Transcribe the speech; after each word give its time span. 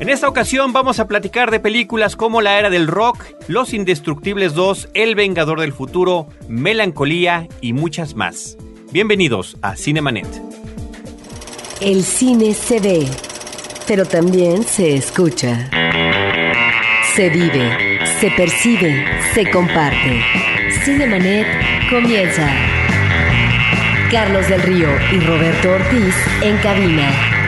En 0.00 0.08
esta 0.08 0.30
ocasión 0.30 0.72
vamos 0.72 0.98
a 0.98 1.06
platicar 1.06 1.50
de 1.50 1.60
películas 1.60 2.16
como 2.16 2.40
La 2.40 2.58
Era 2.58 2.70
del 2.70 2.86
Rock, 2.86 3.22
Los 3.48 3.74
Indestructibles 3.74 4.54
2, 4.54 4.88
El 4.94 5.14
Vengador 5.14 5.60
del 5.60 5.74
Futuro, 5.74 6.26
Melancolía 6.48 7.48
y 7.60 7.74
muchas 7.74 8.14
más. 8.14 8.56
Bienvenidos 8.92 9.58
a 9.60 9.76
Cinemanet. 9.76 10.26
El 11.82 12.02
cine 12.02 12.54
se 12.54 12.80
ve, 12.80 13.06
pero 13.86 14.06
también 14.06 14.62
se 14.62 14.94
escucha. 14.94 15.68
Se 17.14 17.28
vive, 17.28 17.98
se 18.20 18.30
percibe, 18.30 19.04
se 19.34 19.50
comparte. 19.50 20.22
Cinemanet 20.82 21.46
comienza. 21.90 22.50
Carlos 24.10 24.48
del 24.48 24.62
Río 24.62 24.88
y 25.12 25.20
Roberto 25.20 25.72
Ortiz 25.72 26.14
en 26.40 26.56
cabina. 26.56 27.39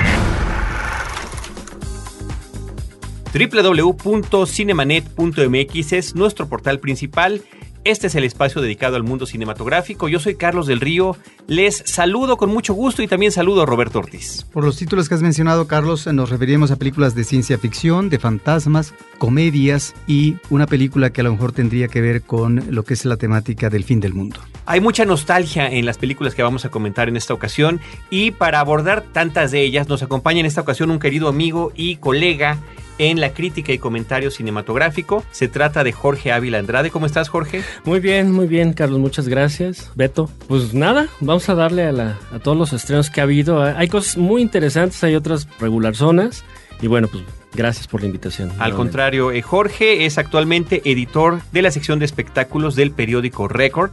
www.cinemanet.mx 3.32 5.92
es 5.92 6.14
nuestro 6.14 6.48
portal 6.48 6.80
principal. 6.80 7.42
Este 7.84 8.06
es 8.06 8.14
el 8.14 8.22
espacio 8.22 8.62
dedicado 8.62 8.94
al 8.94 9.02
mundo 9.02 9.26
cinematográfico. 9.26 10.08
Yo 10.08 10.20
soy 10.20 10.36
Carlos 10.36 10.68
del 10.68 10.78
Río. 10.78 11.16
Les 11.48 11.82
saludo 11.84 12.36
con 12.36 12.48
mucho 12.48 12.74
gusto 12.74 13.02
y 13.02 13.08
también 13.08 13.32
saludo 13.32 13.62
a 13.62 13.66
Roberto 13.66 13.98
Ortiz. 13.98 14.46
Por 14.52 14.64
los 14.64 14.76
títulos 14.76 15.08
que 15.08 15.16
has 15.16 15.22
mencionado, 15.22 15.66
Carlos, 15.66 16.06
nos 16.06 16.30
referiremos 16.30 16.70
a 16.70 16.76
películas 16.76 17.16
de 17.16 17.24
ciencia 17.24 17.58
ficción, 17.58 18.08
de 18.08 18.20
fantasmas, 18.20 18.94
comedias 19.18 19.96
y 20.06 20.36
una 20.48 20.66
película 20.66 21.10
que 21.10 21.22
a 21.22 21.24
lo 21.24 21.32
mejor 21.32 21.50
tendría 21.50 21.88
que 21.88 22.00
ver 22.00 22.22
con 22.22 22.62
lo 22.70 22.84
que 22.84 22.94
es 22.94 23.04
la 23.04 23.16
temática 23.16 23.68
del 23.68 23.82
fin 23.82 23.98
del 23.98 24.14
mundo. 24.14 24.38
Hay 24.64 24.80
mucha 24.80 25.04
nostalgia 25.04 25.68
en 25.68 25.84
las 25.84 25.98
películas 25.98 26.36
que 26.36 26.44
vamos 26.44 26.64
a 26.64 26.68
comentar 26.68 27.08
en 27.08 27.16
esta 27.16 27.34
ocasión 27.34 27.80
y 28.10 28.30
para 28.30 28.60
abordar 28.60 29.02
tantas 29.12 29.50
de 29.50 29.62
ellas 29.62 29.88
nos 29.88 30.04
acompaña 30.04 30.38
en 30.38 30.46
esta 30.46 30.60
ocasión 30.60 30.92
un 30.92 31.00
querido 31.00 31.26
amigo 31.26 31.72
y 31.74 31.96
colega 31.96 32.60
en 32.98 33.20
la 33.20 33.32
crítica 33.32 33.72
y 33.72 33.78
comentario 33.78 34.30
cinematográfico. 34.30 35.24
Se 35.30 35.48
trata 35.48 35.84
de 35.84 35.92
Jorge 35.92 36.32
Ávila 36.32 36.58
Andrade. 36.58 36.90
¿Cómo 36.90 37.06
estás, 37.06 37.28
Jorge? 37.28 37.62
Muy 37.84 38.00
bien, 38.00 38.30
muy 38.30 38.46
bien, 38.46 38.72
Carlos. 38.72 38.98
Muchas 38.98 39.28
gracias. 39.28 39.90
Beto. 39.94 40.30
Pues 40.48 40.74
nada, 40.74 41.08
vamos 41.20 41.48
a 41.48 41.54
darle 41.54 41.84
a, 41.84 41.92
la, 41.92 42.18
a 42.32 42.38
todos 42.38 42.56
los 42.56 42.72
estrenos 42.72 43.10
que 43.10 43.20
ha 43.20 43.24
habido. 43.24 43.62
Hay 43.62 43.88
cosas 43.88 44.16
muy 44.16 44.42
interesantes, 44.42 45.02
hay 45.04 45.14
otras 45.14 45.48
regular 45.58 45.96
zonas. 45.96 46.44
Y 46.80 46.88
bueno, 46.88 47.08
pues 47.08 47.22
Gracias 47.54 47.86
por 47.86 48.00
la 48.00 48.06
invitación. 48.06 48.50
Al 48.58 48.74
contrario, 48.74 49.30
eh, 49.30 49.42
Jorge 49.42 50.06
es 50.06 50.16
actualmente 50.16 50.80
editor 50.90 51.42
de 51.52 51.62
la 51.62 51.70
sección 51.70 51.98
de 51.98 52.06
espectáculos 52.06 52.76
del 52.76 52.92
periódico 52.92 53.46
Record 53.46 53.92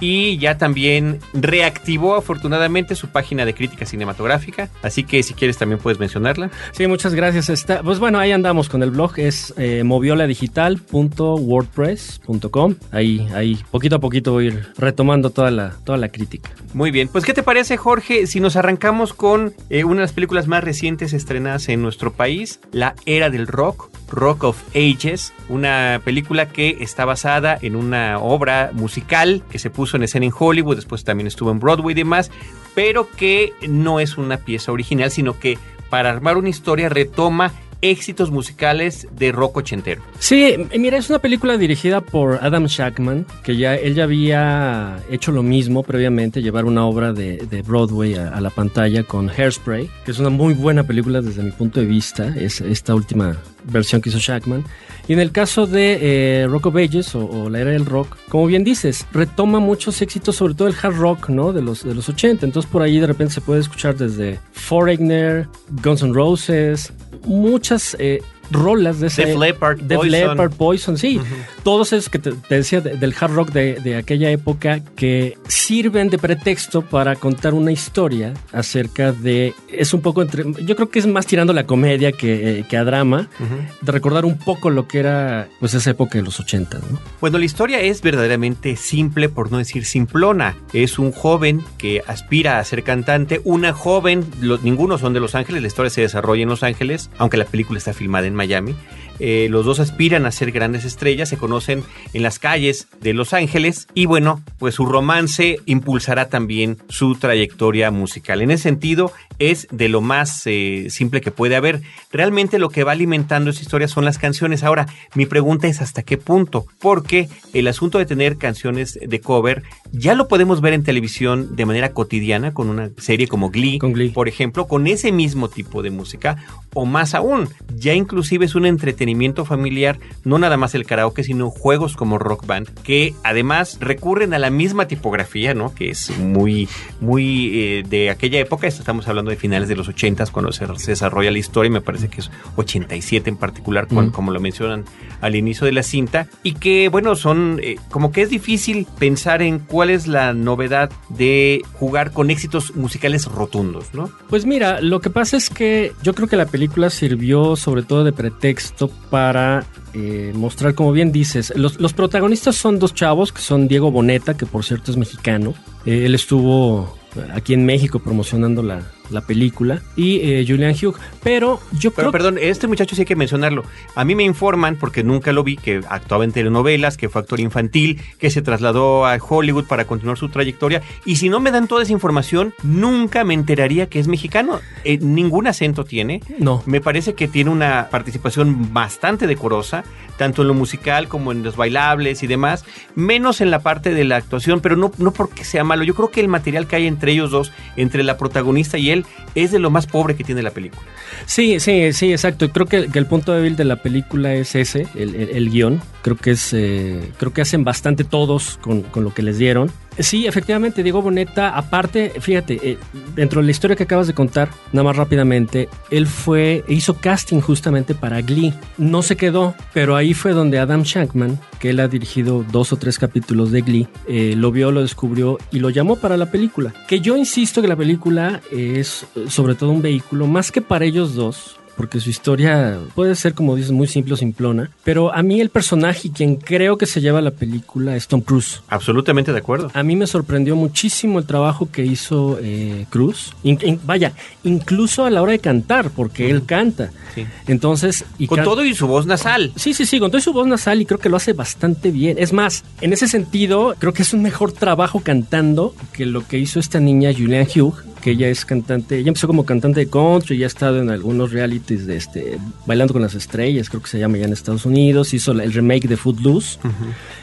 y 0.00 0.38
ya 0.38 0.58
también 0.58 1.18
reactivó 1.32 2.14
afortunadamente 2.14 2.94
su 2.94 3.08
página 3.08 3.44
de 3.44 3.54
crítica 3.54 3.84
cinematográfica. 3.86 4.68
Así 4.82 5.04
que 5.04 5.22
si 5.22 5.34
quieres 5.34 5.58
también 5.58 5.80
puedes 5.80 5.98
mencionarla. 5.98 6.50
Sí, 6.72 6.86
muchas 6.86 7.14
gracias. 7.14 7.48
Está, 7.48 7.82
pues 7.82 7.98
bueno, 7.98 8.18
ahí 8.18 8.32
andamos 8.32 8.68
con 8.68 8.82
el 8.82 8.90
blog. 8.90 9.18
Es 9.18 9.54
eh, 9.56 9.82
movioladigital.wordpress.com. 9.84 12.74
Ahí, 12.92 13.26
ahí 13.34 13.58
poquito 13.70 13.96
a 13.96 14.00
poquito 14.00 14.32
voy 14.32 14.46
a 14.46 14.48
ir 14.48 14.66
retomando 14.76 15.30
toda 15.30 15.50
la, 15.50 15.74
toda 15.84 15.96
la 15.98 16.08
crítica. 16.08 16.50
Muy 16.74 16.90
bien, 16.90 17.08
pues 17.08 17.24
¿qué 17.24 17.34
te 17.34 17.42
parece 17.42 17.76
Jorge 17.76 18.26
si 18.26 18.40
nos 18.40 18.56
arrancamos 18.56 19.14
con 19.14 19.54
eh, 19.70 19.84
una 19.84 19.96
de 19.96 20.02
las 20.02 20.12
películas 20.12 20.48
más 20.48 20.64
recientes 20.64 21.12
estrenadas 21.12 21.68
en 21.68 21.82
nuestro 21.82 22.12
país, 22.12 22.60
La 22.72 22.94
Era 23.06 23.30
del 23.30 23.46
Rock, 23.46 23.90
Rock 24.10 24.44
of 24.44 24.62
Ages, 24.74 25.32
una 25.48 26.00
película 26.04 26.48
que 26.48 26.78
está 26.80 27.04
basada 27.04 27.58
en 27.60 27.76
una 27.76 28.18
obra 28.18 28.70
musical 28.72 29.42
que 29.50 29.58
se 29.58 29.70
puso 29.70 29.96
en 29.96 30.04
escena 30.04 30.26
en 30.26 30.32
Hollywood, 30.36 30.76
después 30.76 31.04
también 31.04 31.26
estuvo 31.26 31.50
en 31.50 31.60
Broadway 31.60 31.92
y 31.92 31.98
demás, 31.98 32.30
pero 32.74 33.08
que 33.10 33.52
no 33.68 34.00
es 34.00 34.18
una 34.18 34.38
pieza 34.38 34.72
original, 34.72 35.10
sino 35.10 35.38
que 35.38 35.58
para 35.90 36.10
armar 36.10 36.36
una 36.36 36.48
historia 36.48 36.88
retoma 36.88 37.52
éxitos 37.80 38.30
musicales 38.30 39.06
de 39.12 39.32
rock 39.32 39.58
ochentero. 39.58 40.02
Sí, 40.18 40.56
mira, 40.76 40.98
es 40.98 41.10
una 41.10 41.18
película 41.18 41.56
dirigida 41.56 42.00
por 42.00 42.38
Adam 42.42 42.66
Shackman, 42.66 43.26
que 43.42 43.56
ya 43.56 43.74
él 43.74 43.94
ya 43.94 44.04
había 44.04 44.98
hecho 45.10 45.32
lo 45.32 45.42
mismo 45.42 45.82
previamente, 45.82 46.42
llevar 46.42 46.64
una 46.64 46.84
obra 46.84 47.12
de, 47.12 47.38
de 47.38 47.62
Broadway 47.62 48.14
a, 48.14 48.28
a, 48.28 48.40
la 48.40 48.50
pantalla 48.50 49.02
con 49.04 49.30
Hairspray, 49.30 49.88
que 50.04 50.10
es 50.10 50.18
una 50.18 50.30
muy 50.30 50.54
buena 50.54 50.82
película 50.82 51.20
desde 51.20 51.42
mi 51.42 51.52
punto 51.52 51.80
de 51.80 51.86
vista, 51.86 52.34
es 52.36 52.60
esta 52.60 52.94
última 52.94 53.36
versión 53.64 54.00
que 54.00 54.08
hizo 54.08 54.18
Shackman. 54.18 54.64
Y 55.06 55.14
en 55.14 55.20
el 55.20 55.32
caso 55.32 55.66
de 55.66 56.42
eh, 56.42 56.46
Rock 56.48 56.66
of 56.66 56.76
Ages 56.76 57.14
o, 57.14 57.24
o, 57.24 57.48
la 57.48 57.60
era 57.60 57.70
del 57.70 57.86
rock, 57.86 58.18
como 58.28 58.46
bien 58.46 58.62
dices, 58.62 59.06
retoma 59.10 59.58
muchos 59.58 60.02
éxitos, 60.02 60.36
sobre 60.36 60.52
todo 60.52 60.68
el 60.68 60.74
hard 60.80 60.96
rock, 60.96 61.30
¿no? 61.30 61.54
De 61.54 61.62
los, 61.62 61.82
de 61.82 61.94
los 61.94 62.10
80. 62.10 62.44
Entonces 62.44 62.70
por 62.70 62.82
ahí 62.82 62.98
de 62.98 63.06
repente 63.06 63.32
se 63.32 63.40
puede 63.40 63.60
escuchar 63.60 63.96
desde 63.96 64.38
Foreigner, 64.52 65.48
Guns 65.82 66.02
N' 66.02 66.12
Roses, 66.12 66.92
muchas 67.24 67.67
eh, 67.98 68.22
rolas 68.50 69.00
de 69.00 69.08
ese 69.08 69.26
Def 69.26 69.38
Leppard, 69.38 69.80
Def 69.80 69.98
Poison. 69.98 70.10
Leppard, 70.10 70.52
Poison, 70.52 70.98
sí. 70.98 71.18
Uh 71.18 71.22
-huh. 71.22 71.62
Todos 71.62 71.92
esos 71.92 72.08
que 72.08 72.18
te, 72.18 72.32
te 72.32 72.54
decía 72.56 72.80
de, 72.80 72.96
del 72.96 73.14
hard 73.18 73.32
rock 73.32 73.50
de, 73.50 73.74
de, 73.74 73.96
aquella 73.96 74.30
época 74.30 74.80
que 74.96 75.36
sirven 75.48 76.08
de 76.10 76.18
pretexto 76.18 76.82
para 76.82 77.16
contar 77.16 77.54
una 77.54 77.72
historia 77.72 78.34
acerca 78.52 79.12
de. 79.12 79.54
Es 79.70 79.94
un 79.94 80.00
poco 80.00 80.22
entre. 80.22 80.44
Yo 80.64 80.76
creo 80.76 80.90
que 80.90 80.98
es 80.98 81.06
más 81.06 81.26
tirando 81.26 81.52
la 81.52 81.64
comedia 81.66 82.12
que, 82.12 82.60
eh, 82.60 82.64
que 82.68 82.76
a 82.76 82.84
drama, 82.84 83.28
uh 83.38 83.42
-huh. 83.42 83.84
de 83.84 83.92
recordar 83.92 84.24
un 84.24 84.38
poco 84.38 84.70
lo 84.70 84.86
que 84.88 84.98
era 85.00 85.48
pues 85.60 85.74
esa 85.74 85.90
época 85.90 86.18
de 86.18 86.24
los 86.24 86.40
80, 86.40 86.78
¿no? 86.78 87.00
Bueno, 87.20 87.38
la 87.38 87.44
historia 87.44 87.80
es 87.80 88.02
verdaderamente 88.02 88.76
simple, 88.76 89.28
por 89.28 89.50
no 89.50 89.58
decir 89.58 89.84
simplona. 89.84 90.56
Es 90.72 90.98
un 90.98 91.12
joven 91.12 91.62
que 91.76 92.02
aspira 92.06 92.58
a 92.58 92.64
ser 92.64 92.82
cantante, 92.82 93.40
una 93.44 93.72
joven, 93.72 94.24
lo, 94.40 94.58
ninguno 94.58 94.98
son 94.98 95.12
de 95.12 95.20
Los 95.20 95.34
Ángeles, 95.34 95.62
la 95.62 95.68
historia 95.68 95.90
se 95.90 96.00
desarrolla 96.02 96.42
en 96.42 96.48
Los 96.48 96.62
Ángeles, 96.62 97.10
aunque 97.18 97.36
la 97.36 97.44
película 97.44 97.78
está 97.78 97.92
filmada 97.92 98.26
en 98.26 98.34
Miami. 98.38 98.78
Eh, 99.18 99.48
los 99.50 99.64
dos 99.64 99.80
aspiran 99.80 100.26
a 100.26 100.30
ser 100.30 100.52
grandes 100.52 100.84
estrellas, 100.84 101.28
se 101.28 101.36
conocen 101.36 101.82
en 102.12 102.22
las 102.22 102.38
calles 102.38 102.88
de 103.00 103.14
Los 103.14 103.32
Ángeles 103.32 103.88
y 103.94 104.06
bueno, 104.06 104.42
pues 104.58 104.76
su 104.76 104.86
romance 104.86 105.58
impulsará 105.66 106.28
también 106.28 106.78
su 106.88 107.14
trayectoria 107.14 107.90
musical. 107.90 108.42
En 108.42 108.50
ese 108.50 108.64
sentido, 108.64 109.12
es 109.38 109.68
de 109.70 109.88
lo 109.88 110.00
más 110.00 110.42
eh, 110.46 110.86
simple 110.90 111.20
que 111.20 111.30
puede 111.30 111.56
haber. 111.56 111.82
Realmente 112.12 112.58
lo 112.58 112.70
que 112.70 112.84
va 112.84 112.92
alimentando 112.92 113.50
esa 113.50 113.62
historia 113.62 113.88
son 113.88 114.04
las 114.04 114.18
canciones. 114.18 114.62
Ahora, 114.62 114.86
mi 115.14 115.26
pregunta 115.26 115.68
es 115.68 115.80
hasta 115.80 116.02
qué 116.02 116.18
punto, 116.18 116.66
porque 116.80 117.28
el 117.52 117.68
asunto 117.68 117.98
de 117.98 118.06
tener 118.06 118.36
canciones 118.36 118.98
de 119.00 119.20
cover 119.20 119.62
ya 119.92 120.14
lo 120.14 120.28
podemos 120.28 120.60
ver 120.60 120.74
en 120.74 120.82
televisión 120.82 121.56
de 121.56 121.66
manera 121.66 121.92
cotidiana 121.92 122.52
con 122.52 122.68
una 122.68 122.90
serie 122.98 123.28
como 123.28 123.50
Glee, 123.50 123.78
con 123.78 123.92
Glee. 123.92 124.10
por 124.10 124.28
ejemplo, 124.28 124.66
con 124.66 124.86
ese 124.86 125.12
mismo 125.12 125.48
tipo 125.48 125.82
de 125.82 125.90
música 125.90 126.36
o 126.74 126.84
más 126.84 127.14
aún, 127.14 127.48
ya 127.74 127.94
inclusive 127.94 128.44
es 128.44 128.54
un 128.54 128.66
entretenimiento 128.66 129.07
familiar, 129.44 129.98
no 130.24 130.38
nada 130.38 130.56
más 130.56 130.74
el 130.74 130.84
karaoke, 130.84 131.24
sino 131.24 131.50
juegos 131.50 131.96
como 131.96 132.18
Rock 132.18 132.46
Band, 132.46 132.68
que 132.82 133.14
además 133.22 133.78
recurren 133.80 134.34
a 134.34 134.38
la 134.38 134.50
misma 134.50 134.86
tipografía, 134.86 135.54
¿no? 135.54 135.74
Que 135.74 135.90
es 135.90 136.16
muy, 136.18 136.68
muy 137.00 137.50
eh, 137.54 137.82
de 137.88 138.10
aquella 138.10 138.38
época, 138.40 138.66
estamos 138.66 139.08
hablando 139.08 139.30
de 139.30 139.36
finales 139.36 139.68
de 139.68 139.76
los 139.76 139.88
80 139.88 140.18
cuando 140.26 140.52
se, 140.52 140.66
se, 140.78 140.90
desarrolla 140.92 141.30
la 141.30 141.38
historia, 141.38 141.70
me 141.70 141.80
parece 141.80 142.08
que 142.08 142.20
es 142.20 142.30
87 142.56 143.30
en 143.30 143.36
particular, 143.36 143.86
cuando, 143.86 144.12
como 144.12 144.32
lo 144.32 144.40
mencionan 144.40 144.84
al 145.20 145.36
inicio 145.36 145.64
de 145.66 145.72
la 145.72 145.82
cinta, 145.82 146.26
y 146.42 146.54
que, 146.54 146.88
bueno, 146.88 147.16
son 147.16 147.60
eh, 147.62 147.76
como 147.90 148.12
que 148.12 148.22
es 148.22 148.30
difícil 148.30 148.86
pensar 148.98 149.42
en 149.42 149.58
cuál 149.58 149.90
es 149.90 150.06
la 150.06 150.32
novedad 150.32 150.90
de 151.08 151.62
jugar 151.74 152.12
con 152.12 152.30
éxitos 152.30 152.74
musicales 152.76 153.26
rotundos, 153.26 153.92
¿no? 153.92 154.10
Pues 154.28 154.46
mira, 154.46 154.80
lo 154.80 155.00
que 155.00 155.10
pasa 155.10 155.36
es 155.36 155.50
que 155.50 155.92
yo 156.02 156.14
creo 156.14 156.28
que 156.28 156.36
la 156.36 156.46
película 156.46 156.90
sirvió 156.90 157.56
sobre 157.56 157.82
todo 157.82 158.04
de 158.04 158.12
pretexto 158.12 158.90
para 159.10 159.66
eh, 159.94 160.32
mostrar, 160.34 160.74
como 160.74 160.92
bien 160.92 161.12
dices, 161.12 161.52
los, 161.56 161.92
protagonistas 161.92 162.56
son 162.56 162.78
dos 162.78 162.94
chavos, 162.94 163.32
que 163.32 163.40
son 163.40 163.68
Diego 163.68 163.90
Boneta, 163.90 164.36
que 164.36 164.46
por 164.46 164.64
cierto 164.64 164.90
es 164.90 164.96
mexicano. 164.96 165.54
Eh, 165.86 166.04
él 166.06 166.14
estuvo 166.14 166.98
aquí 167.34 167.54
en 167.54 167.64
México 167.64 167.98
promocionando 167.98 168.62
la, 168.62 168.82
la 169.10 169.22
película, 169.22 169.82
y 169.96 170.20
eh, 170.20 170.44
Julian 170.46 170.74
Hugh. 170.74 170.96
Pero 171.22 171.60
yo 171.72 171.90
Pero 171.90 172.10
creo... 172.10 172.12
perdón, 172.12 172.38
este 172.40 172.66
muchacho 172.66 172.94
sí 172.94 173.02
hay 173.02 173.06
que 173.06 173.16
mencionarlo. 173.16 173.64
A 173.94 174.04
mí 174.04 174.14
me 174.14 174.24
informan, 174.24 174.76
porque 174.76 175.04
nunca 175.04 175.32
lo 175.32 175.44
vi, 175.44 175.56
que 175.56 175.80
actuaba 175.88 176.24
en 176.24 176.32
telenovelas, 176.32 176.96
que 176.96 177.08
fue 177.08 177.20
actor 177.20 177.40
infantil, 177.40 178.00
que 178.18 178.30
se 178.30 178.42
trasladó 178.42 179.06
a 179.06 179.16
Hollywood 179.16 179.66
para 179.66 179.86
continuar 179.86 180.18
su 180.18 180.28
trayectoria. 180.28 180.82
Y 181.04 181.16
si 181.16 181.28
no 181.28 181.40
me 181.40 181.50
dan 181.50 181.68
toda 181.68 181.82
esa 181.82 181.92
información, 181.92 182.54
nunca 182.62 183.24
me 183.24 183.34
enteraría 183.34 183.88
que 183.88 183.98
es 183.98 184.08
mexicano. 184.08 184.60
Eh, 184.84 184.98
ningún 184.98 185.46
acento 185.46 185.84
tiene. 185.84 186.22
No. 186.38 186.62
Me 186.66 186.80
parece 186.80 187.14
que 187.14 187.28
tiene 187.28 187.50
una 187.50 187.88
participación 187.90 188.72
bastante 188.72 189.26
decorosa, 189.26 189.84
tanto 190.16 190.42
en 190.42 190.48
lo 190.48 190.54
musical 190.54 191.08
como 191.08 191.32
en 191.32 191.42
los 191.42 191.56
bailables 191.56 192.22
y 192.22 192.26
demás. 192.26 192.64
Menos 192.94 193.40
en 193.40 193.50
la 193.50 193.60
parte 193.60 193.94
de 193.94 194.04
la 194.04 194.16
actuación, 194.16 194.60
pero 194.60 194.76
no, 194.76 194.92
no 194.98 195.12
porque 195.12 195.44
sea 195.44 195.64
malo. 195.64 195.84
Yo 195.84 195.94
creo 195.94 196.10
que 196.10 196.20
el 196.20 196.28
material 196.28 196.66
que 196.66 196.76
hay 196.76 196.86
entre 196.86 197.12
ellos 197.12 197.30
dos, 197.30 197.52
entre 197.76 198.02
la 198.02 198.16
protagonista 198.16 198.78
y 198.78 198.90
él, 198.90 198.97
es 199.34 199.52
de 199.52 199.58
lo 199.58 199.70
más 199.70 199.86
pobre 199.86 200.16
que 200.16 200.24
tiene 200.24 200.42
la 200.42 200.50
película. 200.50 200.82
Sí, 201.26 201.60
sí, 201.60 201.92
sí, 201.92 202.12
exacto. 202.12 202.50
Creo 202.50 202.66
que, 202.66 202.88
que 202.88 202.98
el 202.98 203.06
punto 203.06 203.32
débil 203.32 203.56
de 203.56 203.64
la 203.64 203.76
película 203.76 204.34
es 204.34 204.54
ese, 204.54 204.86
el, 204.94 205.14
el, 205.14 205.50
guion. 205.50 205.80
Creo 206.02 206.16
que 206.16 206.32
es, 206.32 206.52
eh, 206.52 207.12
creo 207.18 207.32
que 207.32 207.42
hacen 207.42 207.64
bastante 207.64 208.04
todos 208.04 208.58
con, 208.60 208.84
lo 208.94 209.14
que 209.14 209.22
les 209.22 209.38
dieron. 209.38 209.70
Sí, 209.98 210.26
efectivamente, 210.26 210.82
Diego 210.82 211.02
Boneta, 211.02 211.50
aparte, 211.50 212.12
fíjate, 212.20 212.60
eh, 212.62 212.78
dentro 213.16 213.40
de 213.40 213.46
la 213.46 213.50
historia 213.50 213.76
que 213.76 213.82
acabas 213.82 214.06
de 214.06 214.14
contar, 214.14 214.48
nada 214.72 214.84
más 214.84 214.96
rápidamente, 214.96 215.68
él 215.90 216.06
fue, 216.06 216.64
hizo 216.68 216.94
casting 216.94 217.40
justamente 217.40 217.94
para 217.94 218.22
Glee. 218.22 218.54
No 218.76 219.02
se 219.02 219.16
quedó, 219.16 219.54
pero 219.74 219.96
ahí 219.96 220.14
fue 220.14 220.32
donde 220.32 220.60
Adam 220.60 220.82
Shankman, 220.82 221.38
que 221.58 221.70
él 221.70 221.80
ha 221.80 221.88
dirigido 221.88 222.44
dos 222.50 222.72
o 222.72 222.76
tres 222.76 222.98
capítulos 222.98 223.50
de 223.50 223.62
Glee, 223.62 223.88
eh, 224.06 224.34
lo 224.36 224.52
vio, 224.52 224.70
lo 224.70 224.82
descubrió 224.82 225.38
y 225.50 225.58
lo 225.58 225.70
llamó 225.70 225.96
para 225.96 226.16
la 226.16 226.30
película. 226.30 226.72
Que 226.86 227.00
yo 227.00 227.16
insisto 227.16 227.60
que 227.60 227.68
la 227.68 227.76
película 227.76 228.40
es 228.52 229.04
eh, 229.16 229.24
sobre 229.28 229.56
todo 229.56 229.70
un 229.70 229.82
vehículo, 229.82 230.28
más 230.28 230.52
que 230.52 230.62
para 230.62 230.84
ellos 230.84 231.14
dos, 231.14 231.57
porque 231.78 231.98
su 232.00 232.10
historia 232.10 232.78
puede 232.94 233.14
ser, 233.14 233.32
como 233.32 233.56
dices, 233.56 233.70
muy 233.72 233.86
simple 233.86 234.12
o 234.12 234.16
simplona. 234.18 234.70
Pero 234.84 235.14
a 235.14 235.22
mí 235.22 235.40
el 235.40 235.48
personaje 235.48 236.08
y 236.08 236.10
quien 236.10 236.36
creo 236.36 236.76
que 236.76 236.84
se 236.84 237.00
lleva 237.00 237.22
la 237.22 237.30
película 237.30 237.96
es 237.96 238.06
Tom 238.08 238.20
Cruise. 238.20 238.60
Absolutamente 238.68 239.32
de 239.32 239.38
acuerdo. 239.38 239.70
A 239.72 239.82
mí 239.82 239.96
me 239.96 240.06
sorprendió 240.06 240.56
muchísimo 240.56 241.18
el 241.20 241.24
trabajo 241.24 241.70
que 241.70 241.86
hizo 241.86 242.38
eh, 242.42 242.84
Cruz. 242.90 243.32
In- 243.44 243.58
in- 243.62 243.80
vaya, 243.86 244.12
incluso 244.44 245.04
a 245.04 245.10
la 245.10 245.22
hora 245.22 245.32
de 245.32 245.38
cantar, 245.38 245.90
porque 245.90 246.28
él 246.30 246.44
canta. 246.44 246.90
Sí. 247.14 247.24
Entonces, 247.46 248.04
y 248.18 248.26
Con 248.26 248.36
can- 248.36 248.44
todo 248.44 248.64
y 248.64 248.74
su 248.74 248.86
voz 248.86 249.06
nasal. 249.06 249.52
Sí, 249.56 249.72
sí, 249.72 249.86
sí, 249.86 249.98
con 250.00 250.10
toda 250.10 250.20
su 250.20 250.32
voz 250.32 250.46
nasal 250.46 250.80
y 250.82 250.86
creo 250.86 250.98
que 250.98 251.08
lo 251.08 251.16
hace 251.16 251.32
bastante 251.32 251.90
bien. 251.90 252.16
Es 252.18 252.32
más, 252.32 252.64
en 252.80 252.92
ese 252.92 253.08
sentido, 253.08 253.74
creo 253.78 253.92
que 253.92 254.02
es 254.02 254.12
un 254.12 254.22
mejor 254.22 254.52
trabajo 254.52 255.00
cantando 255.00 255.74
que 255.92 256.06
lo 256.06 256.26
que 256.26 256.38
hizo 256.38 256.58
esta 256.60 256.80
niña 256.80 257.12
Julianne 257.12 257.48
Hugh, 257.54 257.74
que 258.02 258.12
ella 258.12 258.28
es 258.28 258.44
cantante, 258.44 258.98
ella 258.98 259.08
empezó 259.08 259.26
como 259.26 259.44
cantante 259.44 259.80
de 259.80 259.88
country 259.88 260.36
y 260.36 260.44
ha 260.44 260.46
estado 260.46 260.80
en 260.80 260.90
algunos 260.90 261.32
realities 261.32 261.86
de 261.86 261.96
este 261.96 262.38
Bailando 262.66 262.92
con 262.92 263.02
las 263.02 263.14
Estrellas, 263.14 263.68
creo 263.68 263.82
que 263.82 263.88
se 263.88 263.98
llama 263.98 264.18
ya 264.18 264.26
en 264.26 264.32
Estados 264.32 264.66
Unidos, 264.66 265.14
hizo 265.14 265.32
el 265.32 265.52
remake 265.52 265.88
de 265.88 265.96
Footloose. 265.96 266.58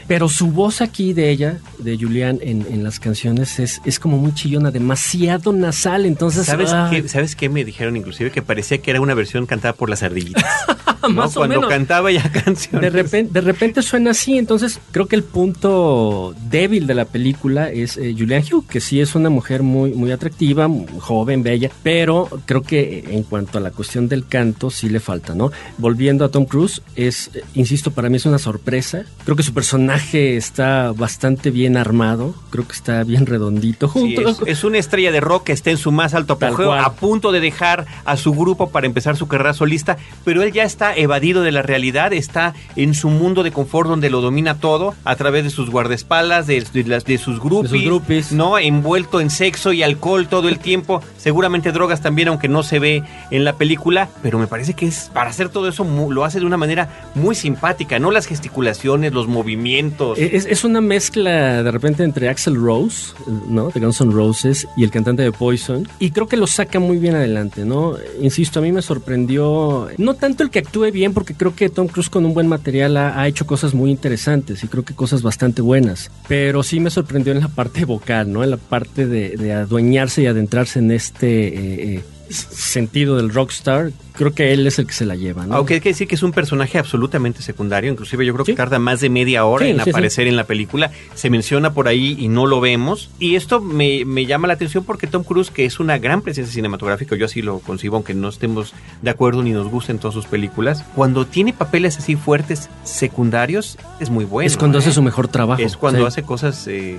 Pero 0.06 0.28
su 0.28 0.48
voz 0.48 0.80
aquí 0.80 1.12
de 1.12 1.30
ella, 1.30 1.58
de 1.78 1.96
Julianne, 1.96 2.38
en, 2.42 2.66
en 2.70 2.84
las 2.84 3.00
canciones 3.00 3.58
es, 3.58 3.80
es 3.84 3.98
como 3.98 4.18
muy 4.18 4.34
chillona, 4.34 4.70
demasiado 4.70 5.52
nasal, 5.52 6.06
entonces... 6.06 6.46
¿Sabes 6.46 6.72
qué, 6.90 7.08
¿Sabes 7.08 7.36
qué 7.36 7.48
me 7.48 7.64
dijeron 7.64 7.96
inclusive? 7.96 8.30
Que 8.30 8.42
parecía 8.42 8.78
que 8.78 8.90
era 8.90 9.00
una 9.00 9.14
versión 9.14 9.46
cantada 9.46 9.72
por 9.74 9.90
las 9.90 10.02
ardillitas. 10.02 10.44
Más 11.10 11.36
o 11.36 11.40
Cuando 11.40 11.56
menos. 11.56 11.68
cantaba 11.70 12.10
ya 12.10 12.30
canciones. 12.44 12.80
De 12.80 12.90
repente, 12.90 13.32
de 13.32 13.40
repente 13.40 13.82
suena 13.82 14.10
así, 14.10 14.38
entonces 14.38 14.80
creo 14.92 15.06
que 15.06 15.16
el 15.16 15.22
punto 15.22 16.34
débil 16.50 16.86
de 16.86 16.94
la 16.94 17.04
película 17.04 17.70
es 17.70 17.96
eh, 17.96 18.14
Julianne 18.16 18.44
Hugh, 18.50 18.66
que 18.66 18.80
sí 18.80 19.00
es 19.00 19.14
una 19.14 19.30
mujer 19.30 19.62
muy, 19.62 19.92
muy 19.92 20.12
atractiva, 20.12 20.68
muy 20.68 20.86
joven, 20.98 21.42
bella, 21.42 21.70
pero 21.82 22.28
creo 22.44 22.62
que 22.62 23.04
en 23.10 23.22
cuanto 23.22 23.58
a 23.58 23.60
la 23.60 23.70
cuestión 23.70 24.08
del 24.08 24.26
canto 24.26 24.70
sí 24.70 24.88
le 24.88 25.00
falta, 25.00 25.34
¿no? 25.34 25.50
Volviendo 25.78 26.24
a 26.24 26.28
Tom 26.28 26.44
Cruise, 26.44 26.82
es, 26.94 27.30
eh, 27.34 27.42
insisto, 27.54 27.90
para 27.90 28.08
mí 28.08 28.16
es 28.16 28.26
una 28.26 28.38
sorpresa. 28.38 29.04
Creo 29.24 29.36
que 29.36 29.42
su 29.42 29.54
personaje 29.54 30.36
está 30.36 30.92
bastante 30.92 31.50
bien 31.50 31.76
armado, 31.76 32.34
creo 32.50 32.66
que 32.66 32.72
está 32.74 33.02
bien 33.04 33.26
redondito. 33.26 33.90
Sí, 33.92 34.16
es, 34.16 34.38
es 34.46 34.64
una 34.64 34.78
estrella 34.78 35.12
de 35.12 35.20
rock 35.20 35.44
que 35.44 35.52
está 35.52 35.70
en 35.70 35.78
su 35.78 35.92
más 35.92 36.14
alto 36.14 36.34
apogeo, 36.34 36.72
a 36.72 36.92
punto 36.94 37.32
de 37.32 37.40
dejar 37.40 37.86
a 38.04 38.16
su 38.16 38.32
grupo 38.32 38.70
para 38.70 38.86
empezar 38.86 39.16
su 39.16 39.26
carrera 39.28 39.54
solista, 39.54 39.96
pero 40.24 40.42
él 40.42 40.52
ya 40.52 40.64
está 40.64 40.85
evadido 40.94 41.42
de 41.42 41.52
la 41.52 41.62
realidad, 41.62 42.12
está 42.12 42.54
en 42.76 42.94
su 42.94 43.08
mundo 43.08 43.42
de 43.42 43.50
confort 43.52 43.88
donde 43.88 44.10
lo 44.10 44.20
domina 44.20 44.58
todo 44.58 44.94
a 45.04 45.16
través 45.16 45.44
de 45.44 45.50
sus 45.50 45.70
guardaespaldas, 45.70 46.46
de, 46.46 46.64
de 46.72 46.84
las- 46.84 47.04
de 47.04 47.18
sus 47.18 47.40
groupies. 47.40 48.32
no 48.32 48.58
envuelto 48.58 49.20
en 49.20 49.30
sexo 49.30 49.72
y 49.72 49.82
alcohol 49.82 50.28
todo 50.28 50.48
el 50.48 50.58
tiempo, 50.58 51.02
seguramente 51.18 51.72
drogas 51.72 52.00
también, 52.00 52.28
aunque 52.28 52.48
no 52.48 52.62
se 52.62 52.78
ve 52.78 53.02
en 53.30 53.44
la 53.44 53.54
película, 53.54 54.08
pero 54.22 54.38
me 54.38 54.46
parece 54.46 54.74
que 54.74 54.86
es 54.86 55.10
para 55.12 55.30
hacer 55.30 55.48
todo 55.48 55.68
eso 55.68 55.84
lo 56.10 56.24
hace 56.24 56.40
de 56.40 56.46
una 56.46 56.56
manera 56.56 56.88
muy 57.14 57.34
simpática, 57.34 57.98
no 57.98 58.10
las 58.10 58.26
gesticulaciones, 58.26 59.12
los 59.12 59.26
movimientos. 59.28 60.18
Es, 60.18 60.46
es 60.46 60.64
una 60.64 60.80
mezcla 60.80 61.62
de 61.62 61.70
repente 61.70 62.04
entre 62.04 62.28
Axel 62.28 62.54
Rose, 62.56 63.14
¿no? 63.48 63.70
De 63.70 63.80
Guns 63.80 64.00
N' 64.00 64.12
Roses 64.12 64.66
y 64.76 64.84
el 64.84 64.90
cantante 64.90 65.22
de 65.22 65.32
Poison. 65.32 65.88
Y 65.98 66.10
creo 66.10 66.26
que 66.28 66.36
lo 66.36 66.46
saca 66.46 66.78
muy 66.78 66.98
bien 66.98 67.14
adelante, 67.14 67.64
¿no? 67.64 67.94
Insisto, 68.20 68.58
a 68.58 68.62
mí 68.62 68.72
me 68.72 68.82
sorprendió, 68.82 69.88
no 69.98 70.14
tanto 70.14 70.42
el 70.42 70.50
que 70.50 70.62
actúe 70.76 70.92
bien, 70.92 71.14
porque 71.14 71.34
creo 71.34 71.54
que 71.54 71.68
Tom 71.68 71.88
Cruise 71.88 72.10
con 72.10 72.26
un 72.26 72.34
buen 72.34 72.48
material 72.48 72.96
ha, 72.96 73.26
hecho 73.26 73.46
cosas 73.46 73.72
muy 73.74 73.90
interesantes 73.90 74.62
y 74.62 74.68
creo 74.68 74.84
que 74.84 74.94
cosas 74.94 75.22
bastante 75.22 75.62
buenas. 75.62 76.10
Pero 76.28 76.62
sí 76.62 76.80
me 76.80 76.90
sorprendió 76.90 77.32
en 77.32 77.40
la 77.40 77.48
parte 77.54 77.84
vocal, 77.84 78.32
¿no? 78.32 78.44
En 78.44 78.50
la 78.50 78.56
parte 78.56 79.06
de, 79.06 79.36
de 79.36 79.52
adueñarse 79.52 80.22
y 80.22 80.26
adentrarse 80.26 80.78
en 80.80 80.90
este... 80.90 81.48
eh, 81.48 81.94
eh, 81.96 82.04
sentido 82.30 83.16
del 83.16 83.32
rockstar, 83.32 83.92
creo 84.14 84.32
que 84.34 84.52
él 84.52 84.66
es 84.66 84.78
el 84.78 84.86
que 84.86 84.92
se 84.94 85.04
la 85.04 85.14
lleva, 85.14 85.46
¿no? 85.46 85.56
Aunque 85.56 85.74
hay 85.74 85.80
que 85.80 85.90
decir 85.90 86.08
que 86.08 86.14
es 86.14 86.22
un 86.22 86.32
personaje 86.32 86.78
absolutamente 86.78 87.42
secundario, 87.42 87.90
inclusive 87.92 88.24
yo 88.26 88.32
creo 88.32 88.44
que 88.44 88.52
Sí. 88.52 88.56
tarda 88.56 88.78
más 88.78 89.00
de 89.00 89.10
media 89.10 89.44
hora 89.44 89.64
Sí, 89.66 89.72
en 89.72 89.82
sí, 89.84 89.90
aparecer 89.90 90.26
en 90.26 90.36
la 90.36 90.44
película, 90.44 90.90
se 91.14 91.30
menciona 91.30 91.72
por 91.74 91.86
ahí 91.88 92.16
y 92.18 92.28
no 92.28 92.46
lo 92.46 92.60
vemos, 92.60 93.10
y 93.18 93.34
esto 93.36 93.60
me, 93.60 94.04
me 94.04 94.26
llama 94.26 94.48
la 94.48 94.54
atención 94.54 94.84
porque 94.84 95.06
Tom 95.06 95.22
Cruise, 95.24 95.50
que 95.50 95.64
es 95.66 95.78
una 95.80 95.98
gran 95.98 96.22
presencia 96.22 96.52
cinematográfica, 96.54 97.14
yo 97.16 97.26
así 97.26 97.42
lo 97.42 97.58
concibo, 97.60 97.96
aunque 97.96 98.14
no 98.14 98.28
estemos 98.28 98.74
de 99.02 99.10
acuerdo 99.10 99.42
ni 99.42 99.50
nos 99.50 99.68
gusten 99.68 99.98
todas 99.98 100.14
sus 100.14 100.26
películas, 100.26 100.84
cuando 100.94 101.26
tiene 101.26 101.52
papeles 101.52 101.98
así 101.98 102.16
fuertes 102.16 102.68
secundarios, 102.84 103.78
es 104.00 104.10
muy 104.10 104.24
bueno. 104.24 104.46
es 104.46 104.56
cuando 104.56 104.78
¿eh? 104.78 104.80
hace 104.80 104.92
su 104.92 105.02
mejor 105.02 105.28
trabajo. 105.28 105.62
Es 105.62 105.76
cuando 105.76 106.06
hace 106.06 106.22
cosas... 106.22 106.66
eh, 106.66 106.98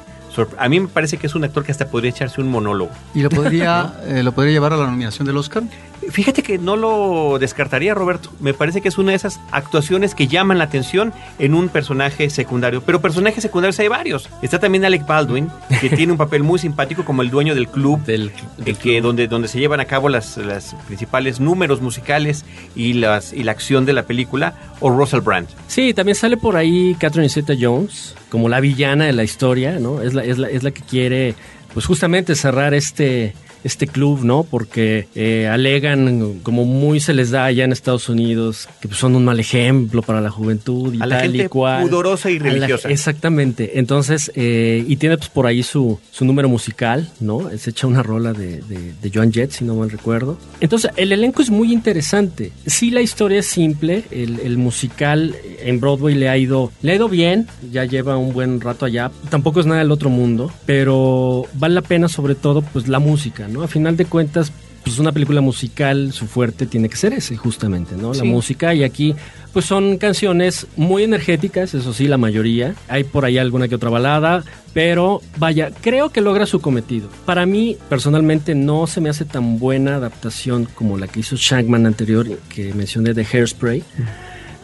a 0.57 0.69
mí 0.69 0.79
me 0.79 0.87
parece 0.87 1.17
que 1.17 1.27
es 1.27 1.35
un 1.35 1.43
actor 1.43 1.63
que 1.63 1.71
hasta 1.71 1.87
podría 1.87 2.11
echarse 2.11 2.41
un 2.41 2.49
monólogo. 2.49 2.91
¿Y 3.13 3.21
lo 3.21 3.29
podría, 3.29 3.93
eh, 4.05 4.23
lo 4.23 4.31
podría 4.31 4.53
llevar 4.53 4.73
a 4.73 4.77
la 4.77 4.85
nominación 4.87 5.25
del 5.25 5.37
Oscar? 5.37 5.63
Fíjate 6.09 6.43
que 6.43 6.57
no 6.57 6.75
lo 6.75 7.37
descartaría, 7.39 7.93
Roberto. 7.93 8.31
Me 8.39 8.53
parece 8.53 8.81
que 8.81 8.87
es 8.87 8.97
una 8.97 9.11
de 9.11 9.17
esas 9.17 9.39
actuaciones 9.51 10.15
que 10.15 10.27
llaman 10.27 10.57
la 10.57 10.65
atención 10.65 11.13
en 11.39 11.53
un 11.53 11.69
personaje 11.69 12.29
secundario. 12.29 12.81
Pero 12.81 13.01
personajes 13.01 13.41
secundarios 13.41 13.79
hay 13.79 13.87
varios. 13.87 14.29
Está 14.41 14.59
también 14.59 14.85
Alec 14.85 15.05
Baldwin, 15.05 15.49
que 15.81 15.89
tiene 15.89 16.11
un 16.11 16.17
papel 16.17 16.43
muy 16.43 16.59
simpático 16.59 17.03
como 17.03 17.21
el 17.21 17.29
dueño 17.29 17.55
del 17.55 17.67
club. 17.67 18.03
Del, 18.05 18.31
eh, 18.65 18.73
que 18.73 19.01
donde, 19.01 19.27
donde 19.27 19.47
se 19.47 19.59
llevan 19.59 19.79
a 19.79 19.85
cabo 19.85 20.09
las, 20.09 20.37
las 20.37 20.75
principales 20.87 21.39
números 21.39 21.81
musicales 21.81 22.45
y, 22.75 22.93
las, 22.93 23.33
y 23.33 23.43
la 23.43 23.51
acción 23.51 23.85
de 23.85 23.93
la 23.93 24.03
película, 24.03 24.53
o 24.79 24.89
Russell 24.89 25.21
Brand. 25.21 25.47
Sí, 25.67 25.93
también 25.93 26.15
sale 26.15 26.37
por 26.37 26.55
ahí 26.55 26.95
Catherine 26.99 27.29
Zeta 27.29 27.53
Jones 27.59 28.15
como 28.29 28.49
la 28.49 28.59
villana 28.59 29.05
de 29.05 29.13
la 29.13 29.23
historia, 29.23 29.79
¿no? 29.79 30.01
Es 30.01 30.13
la, 30.13 30.23
es 30.23 30.37
la, 30.37 30.49
es 30.49 30.63
la 30.63 30.71
que 30.71 30.81
quiere, 30.81 31.35
pues 31.73 31.85
justamente 31.85 32.35
cerrar 32.35 32.73
este, 32.73 33.33
este 33.63 33.87
club, 33.87 34.23
¿no? 34.23 34.43
Porque 34.43 35.07
eh, 35.15 35.47
alegan, 35.47 36.39
como 36.43 36.65
muy 36.65 36.99
se 36.99 37.13
les 37.13 37.31
da 37.31 37.45
allá 37.45 37.63
en 37.65 37.71
Estados 37.71 38.09
Unidos, 38.09 38.67
que 38.81 38.87
pues, 38.87 38.99
son 38.99 39.15
un 39.15 39.25
mal 39.25 39.39
ejemplo 39.39 40.01
para 40.01 40.21
la 40.21 40.29
juventud 40.29 40.93
y 40.93 41.01
A 41.01 41.05
la 41.05 41.17
tal 41.19 41.27
gente 41.31 41.45
y 41.45 41.47
cual. 41.47 41.83
pudorosa 41.83 42.29
y 42.31 42.39
la- 42.39 42.45
religiosa. 42.51 42.89
exactamente. 42.89 43.79
Entonces, 43.79 44.31
eh, 44.35 44.83
y 44.87 44.95
tiene 44.97 45.17
pues 45.17 45.29
por 45.29 45.45
ahí 45.47 45.63
su, 45.63 45.99
su 46.11 46.25
número 46.25 46.49
musical, 46.49 47.09
¿no? 47.19 47.49
Se 47.57 47.71
echa 47.71 47.87
una 47.87 48.03
rola 48.03 48.33
de, 48.33 48.61
de, 48.61 48.93
de 49.01 49.11
Joan 49.13 49.31
Jett, 49.31 49.51
si 49.51 49.63
no 49.65 49.75
mal 49.75 49.89
recuerdo. 49.89 50.37
Entonces, 50.59 50.91
el 50.95 51.11
elenco 51.11 51.41
es 51.41 51.49
muy 51.49 51.71
interesante. 51.73 52.51
Sí, 52.65 52.91
la 52.91 53.01
historia 53.01 53.39
es 53.39 53.47
simple, 53.47 54.03
el, 54.11 54.39
el 54.41 54.57
musical 54.57 55.35
en 55.63 55.79
Broadway 55.79 56.15
le 56.15 56.29
ha 56.29 56.37
ido, 56.37 56.71
le 56.81 56.91
ha 56.91 56.95
ido 56.95 57.09
bien, 57.09 57.47
ya 57.71 57.85
lleva 57.85 58.17
un 58.17 58.33
buen 58.33 58.61
rato 58.61 58.85
allá. 58.85 59.11
Tampoco 59.29 59.59
es 59.59 59.65
nada 59.65 59.79
del 59.79 59.91
otro 59.91 60.09
mundo, 60.09 60.51
pero 60.65 61.45
vale 61.53 61.75
la 61.75 61.81
pena 61.81 62.07
sobre 62.07 62.35
todo 62.35 62.61
pues 62.61 62.87
la 62.87 62.99
música, 62.99 63.46
¿no? 63.47 63.63
A 63.63 63.67
final 63.67 63.95
de 63.97 64.05
cuentas, 64.05 64.51
pues 64.83 64.99
una 64.99 65.11
película 65.11 65.41
musical, 65.41 66.13
su 66.13 66.27
fuerte 66.27 66.65
tiene 66.65 66.87
que 66.87 66.95
ser 66.95 67.11
ese, 67.13 67.35
justamente, 67.35 67.95
¿no? 67.97 68.09
La 68.13 68.21
Sí. 68.21 68.27
música 68.27 68.73
y 68.73 68.83
aquí 68.83 69.15
pues 69.53 69.65
son 69.65 69.97
canciones 69.97 70.67
muy 70.77 71.03
energéticas, 71.03 71.73
eso 71.73 71.91
sí, 71.91 72.07
la 72.07 72.17
mayoría. 72.17 72.75
Hay 72.87 73.03
por 73.03 73.25
ahí 73.25 73.37
alguna 73.39 73.67
que 73.67 73.73
otra 73.75 73.89
balada, 73.89 74.43
pero 74.73 75.21
vaya, 75.39 75.71
creo 75.81 76.09
que 76.09 76.21
logra 76.21 76.45
su 76.45 76.61
cometido. 76.61 77.09
Para 77.25 77.45
mí, 77.47 77.75
personalmente, 77.89 78.53
no 78.53 78.85
se 78.85 79.01
me 79.01 79.09
hace 79.09 79.25
tan 79.25 79.57
buena 79.57 79.95
adaptación 79.95 80.65
como 80.75 80.97
la 80.99 81.07
que 81.07 81.21
hizo 81.21 81.35
Shankman 81.37 81.87
anterior, 81.87 82.27
que 82.53 82.71
mencioné 82.75 83.13
de 83.15 83.25
Hairspray. 83.25 83.83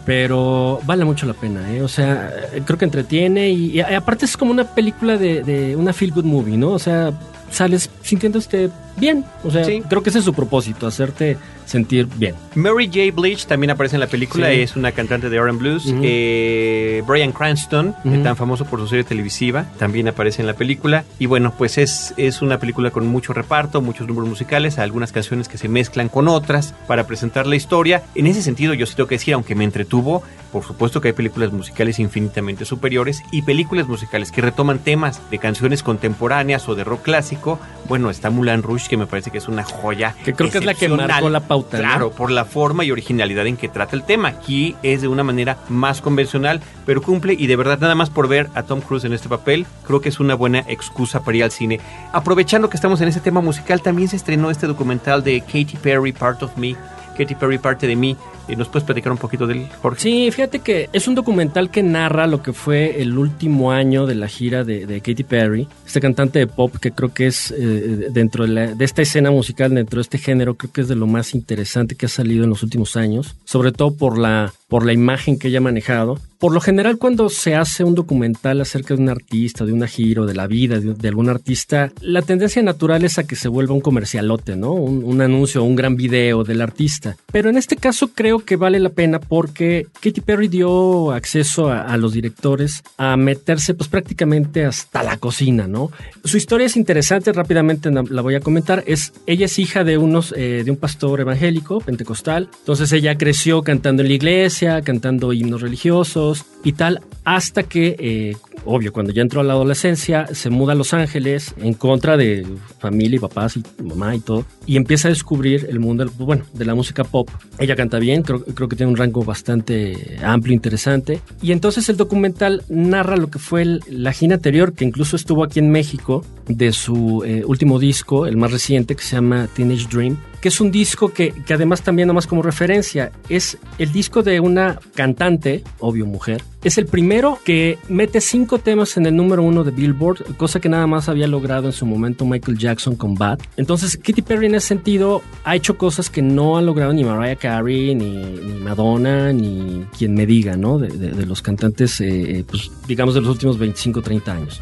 Pero 0.05 0.81
vale 0.85 1.05
mucho 1.05 1.25
la 1.25 1.33
pena, 1.33 1.73
¿eh? 1.73 1.81
O 1.81 1.87
sea, 1.87 2.29
creo 2.65 2.77
que 2.77 2.85
entretiene 2.85 3.49
y, 3.49 3.77
y 3.77 3.79
aparte 3.81 4.25
es 4.25 4.35
como 4.35 4.51
una 4.51 4.65
película 4.75 5.17
de, 5.17 5.43
de 5.43 5.75
una 5.77 5.93
feel 5.93 6.11
good 6.11 6.25
movie, 6.25 6.57
¿no? 6.57 6.71
O 6.71 6.79
sea, 6.79 7.13
sales 7.53 7.89
sintiéndote 8.01 8.69
bien. 8.98 9.24
O 9.43 9.51
sea, 9.51 9.63
Sí. 9.63 9.81
creo 9.88 10.03
que 10.03 10.10
ese 10.10 10.19
es 10.19 10.25
su 10.25 10.33
propósito, 10.33 10.88
hacerte 10.88 11.38
sentir 11.65 12.08
bien. 12.17 12.36
Mary 12.55 12.88
J. 12.88 13.12
Blige 13.13 13.46
también 13.48 13.72
aparece 13.72 13.96
en 13.96 14.01
la 14.01 14.08
película, 14.08 14.50
Sí. 14.51 14.62
es 14.62 14.75
una 14.75 14.91
cantante 14.91 15.29
de 15.29 15.38
R&B 15.38 15.58
Blues. 15.58 15.86
Ujú. 15.86 16.01
Eh, 16.03 17.03
Brian 17.08 17.32
Cranston, 17.32 17.96
eh, 18.03 18.10
Ujú. 18.10 18.24
tan 18.24 18.36
famoso 18.36 18.65
por 18.65 18.79
su 18.79 18.88
serie 18.88 19.03
televisiva, 19.03 19.65
también 19.77 20.08
aparece 20.08 20.41
en 20.41 20.48
la 20.48 20.53
película. 20.53 21.05
Y 21.20 21.25
bueno, 21.27 21.53
pues 21.58 21.77
es, 21.77 22.13
es 22.17 22.41
una 22.41 22.60
película 22.60 22.91
con 22.91 23.08
mucho 23.08 23.34
reparto, 23.34 23.82
muchos 23.82 24.08
números 24.08 24.29
musicales, 24.29 24.77
algunas 24.79 25.12
canciones 25.12 25.48
que 25.48 25.58
se 25.58 25.67
mezclan 25.70 26.10
con 26.10 26.27
otras 26.27 26.74
para 26.88 27.08
presentar 27.08 27.48
la 27.48 27.55
historia. 27.55 28.03
En 28.15 28.27
ese 28.27 28.41
sentido, 28.41 28.74
yo 28.74 28.86
sí 28.86 28.96
tengo 28.96 29.08
que 29.08 29.15
decir, 29.15 29.34
aunque 29.34 29.55
me 29.55 29.63
entretuvo, 29.63 30.24
por 30.51 30.63
supuesto 30.63 31.00
que 31.01 31.08
hay 31.10 31.13
películas 31.13 31.51
musicales 31.51 32.00
infinitamente 32.00 32.65
superiores 32.65 33.22
y 33.32 33.41
películas 33.43 33.88
musicales 33.88 34.32
que 34.32 34.41
retoman 34.41 34.79
temas 34.79 35.22
de 35.32 35.38
canciones 35.39 35.82
contemporáneas 35.84 36.67
o 36.70 36.75
de 36.75 36.84
rock 36.84 37.03
clásico. 37.03 37.60
Bueno, 37.88 38.10
está 38.10 38.29
Moulin 38.29 38.62
Rouge, 38.62 38.74
Bush, 38.74 38.88
que 38.88 38.98
me 38.98 39.05
parece 39.05 39.29
que 39.29 39.38
es 39.38 39.48
una 39.48 39.63
joya. 39.63 40.15
Que 40.25 40.34
creo 40.34 40.50
que 40.50 40.58
es 40.58 40.65
la 40.65 40.74
que 40.74 40.89
marcó 40.89 41.29
la 41.29 41.41
Claro, 41.62 42.12
por 42.12 42.31
la 42.31 42.45
forma 42.45 42.83
y 42.83 42.91
originalidad 42.91 43.48
en 43.48 43.57
que 43.57 43.69
trata 43.69 43.95
el 43.95 44.03
tema. 44.03 44.29
Aquí 44.29 44.75
es 44.83 45.01
de 45.01 45.07
una 45.07 45.24
manera 45.24 45.57
más 45.69 46.01
convencional, 46.01 46.62
pero 46.86 47.01
cumple 47.01 47.33
y 47.33 47.48
de 47.48 47.55
verdad 47.55 47.79
nada 47.79 47.95
más 47.95 48.10
por 48.10 48.27
ver 48.27 48.50
a 48.55 48.63
Tom 48.63 48.81
Cruise 48.81 49.05
en 49.05 49.13
este 49.13 49.29
papel, 49.29 49.65
creo 49.86 50.01
que 50.01 50.10
es 50.10 50.19
una 50.19 50.36
buena 50.36 50.60
excusa 50.67 51.24
para 51.24 51.38
ir 51.38 51.43
al 51.43 51.51
cine. 51.51 51.79
Aprovechando 52.12 52.69
que 52.69 52.77
estamos 52.77 53.01
en 53.01 53.07
ese 53.07 53.19
tema 53.19 53.41
musical, 53.41 53.81
también 53.81 54.07
se 54.07 54.15
estrenó 54.15 54.50
este 54.50 54.67
documental 54.67 55.24
de 55.24 55.41
Katy 55.41 55.77
Perry, 55.81 56.12
Part 56.12 56.43
of 56.43 56.57
Me. 56.57 56.75
Katy 57.13 57.36
Perry, 57.36 57.58
parte 57.58 57.88
de 57.88 57.96
mí. 57.96 58.15
Eh, 58.48 58.55
¿Nos 58.58 58.67
puedes 58.67 58.84
platicar 58.86 59.12
un 59.12 59.17
poquito 59.17 59.48
del 59.48 59.67
Jorge? 59.82 60.01
Sí, 60.01 60.29
fíjate 60.32 60.60
que 60.60 60.89
es 60.91 61.08
un 61.08 61.15
documental 61.15 61.70
que 61.70 61.82
narra 61.82 62.27
lo 62.27 62.43
que 62.43 62.51
fue 62.51 63.01
el 63.01 63.17
último 63.17 63.72
año 63.72 64.05
de 64.05 64.15
la 64.15 64.27
gira 64.27 64.63
de, 64.65 64.86
de 64.86 65.00
Katy 65.01 65.24
Perry, 65.24 65.67
este 65.86 66.01
cantante 66.01 66.39
de 66.39 66.48
pop 66.48 66.75
que 66.82 66.91
creo 66.91 67.13
que 67.13 67.27
es 67.27 67.51
eh, 67.58 68.08
dentro 68.12 68.46
de, 68.46 68.51
la- 68.51 68.67
de 68.75 68.84
esta 68.86 69.01
escena 69.01 69.32
musical, 69.32 69.74
dentro 69.74 69.98
de 69.98 70.01
este 70.01 70.17
género, 70.17 70.55
creo 70.55 70.72
que 70.74 70.82
es 70.82 70.88
de 70.89 70.96
lo 70.96 71.08
más 71.08 71.34
interesante 71.36 71.96
que 71.96 72.08
ha 72.08 72.10
salido 72.10 72.43
en 72.43 72.50
los 72.50 72.63
últimos 72.63 72.98
años, 72.98 73.36
sobre 73.46 73.72
todo 73.72 73.96
por 73.96 74.17
la, 74.17 74.51
por 74.73 74.87
la 74.87 74.93
imagen 74.93 75.37
que 75.37 75.49
ella 75.49 75.59
ha 75.59 75.61
manejado. 75.61 76.17
Por 76.39 76.51
lo 76.51 76.59
general, 76.59 76.97
cuando 76.97 77.29
se 77.29 77.53
hace 77.53 77.83
un 77.83 77.93
documental 77.93 78.59
acerca 78.59 78.95
de 78.95 79.01
un 79.01 79.07
artista, 79.07 79.65
de 79.65 79.71
una 79.71 79.85
gira, 79.85 80.23
o 80.23 80.25
de 80.25 80.33
la 80.33 80.47
vida 80.47 80.79
de, 80.79 80.95
de 80.95 81.07
algún 81.07 81.29
artista, 81.29 81.91
la 82.01 82.23
tendencia 82.23 82.61
natural 82.63 83.05
es 83.05 83.19
a 83.19 83.23
que 83.25 83.35
se 83.35 83.49
vuelva 83.49 83.75
un 83.75 83.81
comercialote, 83.81 84.55
¿no? 84.55 84.73
Un, 84.73 85.03
un 85.03 85.21
anuncio, 85.21 85.63
un 85.63 85.75
gran 85.75 85.95
video 85.95 86.43
del 86.43 86.59
artista. 86.59 87.15
Pero 87.31 87.51
en 87.51 87.57
este 87.57 87.75
caso 87.75 88.09
creo 88.15 88.39
que 88.39 88.55
vale 88.55 88.79
la 88.79 88.89
pena 88.89 89.19
porque 89.19 89.85
Katy 90.01 90.21
Perry 90.21 90.47
dio 90.47 91.11
acceso 91.11 91.69
a, 91.69 91.95
los 91.95 92.11
directores 92.11 92.81
a 92.97 93.15
meterse 93.15 93.75
pues 93.75 93.89
prácticamente 93.89 94.65
hasta 94.65 95.03
la 95.03 95.17
cocina, 95.17 95.67
¿no? 95.67 95.91
Su 96.23 96.37
historia 96.37 96.65
es 96.65 96.75
interesante, 96.75 97.31
rápidamente 97.31 97.91
la 97.91 98.21
voy 98.21 98.33
a 98.33 98.39
comentar. 98.39 98.83
Es, 98.87 99.13
ella 99.27 99.45
es 99.45 99.59
hija 99.59 99.83
de 99.83 99.99
unos, 99.99 100.33
eh, 100.35 100.63
de 100.65 100.71
un 100.71 100.77
pastor 100.77 101.21
evangélico, 101.21 101.79
pentecostal. 101.79 102.49
Entonces 102.59 102.91
ella 102.91 103.15
creció 103.19 103.61
cantando 103.61 104.01
en 104.01 104.07
la 104.09 104.15
iglesia, 104.15 104.62
cantando 104.82 105.34
himnos 105.34 105.62
religiosos 105.62 106.46
y 106.63 106.74
tal, 106.74 107.01
hasta 107.25 107.63
que, 107.63 107.96
eh, 108.00 108.38
obvio, 108.65 108.93
cuando 108.93 109.12
ya 109.12 109.22
entró 109.22 109.41
a 109.41 109.43
la 109.43 109.53
adolescencia, 109.53 110.27
se 110.34 110.50
muda 110.50 110.74
a 110.74 110.75
Los 110.75 110.93
Ángeles 110.93 111.53
en 111.58 111.74
contra 111.74 112.17
de 112.17 112.46
familia 112.79 113.17
y 113.17 113.20
papás 113.20 113.58
y 113.58 113.63
mamá 113.82 114.15
y 114.15 114.20
todo, 114.20 114.46
y 114.65 114.77
empieza 114.77 115.08
a 115.08 115.12
descubrir 115.12 115.67
el 115.70 115.79
mundo, 115.79 116.10
bueno, 116.17 116.46
de 116.53 116.65
la 116.65 116.75
música 116.75 117.03
pop. 117.03 117.29
Ella 117.60 117.75
canta 117.75 118.00
bien, 118.00 118.24
creo, 118.24 118.43
creo 118.43 118.70
que 118.70 118.75
tiene 118.75 118.91
un 118.91 118.98
rango 118.98 119.24
bastante 119.24 120.17
amplio, 120.24 120.53
interesante. 120.53 121.22
Y 121.41 121.51
entonces 121.51 121.89
el 121.89 121.98
documental 121.98 122.63
narra 122.70 123.17
lo 123.17 123.29
que 123.29 123.39
fue 123.39 123.79
la 123.89 124.13
gira 124.13 124.36
anterior, 124.36 124.74
que 124.74 124.86
incluso 124.86 125.15
estuvo 125.15 125.43
aquí 125.43 125.60
en 125.60 125.70
México, 125.70 126.25
de 126.48 126.72
su 126.72 127.24
eh, 127.25 127.43
último 127.46 127.79
disco, 127.79 128.25
el 128.25 128.38
más 128.38 128.51
reciente, 128.51 128.96
que 128.96 129.03
se 129.03 129.15
llama 129.15 129.48
Teenage 129.53 129.88
Dream, 129.91 130.17
que 130.43 130.50
es 130.50 130.59
un 130.59 130.71
disco 130.71 131.13
que, 131.13 131.31
que 131.31 131.53
además 131.53 131.83
también 131.83 132.09
nomás 132.09 132.27
como 132.27 132.41
referencia, 132.41 133.13
es 133.29 133.57
el 133.77 133.93
disco 133.93 134.23
de 134.23 134.41
una 134.41 134.77
cantante, 134.93 135.63
obvio 135.79 136.05
mujer, 136.05 136.43
es 136.65 136.77
el 136.77 136.85
primero 136.85 137.39
que 137.45 137.77
mete 137.88 138.19
cinco 138.19 138.59
temas 138.59 138.97
en 138.97 139.05
el 139.05 139.15
número 139.15 139.41
uno 139.41 139.63
de 139.63 139.71
Billboard, 139.71 140.35
cosa 140.35 140.59
que 140.59 140.67
nada 140.67 140.85
más 140.85 141.07
había 141.07 141.27
logrado 141.27 141.67
en 141.67 141.71
su 141.71 141.85
momento 141.85 142.25
Michael 142.25 142.57
Jackson 142.57 142.97
con 142.97 143.15
Bad. 143.15 143.39
Entonces, 143.55 143.95
Katy 143.95 144.21
Perry 144.21 144.47
en 144.47 144.55
ese 144.55 144.67
sentido 144.67 145.21
ha 145.45 145.55
hecho 145.55 145.77
cosas 145.77 146.09
que 146.09 146.21
no 146.21 146.57
ha 146.57 146.62
logrado 146.62 146.91
ni 146.91 147.05
Mariah 147.05 147.38
Carey, 147.38 147.95
ni, 147.95 148.12
ni 148.12 148.59
Madonna, 148.59 149.31
ni 149.31 149.85
quien 149.97 150.13
me 150.13 150.25
diga, 150.25 150.57
¿no? 150.57 150.77
De, 150.77 151.25
los 151.25 151.41
cantantes, 151.41 152.01
eh, 152.01 152.43
pues, 152.45 152.69
digamos, 152.85 153.15
de 153.15 153.21
los 153.21 153.29
últimos 153.29 153.57
25, 153.57 154.01
30 154.01 154.33
años. 154.33 154.62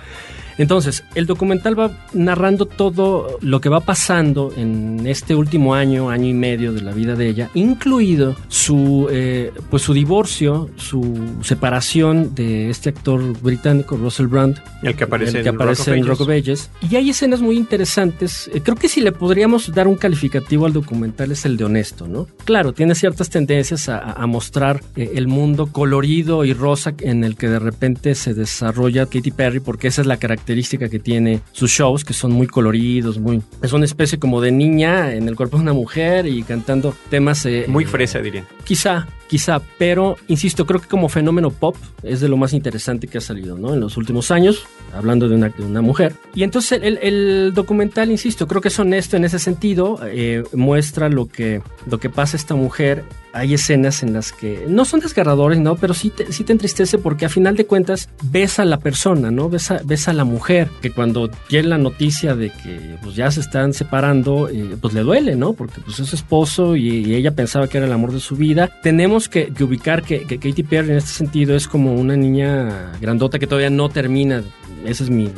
Entonces, 0.58 1.04
el 1.16 1.26
documental 1.26 1.80
va 1.80 1.92
narrando 2.14 2.66
todo 2.66 3.38
lo 3.42 3.62
que 3.62 3.70
va 3.70 3.80
pasando 3.80 4.54
en 4.56 5.06
este 5.06 5.36
último 5.36 5.76
año, 5.76 6.10
año 6.10 6.28
y 6.28 6.34
medio 6.34 6.74
de 6.74 6.82
la 6.82 6.92
vida 6.92 7.16
de 7.16 7.30
ella, 7.30 7.50
incluido 7.54 8.36
su, 8.48 9.08
eh, 9.12 9.52
pues 9.70 9.84
su 9.84 9.94
divorcio, 9.94 10.70
su 10.76 11.18
separación 11.42 12.36
de 12.36 12.70
este 12.70 12.90
actor 12.90 13.40
británico, 13.42 13.98
Russell 13.98 14.28
Brand, 14.28 14.62
El 14.84 14.96
que 14.96 15.06
aparece, 15.06 15.38
el 15.38 15.44
que 15.44 15.50
en, 15.50 15.56
aparece 15.56 15.92
Rock 15.92 16.00
en 16.00 16.06
Rock 16.08 16.22
of 16.22 16.30
Ages. 16.30 16.42
Ages. 16.42 16.92
Y 16.92 16.96
hay 16.96 17.10
escenas 17.10 17.42
muy 17.42 17.58
interesantes. 17.58 18.50
Eh, 18.54 18.62
Creo 18.62 18.76
que 18.78 18.90
si 18.90 19.02
le 19.02 19.12
podríamos 19.12 19.72
dar 19.74 19.88
un 19.88 19.96
calificativo 19.96 20.66
al 20.66 20.74
documental 20.74 21.32
es 21.32 21.46
el 21.46 21.58
de 21.58 21.66
honesto, 21.66 22.08
¿no? 22.08 22.28
Claro, 22.46 22.74
tiene 22.74 22.96
ciertas 22.96 23.30
tendencias 23.30 23.90
a, 23.90 24.00
a 24.00 24.28
mostrar 24.28 24.82
eh, 24.96 25.12
el 25.16 25.28
mundo 25.28 25.68
colorido 25.68 26.46
y 26.46 26.54
rosa 26.54 26.94
en 27.00 27.24
el 27.24 27.36
que 27.36 27.48
de 27.48 27.60
repente 27.60 28.16
se 28.16 28.34
desarrolla 28.34 29.06
Katy 29.06 29.32
Perry, 29.32 29.60
porque 29.60 29.88
esa 29.88 30.02
es 30.02 30.08
la 30.08 30.18
característica 30.18 30.51
que 30.90 31.00
tiene 31.00 31.42
sus 31.52 31.72
shows, 31.72 32.04
que 32.04 32.14
son 32.14 32.32
muy 32.32 32.48
coloridos, 32.48 33.20
muy... 33.20 33.42
Es 33.62 33.74
una 33.74 33.86
especie 33.86 34.20
como 34.20 34.42
de 34.42 34.52
niña 34.52 35.14
en 35.14 35.28
el 35.28 35.36
cuerpo 35.36 35.58
de 35.58 35.64
una 35.64 35.74
mujer 35.74 36.26
y 36.28 36.44
cantando 36.44 36.96
temas... 37.10 37.46
eh, 37.46 37.66
Muy 37.68 37.86
fresa, 37.86 38.20
diría. 38.20 38.46
Quizá, 38.64 39.08
quizá, 39.32 39.62
pero 39.78 40.18
insisto, 40.28 40.66
creo 40.66 40.82
que 40.82 40.90
como 40.90 41.08
fenómeno 41.08 41.52
pop 41.52 41.78
es 42.04 42.20
de 42.20 42.28
lo 42.28 42.36
más 42.36 42.52
interesante 42.52 43.08
que 43.08 43.20
ha 43.20 43.22
salido, 43.22 43.58
¿no? 43.58 43.74
En 43.74 43.80
los 43.80 43.96
últimos 43.96 44.30
años, 44.30 44.66
hablando 44.94 45.30
de 45.30 45.36
una, 45.36 45.48
de 45.48 45.64
una 45.64 45.82
mujer. 45.82 46.16
Y 46.36 46.44
entonces 46.44 46.82
el, 46.84 47.00
el 47.02 47.54
documental, 47.54 48.12
insisto, 48.12 48.46
creo 48.46 48.60
que 48.60 48.68
es 48.68 48.78
honesto 48.78 49.16
en 49.16 49.24
ese 49.24 49.40
sentido, 49.40 50.02
eh, 50.04 50.44
muestra 50.52 51.08
lo 51.08 51.28
que, 51.28 51.62
lo 51.90 51.98
que 51.98 52.10
pasa 52.10 52.36
a 52.36 52.40
esta 52.40 52.56
mujer. 52.56 53.06
Hay 53.34 53.54
escenas 53.54 54.04
en 54.04 54.12
las 54.12 54.34
que 54.34 54.66
no 54.68 54.84
son 54.84 55.00
desgarradores, 55.00 55.58
¿no? 55.58 55.78
Pero 55.78 55.94
sí 55.94 56.10
te, 56.10 56.34
sí 56.34 56.44
te 56.44 56.52
entristece 56.52 56.98
porque 56.98 57.26
a 57.26 57.30
final 57.30 57.56
de 57.56 57.66
cuentas 57.66 58.10
ves 58.24 58.60
a 58.60 58.66
la 58.66 58.80
persona, 58.80 59.32
¿no? 59.32 59.48
Ves 59.48 59.72
a, 59.72 59.80
ves 59.86 60.10
a 60.10 60.14
la 60.14 60.26
mujer 60.26 60.68
que 60.82 60.92
cuando 60.92 61.30
tiene 61.48 61.70
la 61.70 61.78
noticia 61.78 62.36
de 62.36 62.50
que 62.50 62.98
pues, 63.02 63.16
ya 63.16 63.32
se 63.32 63.40
están 63.40 63.74
separando, 63.74 64.50
eh, 64.50 64.76
pues 64.82 64.94
le 64.94 65.00
duele, 65.00 65.38
¿no? 65.38 65.54
Porque 65.54 65.80
pues 65.80 66.02
es 66.02 66.10
su 66.10 66.18
esposo 66.18 66.76
y, 66.76 67.06
y 67.06 67.16
ella 67.16 67.32
pensaba 67.32 67.70
que 67.70 67.78
era 67.78 67.88
el 67.88 67.94
amor 67.94 68.12
de 68.12 68.20
su 68.20 68.36
vida. 68.36 68.70
Tenemos 68.84 69.21
que, 69.30 69.52
ubicar 69.62 70.04
que, 70.04 70.26
que 70.26 70.38
Katy 70.38 70.64
Perry 70.64 70.92
en 70.92 70.98
este 70.98 71.12
sentido 71.12 71.56
es 71.56 71.68
como 71.68 71.94
una 71.94 72.16
niña 72.16 72.92
grandota 73.00 73.40
que 73.40 73.48
todavía 73.48 73.70
no 73.70 73.90
termina, 73.90 74.44
esa 74.86 75.04
es 75.04 75.10
mi, 75.10 75.30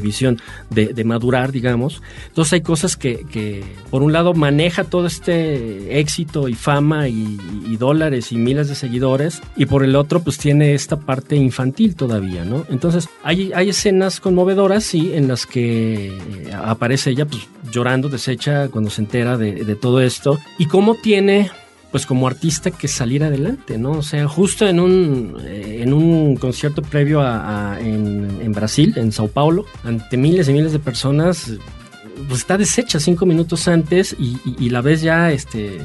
visión, 0.00 0.40
de, 0.70 1.04
madurar, 1.04 1.52
digamos. 1.52 2.02
Entonces 2.28 2.54
hay 2.54 2.60
cosas 2.62 2.96
que, 2.96 3.24
que, 3.30 3.62
por 3.90 4.02
un 4.02 4.12
lado, 4.12 4.34
maneja 4.34 4.84
todo 4.84 5.06
este 5.06 5.98
éxito 5.98 6.48
y 6.48 6.54
fama 6.54 7.08
y, 7.08 7.38
dólares 7.78 8.30
y 8.32 8.36
miles 8.36 8.68
de 8.68 8.74
seguidores, 8.74 9.40
y 9.56 9.66
por 9.66 9.82
el 9.82 9.96
otro, 9.96 10.22
pues 10.22 10.38
tiene 10.38 10.74
esta 10.74 11.00
parte 11.00 11.34
infantil 11.34 11.96
todavía, 11.96 12.44
¿no? 12.44 12.64
Entonces 12.68 13.08
hay, 13.24 13.50
hay 13.54 13.70
escenas 13.70 14.20
conmovedoras, 14.20 14.84
sí, 14.84 15.12
en 15.14 15.26
las 15.26 15.46
que 15.46 16.08
eh, 16.08 16.52
aparece 16.52 17.10
ella, 17.10 17.26
pues 17.26 17.48
llorando, 17.72 18.08
deshecha 18.08 18.68
cuando 18.68 18.90
se 18.90 19.00
entera 19.00 19.36
de 19.36 19.74
todo 19.74 20.00
esto, 20.00 20.38
y 20.58 20.66
cómo 20.66 20.94
tiene 20.94 21.50
pues 21.92 22.06
como 22.06 22.26
artista 22.26 22.70
que 22.72 22.88
salir 22.88 23.22
adelante, 23.22 23.78
¿no? 23.78 23.92
O 23.92 24.02
sea, 24.02 24.26
justo 24.26 24.66
en 24.66 24.80
un, 24.80 25.36
eh, 25.44 25.80
en 25.82 25.92
un 25.92 26.36
concierto 26.36 26.82
previo 26.82 27.20
a, 27.20 27.78
en, 27.80 28.50
Brasil, 28.52 28.94
en 28.96 29.12
Sao 29.12 29.28
Paulo, 29.28 29.66
ante 29.84 30.16
miles 30.16 30.48
y 30.48 30.52
miles 30.54 30.72
de 30.72 30.78
personas, 30.78 31.52
pues 32.28 32.40
está 32.40 32.56
deshecha 32.56 32.98
cinco 32.98 33.26
minutos 33.26 33.68
antes 33.68 34.16
y, 34.18 34.38
y- 34.44 34.56
y 34.58 34.70
la 34.70 34.80
ves 34.80 35.02
ya 35.02 35.30
este, 35.32 35.78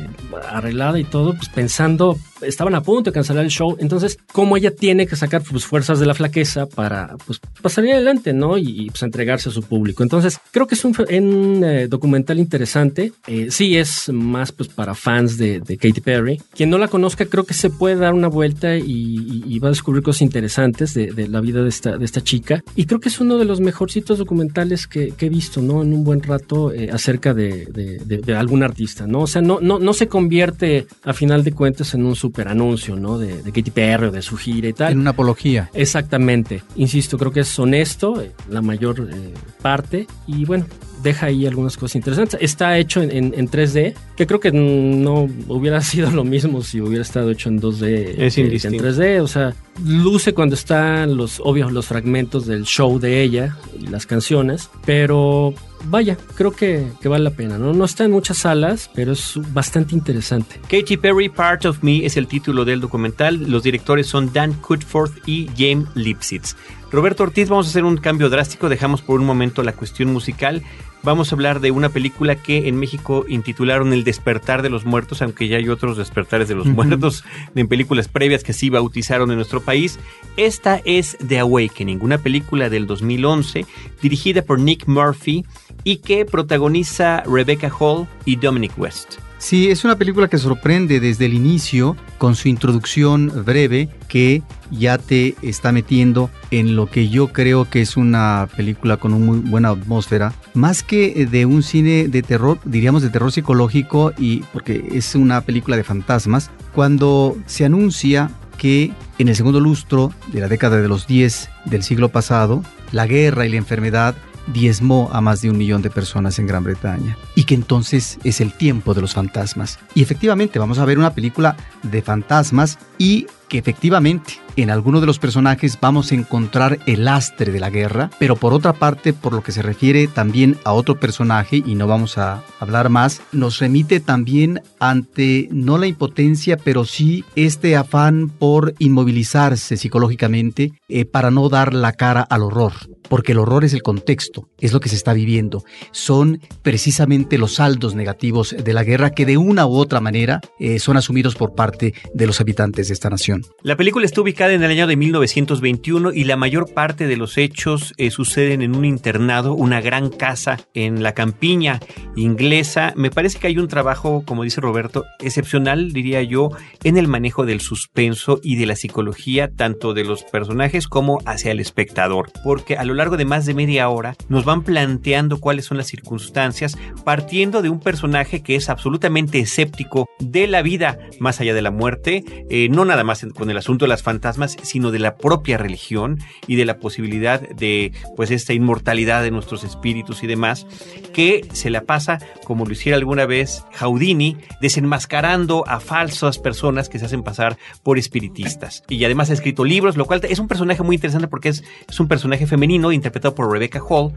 arreglada 0.50 0.98
y 1.00 1.04
todo, 1.04 1.34
pues 1.36 1.50
pensando, 1.50 2.18
estaban 2.42 2.76
a 2.76 2.82
punto 2.82 3.10
de 3.10 3.14
cancelar 3.14 3.44
el 3.44 3.52
show, 3.52 3.76
entonces, 3.80 4.18
¿cómo 4.32 4.58
ella 4.58 4.72
tiene 4.72 5.08
que 5.08 5.16
sacar 5.16 5.42
pues, 5.44 5.66
fuerzas 5.66 6.00
de 6.00 6.06
la 6.06 6.14
flaqueza 6.14 6.66
para, 6.68 7.16
pues, 7.26 7.40
para 7.62 7.74
salir 7.74 7.94
adelante, 7.94 8.34
¿no? 8.34 8.58
Y, 8.58 8.88
pues 8.90 9.04
entregarse 9.04 9.50
a 9.50 9.52
su 9.52 9.64
público. 9.64 10.04
Entonces, 10.04 10.40
creo 10.52 10.68
que 10.68 10.76
es 10.76 10.86
un, 10.86 10.96
un, 11.10 11.64
eh, 11.64 11.88
documental 11.88 12.40
interesante. 12.40 13.12
Eh, 13.28 13.48
sí 13.52 13.78
es 13.78 14.10
más 14.10 14.52
pues 14.52 14.70
para 14.70 14.96
fans 14.96 15.38
de, 15.38 15.60
de 15.60 15.78
Katy 15.78 16.02
Perry. 16.02 16.42
Quien 16.56 16.70
no 16.70 16.78
la 16.78 16.88
conozca, 16.88 17.26
creo 17.26 17.44
que 17.46 17.54
se 17.54 17.70
puede 17.70 17.96
dar 17.96 18.14
una 18.14 18.28
vuelta 18.28 18.76
y, 18.78 18.84
y- 18.84 19.44
y 19.48 19.60
va 19.60 19.68
a 19.70 19.72
descubrir 19.72 20.04
cosas 20.04 20.22
interesantes 20.24 20.94
de, 20.94 21.08
de 21.12 21.28
la 21.28 21.42
vida 21.42 21.62
de 21.64 21.70
esta, 21.70 21.98
de 21.98 22.06
esta 22.06 22.22
chica. 22.22 22.64
Y 22.76 22.86
creo 22.86 23.00
que 23.00 23.10
es 23.10 23.20
uno 23.20 23.38
de 23.38 23.46
los 23.46 23.60
mejorcitos 23.60 24.18
documentales 24.18 24.88
que, 24.88 25.12
que 25.12 25.28
he 25.28 25.30
visto, 25.30 25.62
¿no? 25.62 25.82
En 25.84 25.94
un 25.94 26.04
buen 26.04 26.22
rato 26.22 26.72
eh, 26.74 26.90
acerca 26.92 27.34
de- 27.34 27.66
de 27.68 28.36
algún 28.36 28.64
artista, 28.64 29.08
¿no? 29.08 29.22
O 29.22 29.28
sea, 29.28 29.42
no, 29.42 29.60
no, 29.62 29.80
no 29.80 29.94
se 29.94 30.08
convierte 30.08 30.88
a 31.04 31.14
final 31.14 31.44
de 31.44 31.52
cuentas 31.54 31.94
en 31.94 32.06
un 32.06 32.16
super 32.28 32.50
anuncio, 32.50 32.98
¿no? 32.98 33.18
De, 33.18 33.42
de 33.42 33.52
Katy 33.54 33.72
Perry 33.72 34.08
o 34.08 34.12
de 34.12 34.22
su 34.22 34.36
gira 34.36 34.68
y 34.68 34.74
tal. 34.74 34.92
En 34.92 35.00
una 35.00 35.12
apología. 35.12 35.70
Exactamente. 35.74 36.62
Insisto, 36.76 37.18
creo 37.18 37.32
que 37.32 37.40
es 37.40 37.58
honesto, 37.58 38.22
eh, 38.22 38.34
la 38.50 38.62
mayor 38.62 39.08
eh, 39.10 39.34
parte. 39.62 40.08
Y 40.28 40.44
bueno, 40.44 40.66
deja 41.04 41.28
ahí 41.28 41.46
algunas 41.46 41.78
cosas 41.78 41.96
interesantes. 41.96 42.40
Está 42.42 42.78
hecho 42.78 43.02
en, 43.02 43.12
en- 43.12 43.34
en 43.38 43.50
3D, 43.50 43.94
que 44.16 44.28
creo 44.28 44.40
que 44.40 44.52
no 44.52 45.28
hubiera 45.48 45.82
sido 45.82 46.12
lo 46.12 46.24
mismo 46.24 46.62
si 46.64 46.82
hubiera 46.82 47.02
estado 47.04 47.32
hecho 47.32 47.50
en 47.50 47.62
2D 47.62 48.16
Es 48.18 48.36
que 48.36 48.42
en 48.42 48.48
indistinto. 48.48 48.84
3D. 48.84 49.22
O 49.22 49.28
sea, 49.28 49.54
luce 49.86 50.34
cuando 50.34 50.56
están 50.56 51.16
los 51.18 51.40
obvios 51.44 51.72
los 51.72 51.86
fragmentos 51.86 52.46
del 52.48 52.64
show 52.64 53.00
de 53.00 53.22
ella 53.22 53.56
y 53.80 53.88
las 53.88 54.06
canciones, 54.06 54.70
pero 54.86 55.54
vaya, 55.86 56.18
creo 56.36 56.52
que, 56.52 56.88
que 57.02 57.08
vale 57.08 57.24
la 57.24 57.32
pena. 57.32 57.58
¿no? 57.58 57.74
no 57.74 57.86
está 57.86 58.04
en 58.06 58.12
muchas 58.12 58.38
salas, 58.38 58.90
pero 58.96 59.12
es 59.12 59.34
bastante 59.54 59.94
interesante. 59.96 60.60
Katy 60.70 60.98
Perry, 60.98 61.30
Part 61.30 61.66
of 61.66 61.84
Me 61.84 62.06
es 62.06 62.18
el 62.18 62.28
título 62.28 62.66
del 62.66 62.82
documental. 62.82 63.50
Los 63.50 63.64
directores 63.64 64.08
son 64.08 64.34
Dan 64.34 64.54
Cutforth 64.54 65.28
y 65.28 65.48
James 65.58 65.88
Lipsitz. 65.96 66.56
Roberto 66.90 67.24
Ortiz, 67.24 67.50
vamos 67.50 67.68
a 67.68 67.70
hacer 67.70 67.84
un 67.84 67.98
cambio 67.98 68.30
drástico. 68.30 68.70
Dejamos 68.70 69.02
por 69.02 69.20
un 69.20 69.26
momento 69.26 69.62
la 69.64 69.74
cuestión 69.74 70.12
musical 70.12 70.64
Vamos 71.04 71.32
a 71.32 71.36
hablar 71.36 71.60
de 71.60 71.72
una 71.72 71.90
película 71.90 72.36
que 72.36 72.68
en 72.68 72.78
México 72.78 73.26
intitularon 73.28 73.94
El 73.94 74.04
despertar 74.04 74.62
de 74.62 74.70
los 74.70 74.86
muertos, 74.86 75.22
aunque 75.22 75.48
ya 75.48 75.58
hay 75.58 75.70
otros 75.70 75.98
despertares 75.98 76.48
de 76.48 76.56
los 76.56 76.68
muertos 76.68 77.24
en 77.56 77.68
películas 77.68 78.08
previas 78.08 78.44
que 78.44 78.54
sí 78.54 78.70
bautizaron 78.70 79.30
en 79.30 79.38
nuestro 79.38 79.62
país. 79.62 80.00
Esta 80.36 80.82
es 80.86 81.18
The 81.26 81.40
Awakening, 81.40 82.02
una 82.02 82.18
película 82.18 82.70
del 82.70 82.88
2011 82.88 83.66
dirigida 84.02 84.42
por 84.42 84.60
Nick 84.60 84.88
Murphy 84.88 85.46
y 85.84 85.98
que 85.98 86.26
protagoniza 86.26 87.24
Rebecca 87.26 87.72
Hall 87.80 88.08
y 88.26 88.36
Dominic 88.36 88.78
West. 88.78 89.20
Sí, 89.40 89.70
es 89.70 89.86
una 89.86 89.98
película 89.98 90.28
que 90.28 90.40
sorprende 90.40 91.00
desde 91.00 91.26
el 91.26 91.34
inicio 91.36 91.96
con 92.18 92.36
su 92.36 92.48
introducción 92.48 93.32
breve 93.46 93.88
que 94.08 94.42
ya 94.72 94.98
te 94.98 95.36
está 95.44 95.72
metiendo 95.72 96.32
en 96.50 96.76
lo 96.76 96.88
que 96.88 97.10
yo 97.10 97.28
creo 97.28 97.70
que 97.70 97.82
es 97.82 97.98
una 97.98 98.50
película 98.58 98.98
con 98.98 99.14
una 99.14 99.26
muy 99.26 99.38
buena 99.40 99.70
atmósfera, 99.70 100.34
más 100.56 100.82
que 100.82 100.97
de 100.98 101.46
un 101.46 101.64
cine 101.64 102.08
de 102.08 102.22
terror, 102.22 102.60
diríamos 102.66 103.02
de 103.02 103.10
terror 103.10 103.32
psicológico 103.32 104.14
y 104.18 104.40
porque 104.54 104.90
es 104.94 105.16
una 105.16 105.42
película 105.42 105.78
de 105.78 105.84
fantasmas, 105.84 106.52
cuando 106.74 107.38
se 107.46 107.66
anuncia 107.66 108.32
que 108.58 108.92
en 109.20 109.28
el 109.30 109.36
segundo 109.36 109.60
lustro 109.60 110.12
de 110.34 110.42
la 110.42 110.48
década 110.48 110.82
de 110.82 110.88
los 110.88 111.08
10 111.08 111.50
del 111.66 111.84
siglo 111.84 112.10
pasado, 112.10 112.64
la 112.92 113.06
guerra 113.06 113.46
y 113.46 113.50
la 113.50 113.58
enfermedad 113.58 114.16
diezmó 114.48 115.10
a 115.12 115.22
más 115.22 115.42
de 115.42 115.50
un 115.50 115.58
millón 115.58 115.82
de 115.82 115.90
personas 115.90 116.40
en 116.40 116.48
Gran 116.48 116.64
Bretaña 116.64 117.18
y 117.36 117.44
que 117.44 117.56
entonces 117.56 118.18
es 118.24 118.42
el 118.42 118.54
tiempo 118.54 118.94
de 118.94 119.02
los 119.02 119.14
fantasmas. 119.14 119.80
Y 119.94 120.02
efectivamente 120.02 120.60
vamos 120.60 120.80
a 120.80 120.86
ver 120.86 120.98
una 120.98 121.14
película 121.14 121.56
de 121.84 122.02
fantasmas 122.02 122.80
y 122.98 123.28
que 123.50 123.58
efectivamente 123.58 124.40
en 124.58 124.72
alguno 124.72 125.00
de 125.00 125.06
los 125.06 125.20
personajes 125.20 125.78
vamos 125.80 126.12
a 126.12 126.16
encontrar 126.16 126.80
el 126.86 127.06
lastre 127.06 127.52
de 127.52 127.60
la 127.60 127.70
guerra, 127.70 128.10
pero 128.20 128.36
por 128.36 128.54
otra 128.54 128.74
parte, 128.74 129.14
por 129.14 129.34
lo 129.34 129.44
que 129.44 129.52
se 129.52 129.62
refiere 129.62 130.08
también 130.08 130.58
a 130.64 130.74
otro 130.74 131.00
personaje, 131.00 131.64
y 131.66 131.76
no 131.76 131.88
vamos 131.88 132.18
a 132.18 132.44
hablar 132.60 132.90
más, 132.90 133.22
nos 133.32 133.60
remite 133.60 134.00
también 134.00 134.62
ante 134.80 135.48
no 135.52 135.78
la 135.78 135.88
impotencia, 135.88 136.58
pero 136.58 136.86
sí 136.86 137.24
este 137.36 137.76
afán 137.76 138.30
por 138.30 138.74
inmovilizarse 138.80 139.78
psicológicamente 139.78 140.74
eh, 140.90 141.06
para 141.06 141.32
no 141.32 141.50
dar 141.50 141.74
la 141.74 141.94
cara 141.94 142.22
al 142.22 142.42
horror 142.42 142.74
porque 143.08 143.32
el 143.32 143.40
horror 143.40 143.64
es 143.64 143.74
el 143.74 143.82
contexto, 143.82 144.50
es 144.60 144.74
lo 144.74 144.80
que 144.80 144.90
se 144.90 144.96
está 144.96 145.14
viviendo. 145.14 145.64
Son 145.92 146.42
precisamente 146.62 147.38
los 147.38 147.56
saldos 147.56 147.96
negativos 147.96 148.56
de 148.62 148.74
la 148.74 148.84
guerra 148.84 149.12
que 149.12 149.26
de 149.26 149.38
una 149.38 149.66
u 149.66 149.76
otra 149.76 150.02
manera 150.02 150.42
eh, 150.60 150.80
son 150.80 150.98
asumidos 150.98 151.36
por 151.36 151.56
parte 151.56 151.94
de 152.14 152.28
los 152.28 152.42
habitantes 152.42 152.88
de 152.88 152.94
esta 152.94 153.10
nación. 153.10 153.46
La 153.64 153.78
película 153.78 154.06
está 154.06 154.22
ubicada 154.22 154.47
en 154.52 154.64
el 154.64 154.72
año 154.72 154.88
de 154.88 154.96
1921 154.96 156.14
y 156.14 156.24
la 156.24 156.38
mayor 156.38 156.74
parte 156.74 157.08
de 157.08 157.18
los 157.18 157.38
hechos 157.38 157.94
eh, 157.98 158.12
suceden 158.12 158.62
en 158.62 158.76
un 158.76 158.86
internado, 158.86 159.54
una 159.54 159.82
gran 159.82 160.10
casa 160.10 160.58
en 160.74 161.04
la 161.04 161.14
campiña 161.14 161.80
inglesa. 162.16 162.94
Me 162.96 163.12
parece 163.12 163.40
que 163.40 163.48
hay 163.48 163.58
un 163.58 163.68
trabajo, 163.68 164.24
como 164.26 164.44
dice 164.44 164.62
Roberto, 164.62 165.04
excepcional, 165.20 165.92
diría 165.92 166.22
yo, 166.24 166.52
en 166.84 166.98
el 166.98 167.08
manejo 167.08 167.46
del 167.46 167.62
suspenso 167.62 168.40
y 168.42 168.56
de 168.56 168.66
la 168.66 168.76
psicología, 168.76 169.50
tanto 169.50 169.94
de 169.94 170.04
los 170.04 170.24
personajes 170.24 170.88
como 170.88 171.20
hacia 171.26 171.52
el 171.52 171.60
espectador, 171.60 172.32
porque 172.44 172.78
a 172.78 172.84
lo 172.84 172.94
largo 172.94 173.18
de 173.18 173.26
más 173.26 173.46
de 173.46 173.54
media 173.54 173.90
hora 173.90 174.16
nos 174.30 174.46
van 174.46 174.64
planteando 174.64 175.40
cuáles 175.40 175.66
son 175.66 175.78
las 175.78 175.88
circunstancias, 175.88 176.78
partiendo 177.04 177.62
de 177.62 177.70
un 177.70 177.80
personaje 177.80 178.42
que 178.42 178.56
es 178.56 178.70
absolutamente 178.70 179.40
escéptico 179.40 180.08
de 180.20 180.48
la 180.48 180.62
vida 180.62 180.98
más 181.20 181.42
allá 181.42 181.54
de 181.54 181.62
la 181.62 181.72
muerte, 181.72 182.24
eh, 182.50 182.70
no 182.70 182.86
nada 182.86 183.04
más 183.04 183.26
con 183.36 183.50
el 183.50 183.58
asunto 183.58 183.86
de 183.86 183.90
las 183.90 184.04
fantasmas, 184.04 184.37
sino 184.64 184.92
de 184.92 185.00
la 185.00 185.18
propia 185.18 185.58
religión 185.58 186.20
y 186.48 186.56
de 186.56 186.66
la 186.66 186.80
posibilidad 186.80 187.42
de 187.42 187.92
pues 188.16 188.32
esta 188.32 188.54
inmortalidad 188.54 189.24
de 189.24 189.32
nuestros 189.32 189.64
espíritus 189.64 190.24
y 190.24 190.28
demás, 190.28 190.68
que 191.14 191.46
se 191.54 191.70
la 191.70 191.82
pasa 191.82 192.20
como 192.46 192.66
lo 192.66 192.72
hiciera 192.72 192.98
alguna 192.98 193.26
vez 193.26 193.66
Houdini, 193.80 194.38
desenmascarando 194.62 195.68
a 195.68 195.80
falsas 195.80 196.38
personas 196.40 196.90
que 196.90 197.00
se 197.00 197.06
hacen 197.06 197.24
pasar 197.24 197.58
por 197.84 197.98
espiritistas. 197.98 198.84
Y 198.88 199.04
además 199.04 199.30
ha 199.30 199.34
escrito 199.34 199.66
libros, 199.66 199.98
lo 199.98 200.06
cual 200.06 200.22
es 200.24 200.40
un 200.40 200.48
personaje 200.48 200.84
muy 200.84 200.96
interesante 200.96 201.28
porque 201.28 201.50
es, 201.50 201.64
es 201.88 202.00
un 202.00 202.08
personaje 202.08 202.48
femenino 202.48 202.92
interpretado 202.92 203.36
por 203.36 203.52
Rebecca 203.52 203.82
Hall, 203.88 204.14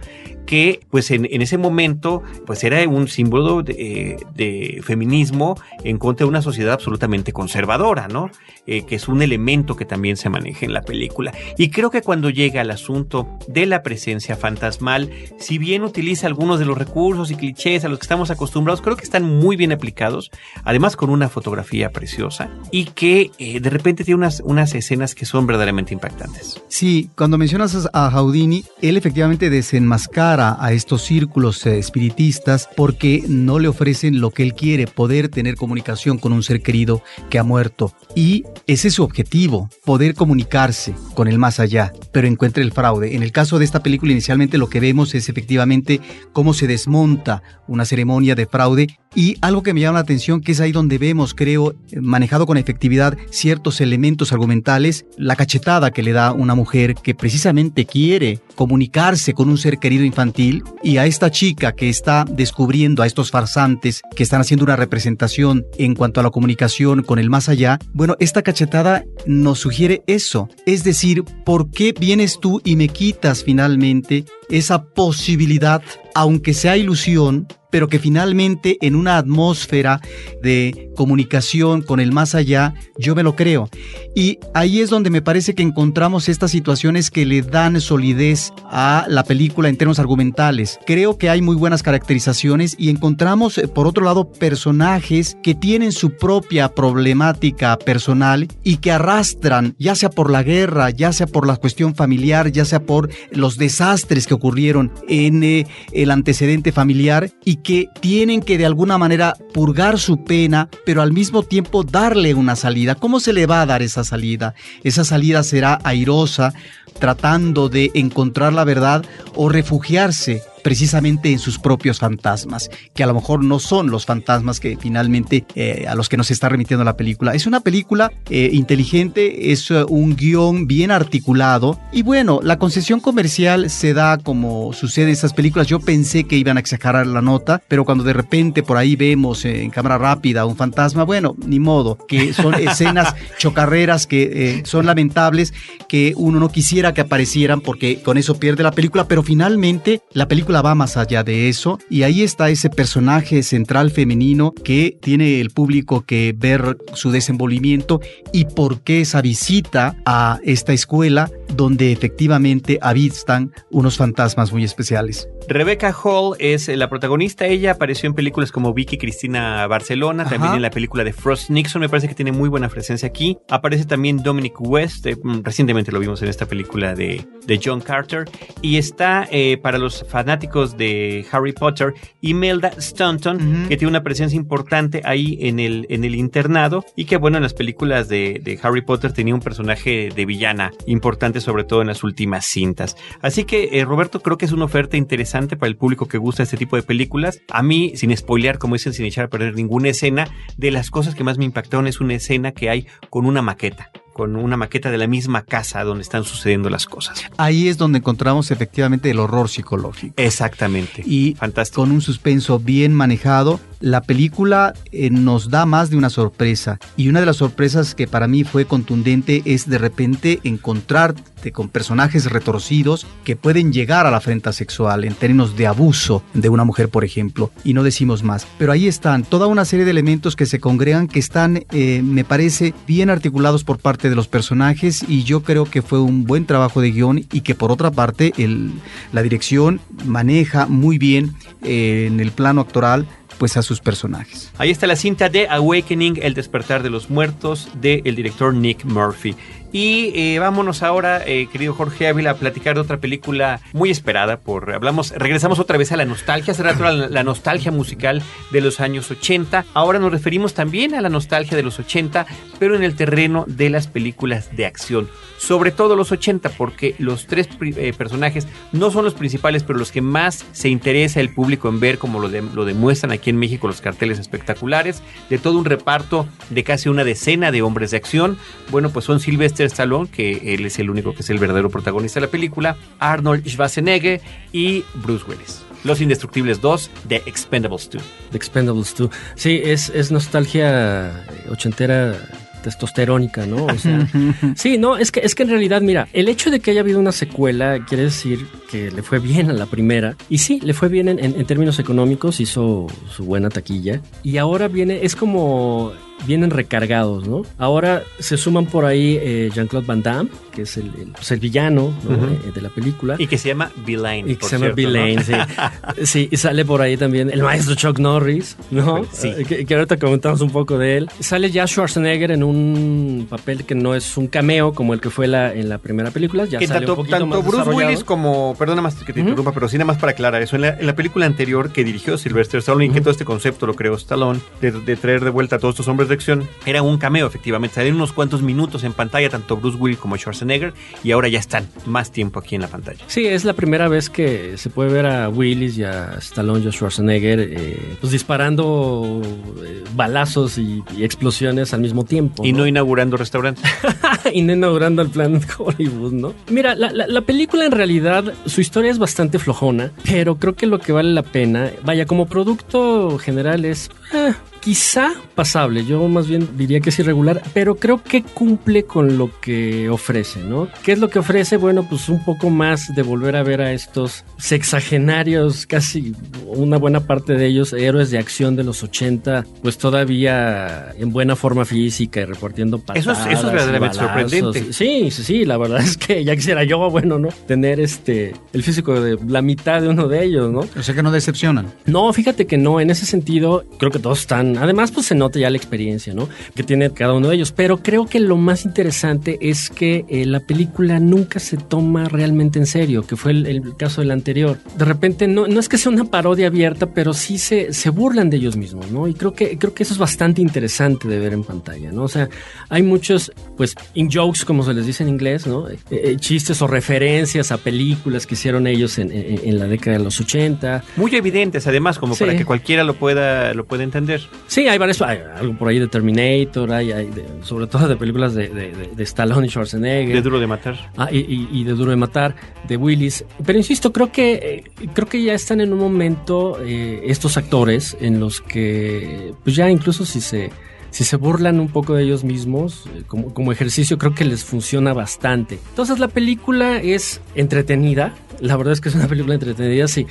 que 0.47 0.81
pues 0.91 1.11
en, 1.11 1.27
ese 1.41 1.59
momento 1.59 2.23
pues 2.47 2.65
era 2.65 2.87
un 2.89 3.09
símbolo 3.09 3.63
de, 3.63 4.81
feminismo 4.83 5.57
en 5.85 5.99
contra 5.99 6.25
de 6.25 6.29
una 6.29 6.43
sociedad 6.43 6.75
absolutamente 6.75 7.33
conservadora, 7.33 8.09
¿no? 8.09 8.31
Eh, 8.67 8.83
que 8.83 8.97
es 8.97 9.09
un 9.09 9.23
elemento 9.23 9.77
que 9.77 9.85
también 9.85 10.10
se 10.17 10.29
maneja 10.31 10.67
en 10.67 10.73
la 10.73 10.83
película. 10.83 11.33
Y 11.59 11.71
creo 11.71 11.91
que 11.91 12.03
cuando 12.03 12.31
llega 12.31 12.61
al 12.61 12.71
asunto 12.71 13.29
de 13.49 13.67
la 13.67 13.83
presencia 13.83 14.37
fantasmal, 14.37 15.11
si 15.39 15.59
bien 15.59 15.83
utiliza 15.83 16.27
algunos 16.27 16.59
de 16.59 16.65
los 16.65 16.79
recursos 16.79 17.31
y 17.31 17.37
clichés 17.37 17.85
a 17.85 17.89
los 17.89 17.99
que 17.99 18.05
estamos 18.05 18.31
acostumbrados, 18.31 18.81
creo 18.81 18.97
que 18.97 19.05
están 19.05 19.25
muy 19.25 19.57
bien 19.57 19.73
aplicados, 19.73 20.31
además 20.65 20.97
con 20.97 21.11
una 21.11 21.29
fotografía 21.29 21.91
preciosa 21.91 22.51
y 22.71 22.85
que 22.87 23.31
eh, 23.39 23.61
de 23.61 23.71
repente 23.71 24.05
tiene 24.05 24.19
unas, 24.19 24.41
unas 24.45 24.75
escenas 24.75 25.15
que 25.15 25.27
son 25.27 25.47
verdaderamente 25.47 25.95
impactantes. 25.95 26.61
Sí, 26.69 27.11
cuando 27.17 27.39
mencionas 27.39 27.89
a 27.93 28.11
Houdini, 28.11 28.65
él 28.83 28.97
efectivamente 28.97 29.51
desenmascara 29.51 30.57
a 30.59 30.73
estos 30.73 31.03
círculos 31.03 31.65
eh, 31.67 31.79
espiritistas 31.79 32.69
porque 32.77 33.23
no 33.29 33.59
le 33.59 33.69
ofrecen 33.69 34.21
lo 34.21 34.31
que 34.31 34.43
él 34.43 34.55
quiere, 34.55 34.87
poder 34.87 35.29
tener 35.29 35.57
comunicación 35.57 36.19
con 36.19 36.33
un 36.33 36.43
ser 36.43 36.63
querido 36.63 37.03
que 37.29 37.39
ha 37.39 37.45
muerto. 37.45 37.93
Y 38.15 38.45
ese 38.67 38.89
es 38.89 38.95
su 38.95 39.05
objetivo, 39.05 39.69
poder 39.85 40.00
comunicarse 40.15 40.95
con 41.15 41.29
el 41.29 41.39
más 41.39 41.61
allá, 41.61 41.93
pero 42.13 42.27
encuentra 42.27 42.63
el 42.63 42.73
fraude. 42.73 43.15
En 43.15 43.23
el 43.23 43.33
caso 43.33 43.59
de 43.59 43.65
esta 43.65 43.83
película 43.83 44.13
inicialmente 44.13 44.59
lo 44.59 44.69
que 44.69 44.81
vemos 44.81 45.15
es 45.15 45.29
efectivamente 45.29 46.01
cómo 46.33 46.55
se 46.55 46.67
desmonta 46.67 47.43
una 47.69 47.85
ceremonia 47.85 48.35
de 48.35 48.47
fraude 48.47 48.89
y 49.15 49.37
algo 49.41 49.63
que 49.63 49.75
me 49.75 49.81
llama 49.81 49.99
la 49.99 50.03
atención, 50.03 50.41
que 50.41 50.53
es 50.53 50.61
ahí 50.61 50.73
donde 50.73 50.99
vemos, 50.99 51.35
creo, 51.35 51.75
manejado 52.01 52.47
con 52.47 52.57
efectividad 52.57 53.17
ciertos 53.31 53.81
elementos 53.81 54.33
argumentales, 54.33 55.05
la 55.17 55.37
cachetada 55.37 55.91
que 55.91 56.03
le 56.03 56.13
da 56.13 56.33
una 56.33 56.55
mujer 56.55 56.95
que 56.95 57.15
precisamente 57.15 57.87
quiere 57.87 58.41
comunicarse 58.55 59.35
con 59.35 59.49
un 59.49 59.59
ser 59.59 59.79
querido 59.79 60.05
infantil 60.05 60.63
y 60.83 60.99
a 60.99 61.07
esta 61.07 61.31
chica 61.31 61.73
que 61.73 61.89
está 61.89 62.25
descubriendo 62.29 63.03
a 63.03 63.07
estos 63.07 63.31
farsantes 63.31 64.03
que 64.15 64.23
están 64.23 64.41
haciendo 64.41 64.65
una 64.65 64.77
representación 64.77 65.67
en 65.79 65.95
cuanto 65.95 66.21
a 66.21 66.23
la 66.23 66.31
comunicación 66.31 67.03
con 67.03 67.19
el 67.19 67.31
más 67.31 67.49
allá, 67.49 67.79
bueno, 67.93 68.17
esta 68.21 68.43
cachetada 68.43 69.05
nos 69.27 69.59
sugiere 69.59 70.03
eso, 70.07 70.49
es 70.67 70.85
decir, 70.85 71.25
¿por 71.45 71.71
qué 71.71 71.93
vienes 71.99 72.39
tú 72.41 72.61
y 72.65 72.77
me 72.77 72.89
quitas 72.89 73.45
finalmente 73.45 74.25
esa 74.51 74.85
posibilidad, 74.85 75.83
aunque 76.15 76.55
sea 76.55 76.77
ilusión, 76.77 77.47
pero 77.71 77.89
que 77.89 77.99
finalmente 77.99 78.77
en 78.81 78.95
una 78.95 79.17
atmósfera 79.17 80.01
de 80.43 80.91
comunicación 80.97 81.83
con 81.83 82.01
el 82.01 82.13
más 82.13 82.35
allá, 82.35 82.75
yo 82.99 83.15
me 83.15 83.23
lo 83.23 83.37
creo. 83.37 83.71
Y 84.15 84.39
ahí 84.55 84.81
es 84.81 84.91
donde 84.91 85.11
me 85.11 85.23
parece 85.23 85.55
que 85.55 85.63
encontramos 85.63 86.29
estas 86.29 86.51
situaciones 86.51 87.11
que 87.11 87.25
le 87.25 87.43
dan 87.43 87.81
solidez 87.81 88.53
a 88.65 89.07
la 89.09 89.25
película 89.25 89.69
en 89.69 89.77
términos 89.77 89.99
argumentales. 89.99 90.79
Creo 90.87 91.17
que 91.17 91.31
hay 91.31 91.41
muy 91.43 91.57
buenas 91.57 91.83
caracterizaciones 91.83 92.75
y 92.79 92.91
encontramos, 92.91 93.57
eh, 93.57 93.69
por 93.69 93.87
otro 93.87 94.05
lado, 94.05 94.31
personajes 94.31 95.37
que 95.43 95.55
tienen 95.55 95.93
su 95.93 96.17
propia 96.17 96.75
problemática 96.75 97.79
personal 97.79 98.49
y 98.65 98.79
que 98.79 98.93
arrastran, 98.93 99.75
ya 99.79 99.95
sea 99.95 100.11
por 100.11 100.31
la 100.31 100.43
guerra, 100.43 100.91
ya 100.91 101.13
sea 101.13 101.27
por 101.27 101.47
la 101.47 101.57
cuestión 101.57 101.95
familiar, 101.95 102.51
ya 102.51 102.65
sea 102.65 102.85
por 102.85 103.11
los 103.31 103.57
desastres 103.57 104.27
que 104.27 104.35
ocurrieron 104.41 104.91
en 105.07 105.45
eh, 105.45 105.67
el 105.93 106.11
antecedente 106.11 106.73
familiar 106.73 107.31
y 107.45 107.57
que 107.57 107.89
tienen 108.01 108.41
que 108.41 108.57
de 108.59 108.67
alguna 108.67 108.97
manera 108.97 109.37
purgar 109.53 109.99
su 109.99 110.25
pena, 110.25 110.69
pero 110.87 111.03
al 111.03 111.13
mismo 111.13 111.43
tiempo 111.43 111.85
darle 111.85 112.35
una 112.35 112.57
salida. 112.57 112.95
¿Cómo 112.95 113.21
se 113.21 113.35
le 113.35 113.47
va 113.47 113.61
a 113.61 113.67
dar 113.67 113.83
esa 113.83 114.03
salida? 114.03 114.55
Esa 114.83 115.05
salida 115.05 115.43
será 115.43 115.79
airosa, 115.85 116.55
tratando 116.99 117.69
de 117.69 117.91
encontrar 117.95 118.53
la 118.53 118.65
verdad 118.65 119.05
o 119.35 119.49
refugiarse 119.49 120.43
precisamente 120.63 121.31
en 121.31 121.39
sus 121.39 121.59
propios 121.59 121.99
fantasmas, 121.99 122.71
que 122.95 123.03
a 123.03 123.07
lo 123.07 123.15
mejor 123.15 123.45
no 123.45 123.59
son 123.59 123.91
los 123.91 124.07
fantasmas 124.07 124.61
que 124.61 124.77
finalmente 124.77 125.45
eh, 125.55 125.87
a 125.89 125.95
los 125.95 126.09
que 126.09 126.17
nos 126.17 126.31
está 126.31 126.49
remitiendo 126.49 126.85
la 126.85 126.97
película. 126.97 127.35
Es 127.35 127.47
una 127.47 127.61
película 127.61 128.13
eh, 128.29 128.51
inteligente, 128.53 129.53
es 129.53 129.71
eh, 129.71 129.85
un 129.89 130.17
guion 130.17 130.67
bien 130.67 130.91
articulado 130.91 131.79
y 131.93 132.03
bueno, 132.03 132.41
la 132.43 132.59
concesión 132.59 133.01
comercial 133.01 133.71
se 133.71 133.95
da 133.95 134.19
como 134.19 134.73
sucede 134.73 135.07
en 135.07 135.11
estas 135.13 135.33
películas. 135.33 135.67
Yo 135.67 135.81
pensé 135.81 136.25
que 136.25 136.37
iban 136.37 136.57
a 136.57 136.61
exagerar 136.61 137.07
la 137.07 137.23
nota, 137.23 137.63
pero 137.69 137.85
cuando 137.85 138.05
de 138.05 138.13
repente 138.13 138.63
por 138.63 138.77
ahí 138.77 138.97
vemos 138.97 139.45
en 139.45 139.71
cámara 139.71 139.99
rápida 139.99 140.47
un 140.47 140.57
fantasma, 140.57 141.05
bueno, 141.05 141.35
ni 141.47 141.61
modo, 141.61 141.99
que 142.09 142.33
son 142.33 142.55
escenas 142.61 143.15
chocarreras 143.39 144.07
que 144.07 144.63
son 144.65 144.87
lamentables, 144.87 145.53
que 145.89 146.15
uno 146.17 146.41
no 146.41 146.49
quisiera 146.49 146.95
que 146.95 147.01
aparecieran 147.01 147.61
porque 147.61 148.03
con 148.03 148.19
eso 148.19 148.39
pierde 148.39 148.63
la 148.63 148.73
película, 148.73 149.07
pero 149.07 149.23
finalmente 149.23 150.03
la 150.13 150.29
película 150.29 150.50
va 150.59 150.75
más 150.75 150.97
allá 150.97 151.23
de 151.23 151.49
eso 151.49 151.79
y 151.89 152.03
ahí 152.03 152.23
está 152.23 152.51
ese 152.51 152.69
personaje 152.69 153.45
central 153.45 153.93
femenino 153.93 154.53
que 154.53 154.99
tiene 155.01 155.41
el 155.41 155.51
público 155.51 156.03
que 156.03 156.35
ver 156.37 156.77
su 156.93 157.13
desenvolvimiento 157.13 158.01
y 158.33 158.47
por 158.47 158.81
qué 158.81 159.01
esa 159.01 159.23
visita 159.23 159.97
a 160.05 160.41
esta 160.43 160.73
escuela 160.73 161.31
donde 161.55 161.93
efectivamente 161.93 162.79
avistan 162.83 163.53
unos 163.71 163.97
fantasmas 163.97 164.53
muy 164.53 164.65
especiales. 164.65 165.29
Rebecca 165.49 165.93
Hall 166.05 166.37
es 166.39 166.69
eh, 166.69 166.77
la 166.77 166.89
protagonista. 166.89 167.47
Ella 167.47 167.73
apareció 167.73 168.07
en 168.07 168.15
películas 168.15 168.53
como 168.53 168.73
Vicky 168.73 168.99
Cristina 168.99 169.67
Barcelona, 169.67 170.25
también 170.29 170.55
en 170.55 170.63
la 170.63 170.71
película 170.71 171.03
de 171.03 171.13
Frost 171.13 171.51
Nixon. 171.51 171.81
Me 171.81 171.89
parece 171.89 172.07
que 172.07 172.15
tiene 172.15 172.31
muy 172.31 172.49
buena 172.49 172.69
presencia 172.69 173.09
aquí. 173.09 173.37
Aparece 173.49 173.85
también 173.85 174.19
Dominic 174.23 174.55
West. 174.61 175.07
eh, 175.07 175.17
mm, 175.21 175.41
recientemente 175.43 175.91
lo 175.91 175.99
vimos 175.99 176.23
en 176.23 176.29
esta 176.29 176.47
película 176.47 176.95
de, 176.95 177.27
de 177.47 177.61
John 177.63 177.81
Carter. 177.81 178.27
Y 178.63 178.77
está 178.77 179.27
eh, 179.33 179.59
para 179.61 179.79
los 179.79 180.05
fanáticos 180.09 180.77
de 180.77 181.27
Harry 181.33 181.53
Potter 181.53 181.95
Imelda 182.21 182.71
Staunton, 182.79 183.37
Ujú. 183.37 183.69
que 183.69 183.77
tiene 183.77 183.91
una 183.91 184.03
presencia 184.05 184.37
importante 184.37 185.03
ahí 185.05 185.37
en 185.41 185.59
el, 185.59 185.87
en 185.91 186.05
el 186.05 186.15
internado. 186.15 186.85
Y 186.95 187.07
que, 187.07 187.17
bueno, 187.17 187.39
en 187.39 187.43
las 187.43 187.55
películas 187.55 188.09
de, 188.09 188.41
de 188.43 188.59
Harry 188.63 188.83
Potter 188.83 189.13
tenía 189.13 189.35
un 189.35 189.41
personaje 189.41 190.11
de 190.15 190.27
villana 190.27 190.71
importante, 190.87 191.41
sobre 191.41 191.65
todo 191.65 191.81
en 191.81 191.89
las 191.89 192.05
últimas 192.05 192.45
cintas. 192.47 192.95
Así 193.21 193.43
que, 193.43 193.81
eh, 193.81 193.85
Roberto, 193.85 194.21
creo 194.21 194.39
que 194.39 194.45
es 194.45 194.53
una 194.53 194.67
oferta 194.67 194.97
interesante 194.97 195.30
para 195.31 195.69
el 195.69 195.77
público 195.77 196.09
que 196.09 196.19
gusta 196.19 196.43
este 196.43 196.57
tipo 196.57 196.77
de 196.77 196.83
películas. 196.83 197.41
A 197.51 197.63
mí, 197.63 197.93
sin 197.95 198.17
spoilear, 198.17 198.59
como 198.59 198.75
dicen, 198.75 198.93
sin 198.93 199.07
echar 199.07 199.27
a 199.27 199.29
perder 199.29 199.55
ninguna 199.55 199.89
escena, 199.89 200.29
de 200.57 200.71
las 200.71 200.91
cosas 200.91 201.15
que 201.15 201.25
más 201.25 201.39
me 201.39 201.45
impactaron 201.45 201.87
es 201.87 202.01
una 202.01 202.15
escena 202.15 202.53
que 202.53 202.69
hay 202.69 202.87
con 203.11 203.27
una 203.27 203.41
maqueta. 203.41 203.91
Con 204.21 204.37
una 204.37 204.59
maqueta 204.59 204.91
de 204.91 204.99
la 204.99 205.07
misma 205.07 205.45
casa 205.45 205.83
donde 205.83 206.03
están 206.03 206.25
sucediendo 206.25 206.69
las 206.69 206.85
cosas. 206.85 207.25
Ahí 207.39 207.69
es 207.69 207.79
donde 207.79 208.01
encontramos 208.01 208.51
efectivamente 208.51 209.11
el 209.11 209.19
horror 209.19 209.49
psicológico. 209.49 210.13
Exactamente. 210.19 211.03
Y 211.07 211.37
Fantástico. 211.39 211.81
con 211.81 211.91
un 211.91 212.03
suspenso 212.03 212.59
bien 212.59 212.93
manejado, 212.93 213.61
la 213.81 214.03
película 214.03 214.75
eh, 214.93 215.09
nos 215.09 215.49
da 215.49 215.65
más 215.65 215.89
de 215.89 215.97
una 215.97 216.11
sorpresa. 216.11 216.79
Y 216.99 217.09
una 217.09 217.21
de 217.21 217.27
las 217.27 217.37
sorpresas 217.37 217.95
que 217.95 218.07
para 218.07 218.29
mí 218.29 218.45
fue 218.45 218.67
contundente 218.67 219.41
es 219.47 219.71
de 219.71 219.79
repente 219.79 220.39
encontrarte 220.45 221.51
con 221.51 221.71
personajes 221.71 222.31
retorcidos 222.31 223.07
que 223.25 223.37
pueden 223.37 223.73
llegar 223.73 224.07
a 224.07 224.11
la 224.11 224.19
afrenta 224.19 224.53
sexual 224.53 225.05
en 225.05 225.15
términos 225.15 225.57
de 225.57 225.67
abuso 225.67 226.23
de 226.35 226.51
una 226.51 226.65
mujer, 226.65 226.91
por 226.91 227.05
ejemplo. 227.05 227.51
Y 227.65 227.73
no 227.73 227.83
decimos 227.83 228.23
más. 228.23 228.47
Pero 228.59 228.73
ahí 228.73 228.87
están 228.87 229.23
toda 229.23 229.47
una 229.47 229.65
serie 229.65 229.87
de 229.87 229.93
elementos 229.93 230.37
que 230.37 230.45
se 230.45 230.61
congregan 230.61 231.09
que 231.09 231.19
están, 231.19 231.65
eh, 231.73 232.03
me 232.05 232.25
parece, 232.25 232.75
bien 232.87 233.09
articulados 233.09 233.65
por 233.65 233.79
parte 233.79 234.10
de 234.11 234.17
los 234.17 234.29
personajes 234.29 235.05
y 235.09 235.25
yo 235.25 235.43
creo 235.43 235.65
que 235.65 235.81
fue 235.83 236.01
un 236.01 236.25
buen 236.25 236.45
trabajo 236.45 236.81
de 236.81 236.91
guion 236.91 237.25
y 237.33 237.41
que 237.41 237.55
por 237.55 237.73
otra 237.73 237.91
parte 237.91 238.33
el, 238.37 238.73
la 239.13 239.23
dirección 239.23 239.81
maneja 240.05 240.67
muy 240.67 240.99
bien 240.99 241.35
eh, 241.63 242.05
en 242.07 242.21
el 242.21 242.33
plano 242.33 242.61
actoral 242.61 243.07
pues 243.39 243.57
a 243.57 243.63
sus 243.63 243.81
personajes. 243.81 244.53
Ahí 244.59 244.71
está 244.71 244.87
la 244.87 244.97
cinta 244.97 245.31
de 245.31 245.49
Awakening, 245.49 246.19
El 246.21 246.35
despertar 246.35 246.83
de 246.83 246.91
los 246.91 247.09
muertos, 247.09 247.71
del 247.81 248.15
director 248.15 248.53
Nick 248.53 248.85
Murphy. 248.85 249.35
Y 249.73 250.11
eh, 250.17 250.39
vámonos 250.41 250.83
ahora, 250.83 251.23
eh, 251.25 251.47
querido 251.53 251.75
Jorge 251.75 252.09
Ávila, 252.09 252.31
a 252.33 252.35
platicar 252.35 252.75
de 252.75 252.81
otra 252.81 252.97
película 252.99 253.61
muy 253.73 253.89
esperada 253.91 254.39
por. 254.39 254.73
Hablamos, 254.73 255.13
regresamos 255.13 255.61
otra 255.61 255.79
vez 255.79 255.93
a 255.93 255.97
la 255.97 256.05
nostalgia, 256.05 256.53
hace 256.53 256.65
rato 256.65 256.83
la, 256.91 257.23
nostalgia 257.23 257.71
musical 257.71 258.21
de 258.51 258.61
los 258.61 258.81
años 258.81 259.09
80. 259.13 259.65
Ahora 259.73 260.01
nos 260.01 260.11
referimos 260.11 260.55
también 260.55 260.95
a 260.97 261.01
la 261.01 261.09
nostalgia 261.09 261.57
de 261.57 261.63
los 261.63 261.79
80, 261.79 262.27
pero 262.59 262.75
en 262.75 262.83
el 262.83 262.97
terreno 262.97 263.45
de 263.47 263.71
las 263.71 263.87
películas 263.87 264.57
de 264.57 264.67
acción. 264.67 265.09
Sobre 265.39 265.71
todo 265.71 265.95
los 265.97 266.11
80, 266.13 266.51
porque 266.51 266.97
los 266.99 267.27
tres 267.27 267.49
eh, 267.61 267.95
personajes 267.97 268.49
no 268.73 268.91
son 268.91 269.05
los 269.05 269.15
principales, 269.15 269.63
pero 269.63 269.79
los 269.79 269.93
que 269.93 270.03
más 270.03 270.45
se 270.53 270.69
interesa 270.69 271.21
el 271.21 271.33
público 271.33 271.69
en 271.69 271.79
ver, 271.81 271.99
como 271.99 272.19
lo, 272.19 272.29
de- 272.29 272.43
lo 272.43 272.65
demuestran 272.65 273.13
aquí 273.13 273.31
en 273.31 273.39
México 273.39 273.69
los 273.69 273.81
carteles 273.81 274.19
espectaculares, 274.19 275.03
de 275.31 275.39
todo 275.39 275.57
un 275.59 275.65
reparto 275.65 276.27
de 276.51 276.65
casi 276.65 276.89
una 276.89 277.05
decena 277.05 277.53
de 277.53 277.63
hombres 277.63 277.93
de 277.93 277.97
acción. 277.99 278.37
Bueno, 278.71 278.91
pues 278.91 279.05
son 279.07 279.21
Sylvester 279.61 279.67
Stallone, 279.67 280.09
que 280.11 280.55
él 280.55 280.65
es 280.65 280.79
el 280.79 280.89
único 280.91 281.15
que 281.15 281.21
es 281.23 281.31
el 281.31 281.39
verdadero 281.39 281.69
protagonista 281.71 282.19
de 282.21 282.27
la 282.27 282.31
película, 282.31 282.77
Arnold 282.99 283.47
Schwarzenegger 283.47 284.21
y 284.53 284.85
Bruce 284.95 285.25
Willis. 285.29 285.63
Los 285.85 286.01
Indestructibles 286.01 286.61
2 286.61 286.91
de 287.09 287.17
Expendables 287.27 287.89
2. 287.91 288.03
The 288.31 288.37
Expendables 288.37 288.95
2. 288.97 289.11
Sí, 289.35 289.61
es, 289.65 289.91
es 289.91 290.11
nostalgia 290.13 291.25
ochentera 291.51 292.15
testosterónica, 292.63 293.47
¿no? 293.47 293.65
O 293.67 293.79
sea, 293.79 294.07
sí, 294.57 294.77
no, 294.77 294.99
es 294.99 295.11
que, 295.11 295.21
es 295.21 295.35
que 295.35 295.45
en 295.45 295.49
realidad, 295.51 295.81
mira, 295.81 296.09
el 296.13 296.29
hecho 296.29 296.51
de 296.51 296.61
que 296.61 296.71
haya 296.73 296.81
habido 296.83 296.99
una 297.01 297.13
secuela 297.13 297.85
quiere 297.87 298.05
decir 298.05 298.47
que 298.71 298.91
le 298.91 299.03
fue 299.03 299.19
bien 299.19 299.49
a 299.49 299.55
la 299.55 299.65
primera. 299.67 300.17
Y 300.29 300.39
sí, 300.39 300.61
le 300.63 300.75
fue 300.75 300.89
bien 300.91 301.09
en, 301.09 301.19
en- 301.19 301.41
en 301.41 301.47
términos 301.47 301.79
económicos, 301.79 302.41
hizo 302.41 302.87
su 303.11 303.25
buena 303.25 303.49
taquilla. 303.49 304.03
Y 304.23 304.37
ahora 304.37 304.69
viene, 304.69 305.01
es 305.03 305.17
como 305.17 305.93
vienen 306.27 306.51
recargados, 306.51 307.27
¿no? 307.27 307.43
Ahora 307.59 308.03
se 308.19 308.37
suman 308.37 308.67
por 308.67 308.85
ahí 308.85 309.19
eh, 309.21 309.51
Jean-Claude 309.55 309.87
Van 309.87 310.03
Damme, 310.03 310.31
que 310.53 310.63
es 310.63 310.77
el, 310.77 310.87
el, 310.99 311.09
pues, 311.13 311.31
el 311.31 311.41
villano. 311.41 311.93
Eh, 312.09 312.53
de 312.55 312.61
la 312.61 312.69
película. 312.69 313.17
Y 313.19 313.27
que 313.27 313.39
se 313.39 313.49
llama 313.49 313.71
Beeline. 313.87 314.29
Y 314.31 314.37
que 314.37 314.47
se 314.47 314.59
llama 314.59 314.73
Bill 314.75 314.93
¿no? 315.17 315.23
Sí. 315.23 315.33
Sí, 316.05 316.29
y 316.31 316.37
sale 316.37 316.65
por 316.65 316.81
ahí 316.83 316.97
también 316.97 317.31
el 317.31 317.43
maestro 317.43 317.75
Chuck 317.75 317.99
Norris, 317.99 318.57
¿no? 318.71 319.05
Sí. 319.13 319.29
Eh, 319.29 319.45
Que, 319.47 319.65
que 319.65 319.75
ahorita 319.75 319.97
comentamos 319.99 320.41
un 320.41 320.51
poco 320.51 320.79
de 320.79 320.97
él. 320.99 321.11
Sale 321.21 321.51
ya 321.51 321.67
Schwarzenegger 321.67 322.31
en 322.33 322.43
un 322.43 323.27
papel 323.29 323.65
que 323.65 323.75
no 323.75 323.95
es 323.95 324.17
un 324.17 324.27
cameo 324.27 324.73
como 324.73 324.95
el 324.95 325.01
que 325.01 325.11
fue 325.11 325.27
la, 325.27 325.53
en 325.55 325.69
la 325.69 325.79
primera 325.79 326.11
película. 326.11 326.45
Ya 326.47 326.59
que 326.59 326.67
sale 326.67 326.81
tanto, 326.81 326.93
un 326.93 326.97
poquito 326.99 327.19
tanto 327.19 327.43
más 327.43 327.47
Bruce. 327.47 327.71
Willis 327.71 328.05
como, 328.05 328.55
perdona 328.59 328.83
más 328.83 328.95
que 328.97 329.13
te 329.13 329.21
Ujú. 329.21 329.29
interrumpa, 329.31 329.53
pero 329.53 329.69
sí 329.69 329.77
nada 329.77 329.87
más 329.87 329.99
para 329.99 330.13
aclarar 330.13 330.43
eso, 330.43 330.57
en 330.57 330.63
la, 330.63 330.69
en 330.71 330.87
la 330.87 330.95
película 330.95 331.27
anterior 331.27 331.73
que 331.73 331.85
dirigió 331.85 332.19
Sylvester 332.19 332.59
Stallone 332.59 332.87
y 332.87 332.91
que 332.91 333.01
todo 333.01 333.11
este 333.11 333.25
concepto 333.25 333.67
lo 333.67 333.75
creó 333.75 333.95
Stallone, 333.95 334.41
de, 334.61 334.73
de 334.73 334.97
traer 334.97 335.23
de 335.25 335.31
vuelta 335.31 335.57
a 335.57 335.59
todos 335.59 335.75
estos 335.75 335.89
hombres 335.89 336.09
de 336.11 336.15
acción, 336.17 336.47
era 336.67 336.83
un 336.83 336.99
cameo 336.99 337.27
efectivamente, 337.27 337.77
salieron 337.77 337.97
unos 337.97 338.13
cuantos 338.13 338.43
minutos 338.43 338.85
en 338.85 338.93
pantalla 338.93 339.31
tanto 339.31 339.57
Bruce 339.57 339.79
Willis 339.79 339.99
como 339.99 340.17
Schwarzenegger 340.17 340.75
y 341.03 341.13
ahora 341.13 341.29
ya 341.29 341.39
están 341.39 341.67
más 341.87 342.11
tiempo 342.13 342.39
aquí 342.41 342.55
en 342.57 342.61
la 342.63 342.69
pantalla. 342.69 342.99
Sí, 343.07 343.27
es 343.27 343.45
la 343.45 343.55
primera 343.55 343.89
vez 343.89 344.11
que 344.11 344.57
se 344.59 344.69
puede 344.71 344.93
ver 344.93 345.07
a 345.07 345.29
Willis 345.29 345.79
y 345.79 345.85
a 345.85 346.15
Stallone 346.19 346.65
y 346.65 346.69
a 346.69 346.73
Schwarzenegger 346.73 347.41
eh, 347.41 347.97
pues 348.01 348.13
disparando 348.13 349.23
eh, 349.65 349.85
balazos 349.95 350.59
y, 350.59 350.83
y 350.97 351.05
explosiones 351.05 351.73
al 351.75 351.81
mismo 351.81 352.05
tiempo. 352.05 352.45
Y 352.45 352.53
no 352.53 352.67
inaugurando 352.67 353.17
restaurantes. 353.17 353.65
y 354.33 354.43
no 354.43 354.53
inaugurando 354.53 355.03
el 355.03 355.09
Planet 355.11 355.45
Hollywood, 355.59 356.13
¿no? 356.13 356.35
Mira, 356.51 356.75
la, 356.75 356.91
la- 356.93 357.07
la 357.07 357.21
película 357.23 357.65
en 357.65 357.73
realidad, 357.73 358.33
su 358.47 358.61
historia 358.61 358.91
es 358.91 358.99
bastante 358.99 359.39
flojona, 359.39 359.93
pero 360.05 360.37
creo 360.37 360.55
que 360.55 360.67
lo 360.67 360.79
que 360.79 360.93
vale 360.93 361.11
la 361.13 361.23
pena, 361.23 361.71
vaya, 361.85 362.07
como 362.07 362.27
producto 362.27 363.19
general 363.19 363.65
es... 363.65 363.91
eh, 364.13 364.33
Quizá 364.61 365.13
pasable, 365.35 365.85
yo 365.87 366.07
más 366.09 366.29
bien 366.29 366.47
diría 366.59 366.81
que 366.81 366.91
es 366.91 366.99
irregular, 366.99 367.43
pero 367.55 367.77
creo 367.77 368.03
que 368.03 368.23
cumple 368.23 368.85
con 368.85 369.17
lo 369.17 369.31
que 369.41 369.89
ofrece, 369.89 370.41
¿no? 370.41 370.69
¿Qué 370.83 370.93
es 370.93 370.99
lo 370.99 371.09
que 371.09 371.19
ofrece? 371.19 371.57
Bueno, 371.57 371.87
pues 371.89 372.09
un 372.11 372.23
poco 372.25 372.51
más 372.51 372.95
de 372.95 373.03
volver 373.03 373.37
a 373.37 373.43
ver 373.43 373.63
a 373.63 373.73
estos 373.73 374.25
sexagenarios, 374.39 375.67
casi 375.67 376.15
una 376.47 376.77
buena 376.79 377.01
parte 377.01 377.35
de 377.35 377.47
ellos, 377.47 377.73
héroes 377.73 378.11
de 378.11 378.19
acción 378.19 378.55
de 378.57 378.65
los 378.65 378.83
80, 378.83 379.45
pues 379.63 379.79
todavía 379.79 380.93
en 380.99 381.11
buena 381.13 381.37
forma 381.37 381.65
física 381.65 382.21
y 382.21 382.25
repartiendo 382.25 382.79
patadas. 382.79 383.01
Eso 383.03 383.13
es- 383.13 383.19
eso 383.39 383.47
es 383.47 383.53
y 383.53 383.57
verdaderamente 383.57 383.99
balazos. 383.99 384.31
sorprendente. 384.31 384.73
Sí, 384.73 385.11
sí, 385.11 385.23
sí, 385.25 385.45
la 385.45 385.57
verdad 385.57 385.81
es 385.81 385.97
que 385.97 386.23
ya 386.25 386.37
quisiera 386.37 386.65
yo, 386.65 386.91
bueno, 386.91 387.19
¿no? 387.19 387.29
Tener 387.47 387.81
este, 387.81 388.35
el 388.53 388.63
físico 388.63 389.01
de 389.01 389.19
la 389.27 389.43
mitad 389.43 389.81
de 389.83 389.89
uno 389.89 390.07
de 390.09 390.25
ellos, 390.25 390.51
¿no? 390.51 390.61
O 390.79 390.83
sea 390.83 390.95
que 390.95 391.03
no 391.03 391.11
decepcionan. 391.11 391.67
No, 391.87 392.13
fíjate 392.13 392.47
que 392.47 392.57
no, 392.59 392.81
en 392.81 392.91
ese 392.91 393.07
sentido 393.07 393.65
creo 393.79 393.91
que 393.91 393.99
todos 393.99 394.21
están, 394.21 394.50
además 394.59 394.91
pues 394.93 395.07
se 395.07 395.15
nota 395.15 395.39
ya 395.39 395.51
la 395.51 395.57
experiencia, 395.57 396.15
¿no? 396.15 396.29
Que 396.55 396.63
tiene 396.63 396.91
cada 396.91 397.15
uno 397.15 397.29
de 397.29 397.37
ellos, 397.37 397.53
pero 397.53 397.79
creo 397.79 398.07
que 398.07 398.21
lo 398.21 398.37
más 398.37 398.65
interesante 398.65 399.39
es 399.41 399.71
que 399.71 400.05
eh, 400.09 400.25
la 400.27 400.41
película 400.41 401.01
nunca 401.01 401.39
se 401.39 401.57
toma 401.57 402.09
realmente 402.09 402.59
en 402.59 402.67
serio, 402.67 403.07
que 403.07 403.17
fue 403.17 403.33
el, 403.33 403.47
el 403.47 403.77
caso 403.77 404.01
del 404.01 404.11
anterior. 404.11 404.59
De 404.77 404.85
repente 404.85 405.29
no, 405.29 405.47
no 405.47 405.61
es 405.61 405.69
que 405.69 405.79
sea 405.79 405.93
una 405.93 406.05
parodia 406.05 406.49
abierta, 406.49 406.87
pero 406.87 407.15
sí 407.15 407.39
se, 407.39 407.73
se 407.73 407.91
burlan 407.91 408.31
de 408.31 408.39
ellos 408.39 408.57
mismos, 408.57 408.91
¿no? 408.91 409.09
Y 409.09 409.15
creo 409.15 409.33
que, 409.33 409.59
creo 409.59 409.75
que 409.75 409.83
eso 409.83 409.93
es 409.93 409.99
bastante 409.99 410.41
interesante 410.43 411.09
de 411.09 411.19
ver 411.19 411.33
en 411.33 411.45
pantalla, 411.45 411.93
¿no? 411.93 412.05
O 412.05 412.09
sea, 412.09 412.29
hay 412.69 412.83
muchos, 412.83 413.33
pues, 413.61 413.75
in 413.93 414.09
jokes, 414.11 414.47
como 414.47 414.63
se 414.63 414.73
les 414.73 414.87
dice 414.87 415.03
en 415.03 415.11
inglés, 415.11 415.47
¿no? 415.47 415.69
Eh, 415.69 415.77
eh, 415.91 416.17
chistes 416.19 416.63
o 416.63 416.67
referencias 416.67 417.53
a 417.53 417.59
películas 417.59 418.27
que 418.27 418.33
hicieron 418.33 418.67
ellos 418.67 418.97
en, 418.99 419.13
en- 419.13 419.41
en 419.45 419.59
la 419.59 419.67
década 419.67 419.99
de 419.99 420.03
los 420.05 420.19
80. 420.19 420.83
Muy 420.97 421.15
evidentes 421.15 421.67
además, 421.67 421.99
como 421.99 422.15
Sí. 422.15 422.25
para 422.25 422.39
que 422.39 422.47
cualquiera 422.47 422.85
lo 422.85 422.95
pueda, 422.95 423.53
lo 423.53 423.67
pueda 423.67 423.83
entender. 423.85 424.23
Sí, 424.47 424.67
hay 424.67 424.79
varios, 424.79 425.03
hay 425.03 425.19
algo 425.37 425.53
por 425.59 425.69
ahí 425.69 425.79
de 425.79 425.89
Terminator, 425.89 426.73
hay, 426.73 426.91
hay 426.93 427.07
de- 427.11 427.27
sobre 427.43 427.67
todo 427.67 427.87
de 427.87 427.97
películas 427.97 428.33
de, 428.35 428.49
de, 428.49 428.73
de- 428.73 428.91
de 428.97 429.03
Stallone 429.03 429.47
y 429.47 429.51
Schwarzenegger. 429.51 430.15
De 430.17 430.23
duro 430.23 430.41
de 430.41 430.47
matar. 430.47 430.91
Ah, 430.97 431.11
y, 431.13 431.19
y- 431.19 431.49
y 431.53 431.65
de 431.65 431.73
Duro 431.75 431.91
de 431.91 431.97
Matar, 431.97 432.35
de 432.67 432.79
Willis. 432.79 433.27
Pero 433.45 433.59
insisto, 433.59 433.93
creo 433.93 434.11
que 434.11 434.33
eh, 434.33 434.87
creo 434.95 435.07
que 435.07 435.23
ya 435.23 435.35
están 435.35 435.61
en 435.61 435.75
un 435.75 435.79
momento 435.81 436.59
estos 436.65 437.37
actores 437.37 437.95
en 438.01 438.21
los 438.21 438.41
que, 438.41 439.35
pues 439.45 439.55
ya 439.55 439.69
incluso 439.69 440.07
si 440.07 440.23
se 440.23 440.51
si 440.91 441.05
se 441.05 441.17
burlan 441.17 441.61
un 441.61 441.69
poco 441.69 441.95
de 441.95 442.05
ellos 442.05 442.25
mismos 442.25 442.85
eh, 442.95 443.03
como, 443.07 443.33
como 443.33 443.53
ejercicio, 443.53 443.99
creo 443.99 444.15
que 444.15 444.25
les 444.25 444.45
funciona 444.45 444.93
bastante. 444.93 445.59
Entonces 445.71 445.99
la 445.99 446.09
película 446.09 446.79
es 446.79 447.21
entretenida. 447.35 448.15
La 448.41 448.57
verdad 448.57 448.73
es 448.73 448.81
que 448.81 448.89
es 448.89 448.95
una 448.95 449.09
película 449.09 449.35
entretenida. 449.35 449.89
Sí. 449.89 450.07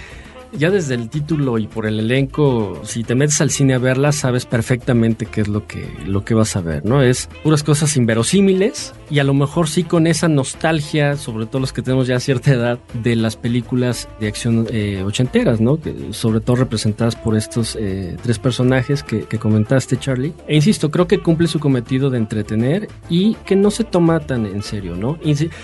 Ya 0.51 0.71
desde 0.71 0.95
el 0.95 1.09
título 1.09 1.59
y 1.59 1.67
por 1.67 1.85
el 1.85 1.99
elenco, 1.99 2.81
si 2.83 3.03
te 3.03 3.13
metes 3.13 3.39
al 3.39 3.51
cine 3.51 3.75
a 3.75 3.77
verla, 3.77 4.11
sabes 4.11 4.47
perfectamente 4.47 5.27
qué 5.27 5.41
es 5.41 5.47
lo 5.47 5.67
que, 5.67 5.87
lo 6.07 6.25
que 6.25 6.33
vas 6.33 6.55
a 6.55 6.61
ver, 6.61 6.85
¿no? 6.85 7.03
Es 7.03 7.29
puras 7.43 7.61
cosas 7.61 7.95
inverosímiles, 7.95 8.93
y 9.09 9.19
a 9.19 9.23
lo 9.23 9.33
mejor 9.33 9.67
sí 9.67 9.83
con 9.83 10.07
esa 10.07 10.27
nostalgia, 10.27 11.17
sobre 11.17 11.45
todo 11.45 11.59
los 11.59 11.73
que 11.73 11.81
tenemos 11.81 12.07
ya 12.07 12.19
cierta 12.19 12.51
edad, 12.51 12.79
de 12.93 13.15
las 13.15 13.35
películas 13.35 14.07
de 14.19 14.27
acción 14.27 14.67
eh, 14.71 15.03
ochenteras, 15.05 15.59
¿no? 15.59 15.79
Sobre 16.11 16.39
todo 16.41 16.57
representadas 16.57 17.15
por 17.15 17.35
estos 17.35 17.75
eh, 17.79 18.17
tres 18.21 18.39
personajes 18.39 19.03
que, 19.03 19.25
comentaste, 19.39 19.97
Charlie. 19.97 20.33
E 20.47 20.55
insisto, 20.55 20.91
creo 20.91 21.07
que 21.07 21.19
cumple 21.19 21.47
su 21.47 21.59
cometido 21.59 22.09
de 22.09 22.17
entretener 22.17 22.87
y 23.09 23.35
que 23.45 23.55
no 23.55 23.71
se 23.71 23.83
toma 23.83 24.19
tan 24.19 24.45
en 24.45 24.61
serio, 24.61 24.95
¿no? 24.95 25.17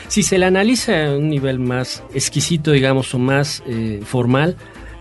Si, 0.08 0.24
se 0.24 0.38
le 0.38 0.46
analiza 0.46 1.08
a 1.08 1.18
un 1.18 1.30
nivel 1.30 1.60
más 1.60 2.04
exquisito, 2.14 2.72
digamos, 2.72 3.14
o 3.14 3.20
más 3.20 3.64
eh, 3.68 4.02
formal, 4.04 4.56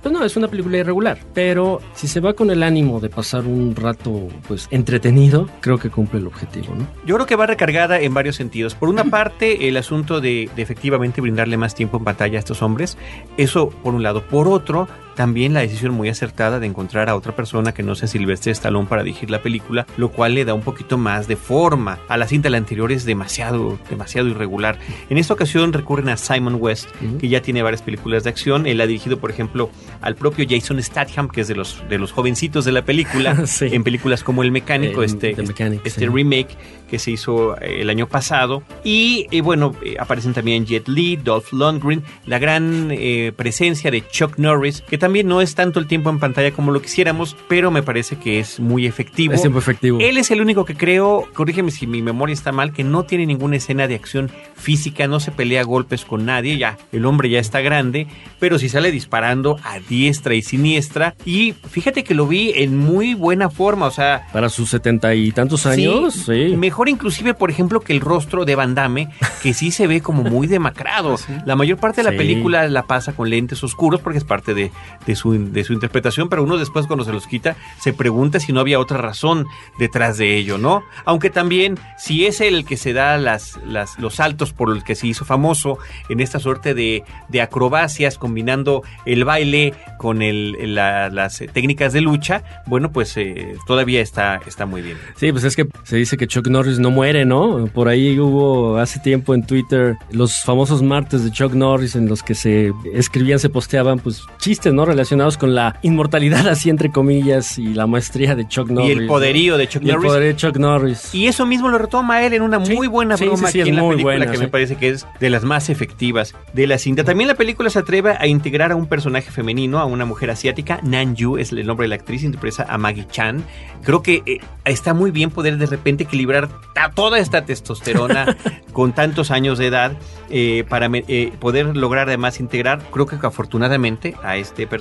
pues 0.04 0.12
no, 0.12 0.22
es 0.22 0.36
una 0.36 0.48
película 0.48 0.76
irregular, 0.76 1.16
pero 1.32 1.80
si 1.94 2.08
se 2.08 2.20
va 2.20 2.34
con 2.34 2.50
el 2.50 2.62
ánimo 2.62 3.00
de 3.00 3.08
pasar 3.08 3.46
un 3.46 3.74
rato 3.74 4.28
pues 4.46 4.68
entretenido, 4.70 5.48
creo 5.62 5.78
que 5.78 5.88
cumple 5.88 6.20
el 6.20 6.26
objetivo, 6.26 6.74
¿no? 6.74 6.86
Yo 7.06 7.14
creo 7.14 7.26
que 7.26 7.36
va 7.36 7.46
recargada 7.46 7.98
en 7.98 8.12
varios 8.12 8.36
sentidos. 8.36 8.74
Por 8.74 8.90
una 8.90 9.04
parte, 9.04 9.66
el 9.66 9.78
asunto 9.78 10.20
de, 10.20 10.50
de 10.54 10.62
efectivamente 10.62 11.22
brindarle 11.22 11.56
más 11.56 11.74
tiempo 11.74 11.96
en 11.96 12.04
pantalla 12.04 12.36
a 12.36 12.40
estos 12.40 12.60
hombres, 12.60 12.98
eso 13.38 13.70
por 13.70 13.94
un 13.94 14.02
lado. 14.02 14.22
Por 14.26 14.46
otro, 14.46 14.88
también 15.14 15.55
la 15.55 15.61
decisión 15.61 15.92
muy 15.94 16.09
acertada 16.09 16.61
de 16.61 16.66
encontrar 16.66 17.09
a 17.09 17.16
otra 17.16 17.35
persona 17.35 17.72
que 17.72 17.83
no 17.83 17.94
sea 17.94 18.09
Silvestre 18.09 18.53
Stallone 18.53 18.87
para 18.88 19.03
dirigir 19.03 19.31
la 19.31 19.42
película, 19.42 19.87
lo 19.96 20.11
cual 20.11 20.35
le 20.35 20.44
da 20.44 20.55
un 20.55 20.62
poquito 20.62 20.98
más 20.98 21.29
de 21.29 21.37
forma. 21.37 21.98
A 22.09 22.16
la 22.16 22.27
cinta 22.27 22.50
la 22.50 22.59
anterior 22.59 22.92
es 22.92 23.05
demasiado, 23.05 23.79
demasiado 23.88 24.29
irregular. 24.29 24.79
En 25.11 25.18
esta 25.18 25.35
ocasión 25.35 25.72
recurren 25.72 26.09
a 26.09 26.16
Simon 26.16 26.57
West, 26.61 26.88
que 27.18 27.29
ya 27.29 27.40
tiene 27.42 27.62
varias 27.62 27.83
películas 27.83 28.24
de 28.24 28.31
acción. 28.31 28.66
Él 28.66 28.81
ha 28.81 28.87
dirigido, 28.87 29.18
por 29.18 29.31
ejemplo, 29.31 29.70
al 30.00 30.16
propio 30.16 30.46
Jason 30.48 30.83
Statham, 30.83 31.29
que 31.29 31.42
es 31.42 31.48
de 31.48 31.55
los, 31.55 31.83
de 31.88 31.98
los 31.98 32.12
jovencitos 32.12 32.64
de 32.64 32.72
la 32.72 32.85
película, 32.85 33.46
Sí. 33.46 33.66
en 33.72 33.85
películas 33.85 34.24
como 34.24 34.42
El 34.42 34.50
Mecánico, 34.53 35.03
este, 35.03 35.35
The 35.35 35.42
Mechanic, 35.42 35.81
este 35.85 36.00
sí. 36.00 36.07
remake 36.07 36.57
que 36.90 36.98
se 36.98 37.11
hizo 37.11 37.57
eh, 37.61 37.81
el 37.83 37.90
año 37.90 38.09
pasado. 38.09 38.62
Y 38.83 39.27
eh, 39.31 39.40
bueno, 39.40 39.74
eh, 39.85 39.96
aparecen 39.98 40.33
también 40.35 40.66
Jet 40.66 40.88
Li, 40.88 41.16
Dolph 41.16 41.53
Lundgren, 41.53 42.03
la 42.27 42.38
gran 42.38 42.88
eh, 42.90 43.33
presencia 43.37 43.90
de 43.90 44.07
Chuck 44.09 44.38
Norris, 44.38 44.81
que 44.83 44.98
también 45.04 45.28
no 45.28 45.42
es 45.42 45.54
tanto 45.54 45.80
el 45.80 45.86
tiempo 45.86 46.08
en 46.08 46.18
pantalla 46.18 46.50
como 46.52 46.72
lo 46.72 46.80
quisiéramos, 46.80 47.36
pero 47.46 47.70
me 47.70 47.82
parece 47.82 48.16
que 48.16 48.38
es 48.40 48.58
muy 48.58 48.86
efectivo. 48.86 49.34
Es 49.34 49.42
tiempo 49.42 49.58
efectivo. 49.58 49.98
Él 50.00 50.16
es 50.16 50.30
el 50.30 50.40
único 50.40 50.64
que 50.64 50.74
creo, 50.76 51.28
corrígeme 51.34 51.70
si 51.70 51.86
mi 51.86 52.00
memoria 52.00 52.32
está 52.32 52.52
mal, 52.52 52.72
que 52.72 52.84
no 52.84 53.02
tiene 53.04 53.26
ninguna 53.26 53.56
escena 53.56 53.86
de 53.86 53.96
acción 53.96 54.30
física, 54.56 55.06
no 55.06 55.20
se 55.20 55.30
pelea 55.30 55.60
a 55.60 55.64
golpes 55.64 56.06
con 56.06 56.24
nadie, 56.24 56.56
ya 56.56 56.78
el 56.90 57.04
hombre 57.04 57.28
ya 57.28 57.38
está 57.38 57.60
grande, 57.60 58.06
pero 58.38 58.58
sí 58.58 58.70
sale 58.70 58.90
disparando 58.90 59.58
a 59.62 59.78
diestra 59.78 60.34
y 60.34 60.40
siniestra. 60.40 61.14
Y 61.26 61.52
fíjate 61.52 62.02
que 62.02 62.14
lo 62.14 62.26
vi 62.26 62.52
en 62.56 62.78
muy 62.78 63.12
buena 63.12 63.50
forma, 63.50 63.84
o 63.86 63.90
sea, 63.90 64.26
Para 64.32 64.48
sus 64.48 64.70
setenta 64.70 65.14
y 65.14 65.32
tantos 65.32 65.66
años, 65.66 66.14
sí. 66.14 66.54
Mejor 66.56 66.88
inclusive, 66.88 67.34
por 67.34 67.50
ejemplo, 67.50 67.80
que 67.80 67.92
el 67.92 68.00
rostro 68.00 68.46
de 68.46 68.54
Van 68.54 68.74
Damme, 68.74 69.08
que 69.42 69.52
sí 69.52 69.70
se 69.70 69.86
ve 69.86 70.00
como 70.00 70.22
muy 70.22 70.46
demacrado. 70.46 71.16
La 71.44 71.56
mayor 71.56 71.76
parte 71.78 72.00
de 72.00 72.04
la 72.04 72.10
Sí. 72.12 72.16
película 72.16 72.68
la 72.68 72.84
pasa 72.84 73.12
con 73.12 73.28
lentes 73.28 73.62
oscuros 73.64 74.00
porque 74.00 74.18
es 74.18 74.24
parte 74.24 74.54
de, 74.54 74.70
de 75.07 75.14
su, 75.16 75.33
de 75.52 75.64
su 75.64 75.72
interpretación, 75.72 76.28
pero 76.28 76.42
uno 76.42 76.57
después 76.57 76.87
cuando 76.87 77.04
se 77.04 77.12
los 77.12 77.26
quita 77.26 77.57
se 77.80 77.92
pregunta 77.92 78.40
si 78.40 78.52
no 78.52 78.61
había 78.61 78.78
otra 78.80 78.98
razón 78.98 79.46
detrás 79.78 80.18
de 80.18 80.37
ello, 80.37 80.59
¿no? 80.59 80.83
Aunque 81.04 81.30
también, 81.30 81.78
si 81.98 82.26
es 82.26 82.40
el 82.40 82.64
que 82.64 82.76
se 82.76 82.92
da 82.92 83.16
las, 83.18 83.59
las, 83.66 83.98
los 83.98 84.14
saltos 84.14 84.52
por 84.52 84.68
los 84.68 84.85
que 84.85 84.94
se 84.94 85.07
hizo 85.07 85.24
famoso 85.24 85.78
en 86.09 86.20
esta 86.20 86.38
suerte 86.38 86.74
de, 86.74 87.04
de 87.28 87.42
acrobacias, 87.42 88.18
combinando 88.18 88.83
el 89.07 89.24
baile 89.24 89.74
con 89.98 90.22
el, 90.22 90.74
la- 90.74 91.09
las 91.11 91.42
técnicas 91.52 91.92
de 91.92 92.00
lucha, 92.00 92.42
bueno, 92.66 92.90
pues 92.92 93.16
eh, 93.16 93.54
todavía 93.66 94.00
está, 94.00 94.40
está 94.46 94.66
muy 94.66 94.83
bien. 94.83 94.96
Sí, 95.16 95.33
pues 95.33 95.44
es 95.44 95.57
que 95.57 95.66
se 95.85 95.96
dice 95.96 96.16
que 96.16 96.26
Chuck 96.26 96.46
Norris 96.48 96.78
no 96.78 96.90
muere, 96.90 97.24
¿no? 97.24 97.66
Por 97.72 97.88
ahí 97.88 98.18
hubo 98.18 98.76
hace 98.78 98.98
tiempo 99.00 99.35
en 99.35 99.44
Twitter 99.46 99.96
los 100.11 100.42
famosos 100.44 100.83
martes 100.83 101.24
de 101.24 101.30
Chuck 101.30 101.52
Norris 101.54 101.94
en 101.96 102.09
los 102.09 102.22
que 102.22 102.35
se 102.35 102.72
escribían, 102.94 103.38
se 103.38 103.48
posteaban, 103.48 103.98
pues 103.98 104.22
chistes, 104.38 104.72
¿no? 104.72 104.84
Relacionados 104.85 105.38
con 105.38 105.55
la 105.55 105.79
inmortalidad, 105.83 106.47
así 106.49 106.70
entre 106.70 106.90
comillas, 106.90 107.59
y 107.59 107.75
la 107.75 107.87
maestría 107.87 108.35
de 108.35 108.47
Chuck 108.47 108.70
Norris. 108.70 108.88
y 108.88 108.92
el 108.92 109.07
poderío 109.07 109.57
de 109.57 109.68
Chuck 109.68 109.83
Y 109.83 109.87
el 109.90 109.94
Norris. 109.97 110.07
poderío 110.07 110.29
de 110.29 110.37
Chuck 110.37 110.57
Norris. 110.57 111.14
Y 111.14 111.27
eso 111.27 111.47
mismo 111.47 111.68
lo 111.68 111.79
retoma 111.79 112.23
él 112.25 112.35
en 112.35 112.42
una 112.42 112.64
Sí, 112.64 112.75
muy 112.75 112.87
buena 112.87 113.16
sí, 113.16 113.25
broma 113.25 113.49
sí, 113.51 113.61
aquí 113.61 113.70
en 113.70 113.77
la 113.77 113.83
película, 113.83 114.03
buena, 114.16 114.31
que 114.31 114.38
me 114.38 114.49
parece 114.49 114.77
que 114.77 114.90
es 114.90 115.07
de 115.20 115.31
las 115.31 115.44
más 115.44 115.70
efectivas 115.70 116.35
de 116.53 116.66
la 116.66 116.79
cinta. 116.79 117.05
También 117.05 117.29
la 117.29 117.35
película 117.35 117.70
se 117.70 117.79
atreve 117.79 118.14
a 118.18 118.27
integrar 118.27 118.73
a 118.73 118.77
un 118.77 118.87
personaje 118.87 119.31
femenino, 119.31 119.79
a 119.79 119.85
una 119.85 120.05
mujer 120.05 120.31
asiática. 120.31 120.81
Nan 120.83 121.16
Yu 121.16 121.38
es 121.38 121.53
el 121.53 121.66
nombre 121.66 121.85
de 121.85 121.88
la 121.88 121.94
actriz, 121.97 122.23
interpreta 122.23 122.66
a 122.68 122.79
Maggie 122.79 123.07
Chan. 123.11 123.44
Creo 123.83 124.03
que 124.03 124.23
eh, 124.27 124.38
está 124.64 124.94
muy 124.94 125.11
bien 125.11 125.31
poder 125.31 125.59
de 125.59 125.66
repente 125.66 126.05
equilibrar 126.05 126.49
toda 126.94 127.18
esta 127.18 127.44
testosterona 127.44 128.37
con 128.73 128.92
tantos 128.92 129.31
años 129.31 129.59
de 129.59 129.66
edad 129.66 129.92
eh, 130.31 130.64
para 130.68 130.88
eh, 130.92 131.33
poder 131.38 131.77
lograr 131.77 132.09
además 132.09 132.40
integrar, 132.40 132.83
creo 132.90 133.07
que 133.07 133.16
afortunadamente, 133.23 134.14
a 134.23 134.37
este 134.37 134.66
personaje. 134.66 134.73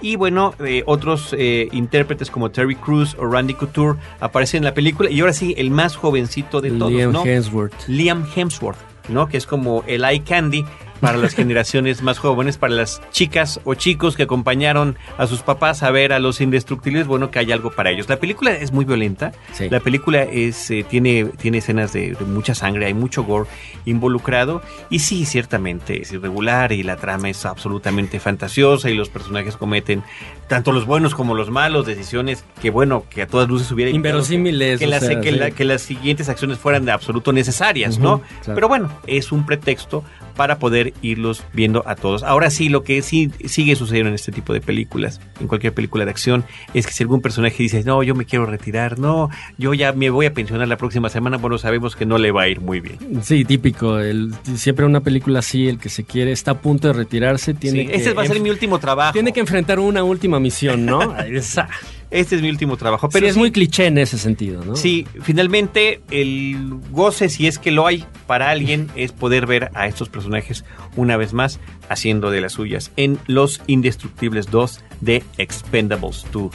Y 0.00 0.16
bueno, 0.16 0.54
eh, 0.64 0.82
otros 0.86 1.34
eh, 1.38 1.68
intérpretes 1.72 2.30
como 2.30 2.50
Terry 2.50 2.76
Crews 2.76 3.16
o 3.18 3.26
Randy 3.26 3.54
Couture 3.54 3.98
aparecen 4.20 4.58
en 4.58 4.64
la 4.64 4.74
película. 4.74 5.10
Y 5.10 5.20
ahora 5.20 5.32
sí, 5.32 5.54
el 5.56 5.70
más 5.70 5.96
jovencito 5.96 6.60
de 6.60 6.70
todos, 6.70 6.92
Liam 6.92 7.12
¿no? 7.12 7.24
Hemsworth. 7.24 7.88
Liam 7.88 8.26
Hemsworth, 8.34 8.78
¿no? 9.08 9.28
Que 9.28 9.36
es 9.36 9.46
como 9.46 9.84
el 9.86 10.04
eye 10.04 10.22
candy 10.22 10.64
para 11.02 11.18
las 11.18 11.34
generaciones 11.34 12.00
más 12.00 12.18
jóvenes, 12.18 12.56
para 12.56 12.72
las 12.74 13.02
chicas 13.10 13.60
o 13.64 13.74
chicos 13.74 14.16
que 14.16 14.22
acompañaron 14.22 14.96
a 15.18 15.26
sus 15.26 15.42
papás 15.42 15.82
a 15.82 15.90
ver 15.90 16.12
a 16.12 16.20
los 16.20 16.40
indestructibles, 16.40 17.06
bueno, 17.08 17.30
que 17.30 17.40
hay 17.40 17.50
algo 17.52 17.72
para 17.72 17.90
ellos. 17.90 18.08
La 18.08 18.16
película 18.18 18.52
es 18.52 18.72
muy 18.72 18.84
violenta, 18.84 19.32
Sí. 19.52 19.68
la 19.68 19.80
película 19.80 20.22
es, 20.22 20.70
eh, 20.70 20.86
tiene, 20.88 21.24
tiene 21.40 21.58
escenas 21.58 21.92
de, 21.92 22.12
de 22.14 22.24
mucha 22.24 22.54
sangre, 22.54 22.86
hay 22.86 22.94
mucho 22.94 23.24
gore 23.24 23.48
involucrado, 23.84 24.62
y 24.90 25.00
sí, 25.00 25.26
ciertamente 25.26 26.02
es 26.02 26.12
irregular 26.12 26.72
y 26.72 26.82
la 26.82 26.96
trama 26.96 27.28
es 27.28 27.44
absolutamente 27.44 28.20
fantasiosa 28.20 28.88
y 28.88 28.94
los 28.94 29.08
personajes 29.08 29.56
cometen, 29.56 30.02
tanto 30.48 30.70
los 30.72 30.86
buenos 30.86 31.14
como 31.14 31.34
los 31.34 31.50
malos, 31.50 31.84
decisiones 31.86 32.44
que, 32.60 32.70
bueno, 32.70 33.04
que 33.10 33.22
a 33.22 33.26
todas 33.26 33.48
luces 33.48 33.70
hubiera 33.72 33.90
Inverosímiles, 33.90 34.78
que, 34.78 34.86
o 34.86 34.88
las, 34.88 35.04
sea, 35.04 35.20
que, 35.20 35.32
sí. 35.32 35.38
la- 35.38 35.50
que 35.50 35.64
las 35.64 35.82
siguientes 35.82 36.28
acciones 36.28 36.58
fueran 36.58 36.84
de 36.84 36.92
absoluto 36.92 37.32
necesarias, 37.32 37.98
¿no? 37.98 38.20
claro. 38.44 38.54
Pero 38.54 38.68
bueno, 38.68 38.88
es 39.06 39.32
un 39.32 39.44
pretexto 39.44 40.04
para 40.36 40.58
poder 40.58 40.91
irlos 41.00 41.44
viendo 41.52 41.82
a 41.86 41.94
todos. 41.94 42.22
Ahora 42.22 42.50
sí, 42.50 42.68
lo 42.68 42.82
que 42.84 43.02
sí 43.02 43.30
sigue 43.46 43.76
sucediendo 43.76 44.08
en 44.08 44.14
este 44.14 44.32
tipo 44.32 44.52
de 44.52 44.60
películas, 44.60 45.20
en 45.40 45.46
cualquier 45.48 45.72
película 45.72 46.04
de 46.04 46.10
acción, 46.10 46.44
es 46.74 46.86
que 46.86 46.92
si 46.92 47.02
algún 47.02 47.20
personaje 47.22 47.62
dice, 47.62 47.82
no, 47.84 48.02
yo 48.02 48.14
me 48.14 48.24
quiero 48.24 48.46
retirar, 48.46 48.98
no, 48.98 49.30
yo 49.58 49.74
ya 49.74 49.92
me 49.92 50.10
voy 50.10 50.26
a 50.26 50.34
pensionar 50.34 50.68
la 50.68 50.76
próxima 50.76 51.08
semana, 51.08 51.36
bueno, 51.38 51.58
sabemos 51.58 51.96
que 51.96 52.06
no 52.06 52.18
le 52.18 52.30
va 52.30 52.42
a 52.42 52.48
ir 52.48 52.60
muy 52.60 52.80
bien. 52.80 52.98
Sí, 53.22 53.44
típico. 53.44 53.98
El, 53.98 54.32
siempre 54.56 54.84
una 54.86 55.00
película 55.00 55.38
así, 55.40 55.68
el 55.68 55.78
que 55.78 55.88
se 55.88 56.04
quiere, 56.04 56.32
está 56.32 56.52
a 56.52 56.60
punto 56.60 56.88
de 56.88 56.94
retirarse, 56.94 57.54
tiene 57.54 57.80
Sí, 57.82 57.86
que... 57.86 57.96
este 57.96 58.12
va 58.12 58.22
a 58.22 58.26
ser 58.26 58.40
mi 58.40 58.50
último 58.50 58.78
trabajo. 58.78 59.12
Tiene 59.12 59.32
que 59.32 59.40
enfrentar 59.40 59.78
una 59.78 60.02
última 60.04 60.38
misión, 60.40 60.84
¿no? 60.86 61.16
Esa. 61.26 61.68
Este 62.12 62.36
es 62.36 62.42
mi 62.42 62.50
último 62.50 62.76
trabajo. 62.76 63.08
Pero 63.08 63.26
es 63.26 63.34
sí, 63.34 63.40
muy 63.40 63.50
cliché 63.50 63.86
en 63.86 63.96
ese 63.96 64.18
sentido, 64.18 64.62
¿no? 64.64 64.76
Sí, 64.76 65.06
finalmente 65.22 66.02
el 66.10 66.78
goce, 66.90 67.30
si 67.30 67.46
es 67.46 67.58
que 67.58 67.70
lo 67.70 67.86
hay 67.86 68.04
para 68.26 68.50
alguien, 68.50 68.90
es 68.94 69.12
poder 69.12 69.46
ver 69.46 69.70
a 69.74 69.86
estos 69.86 70.10
personajes 70.10 70.64
una 70.94 71.16
vez 71.16 71.32
más 71.32 71.58
haciendo 71.88 72.30
de 72.30 72.42
las 72.42 72.52
suyas 72.52 72.92
en 72.96 73.18
Los 73.26 73.62
Indestructibles 73.66 74.50
2 74.50 74.80
de 75.00 75.24
Expendables 75.38 76.26
2. 76.32 76.52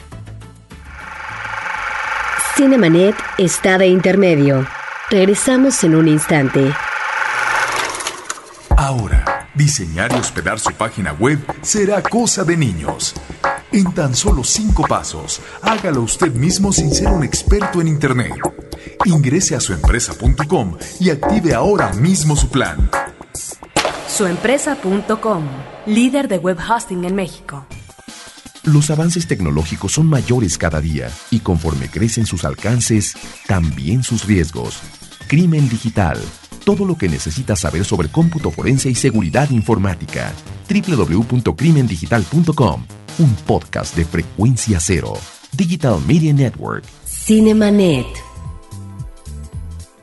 Cinemanet 2.55 3.15
está 3.39 3.79
de 3.79 3.87
intermedio. 3.87 4.67
Regresamos 5.09 5.83
en 5.83 5.95
un 5.95 6.07
instante. 6.07 6.71
Ahora, 8.75 9.49
diseñar 9.55 10.11
y 10.11 10.19
hospedar 10.19 10.59
su 10.59 10.71
página 10.73 11.13
web 11.13 11.39
será 11.61 12.03
cosa 12.03 12.43
de 12.43 12.57
niños. 12.57 13.15
En 13.77 13.93
tan 13.93 14.15
solo 14.15 14.43
cinco 14.43 14.87
pasos, 14.87 15.39
hágalo 15.61 16.01
usted 16.01 16.33
mismo 16.33 16.73
sin 16.73 16.91
ser 16.91 17.09
un 17.09 17.23
experto 17.23 17.79
en 17.79 17.87
Internet. 17.87 18.33
Ingrese 19.05 19.53
a 19.55 19.59
suempresa.com 19.59 20.75
y 20.99 21.11
active 21.11 21.53
ahora 21.53 21.93
mismo 21.93 22.35
su 22.35 22.49
plan. 22.49 22.89
Suempresa.com, 24.07 25.43
líder 25.85 26.27
de 26.27 26.39
web 26.39 26.57
hosting 26.57 27.05
en 27.05 27.13
México. 27.13 27.67
Los 28.63 28.89
avances 28.89 29.27
tecnológicos 29.27 29.91
son 29.91 30.07
mayores 30.07 30.57
cada 30.57 30.81
día 30.81 31.11
y 31.29 31.41
conforme 31.41 31.87
crecen 31.87 32.25
sus 32.25 32.45
alcances, 32.45 33.13
también 33.45 34.01
sus 34.01 34.25
riesgos. 34.25 34.79
Crimen 35.27 35.69
digital. 35.69 36.19
Todo 36.67 36.85
lo 36.85 36.95
que 36.97 37.07
necesitas 37.07 37.61
saber 37.61 37.85
sobre 37.85 38.09
cómputo 38.09 38.51
forense 38.51 38.89
y 38.89 38.95
seguridad 38.95 39.49
informática. 39.51 40.33
www.crimendigital.com. 40.67 42.85
Un 43.19 43.35
podcast 43.47 43.95
de 43.95 44.03
frecuencia 44.03 44.81
cero. 44.81 45.13
Digital 45.53 46.01
Media 46.05 46.33
Network. 46.33 46.83
Cinemanet. 47.05 48.27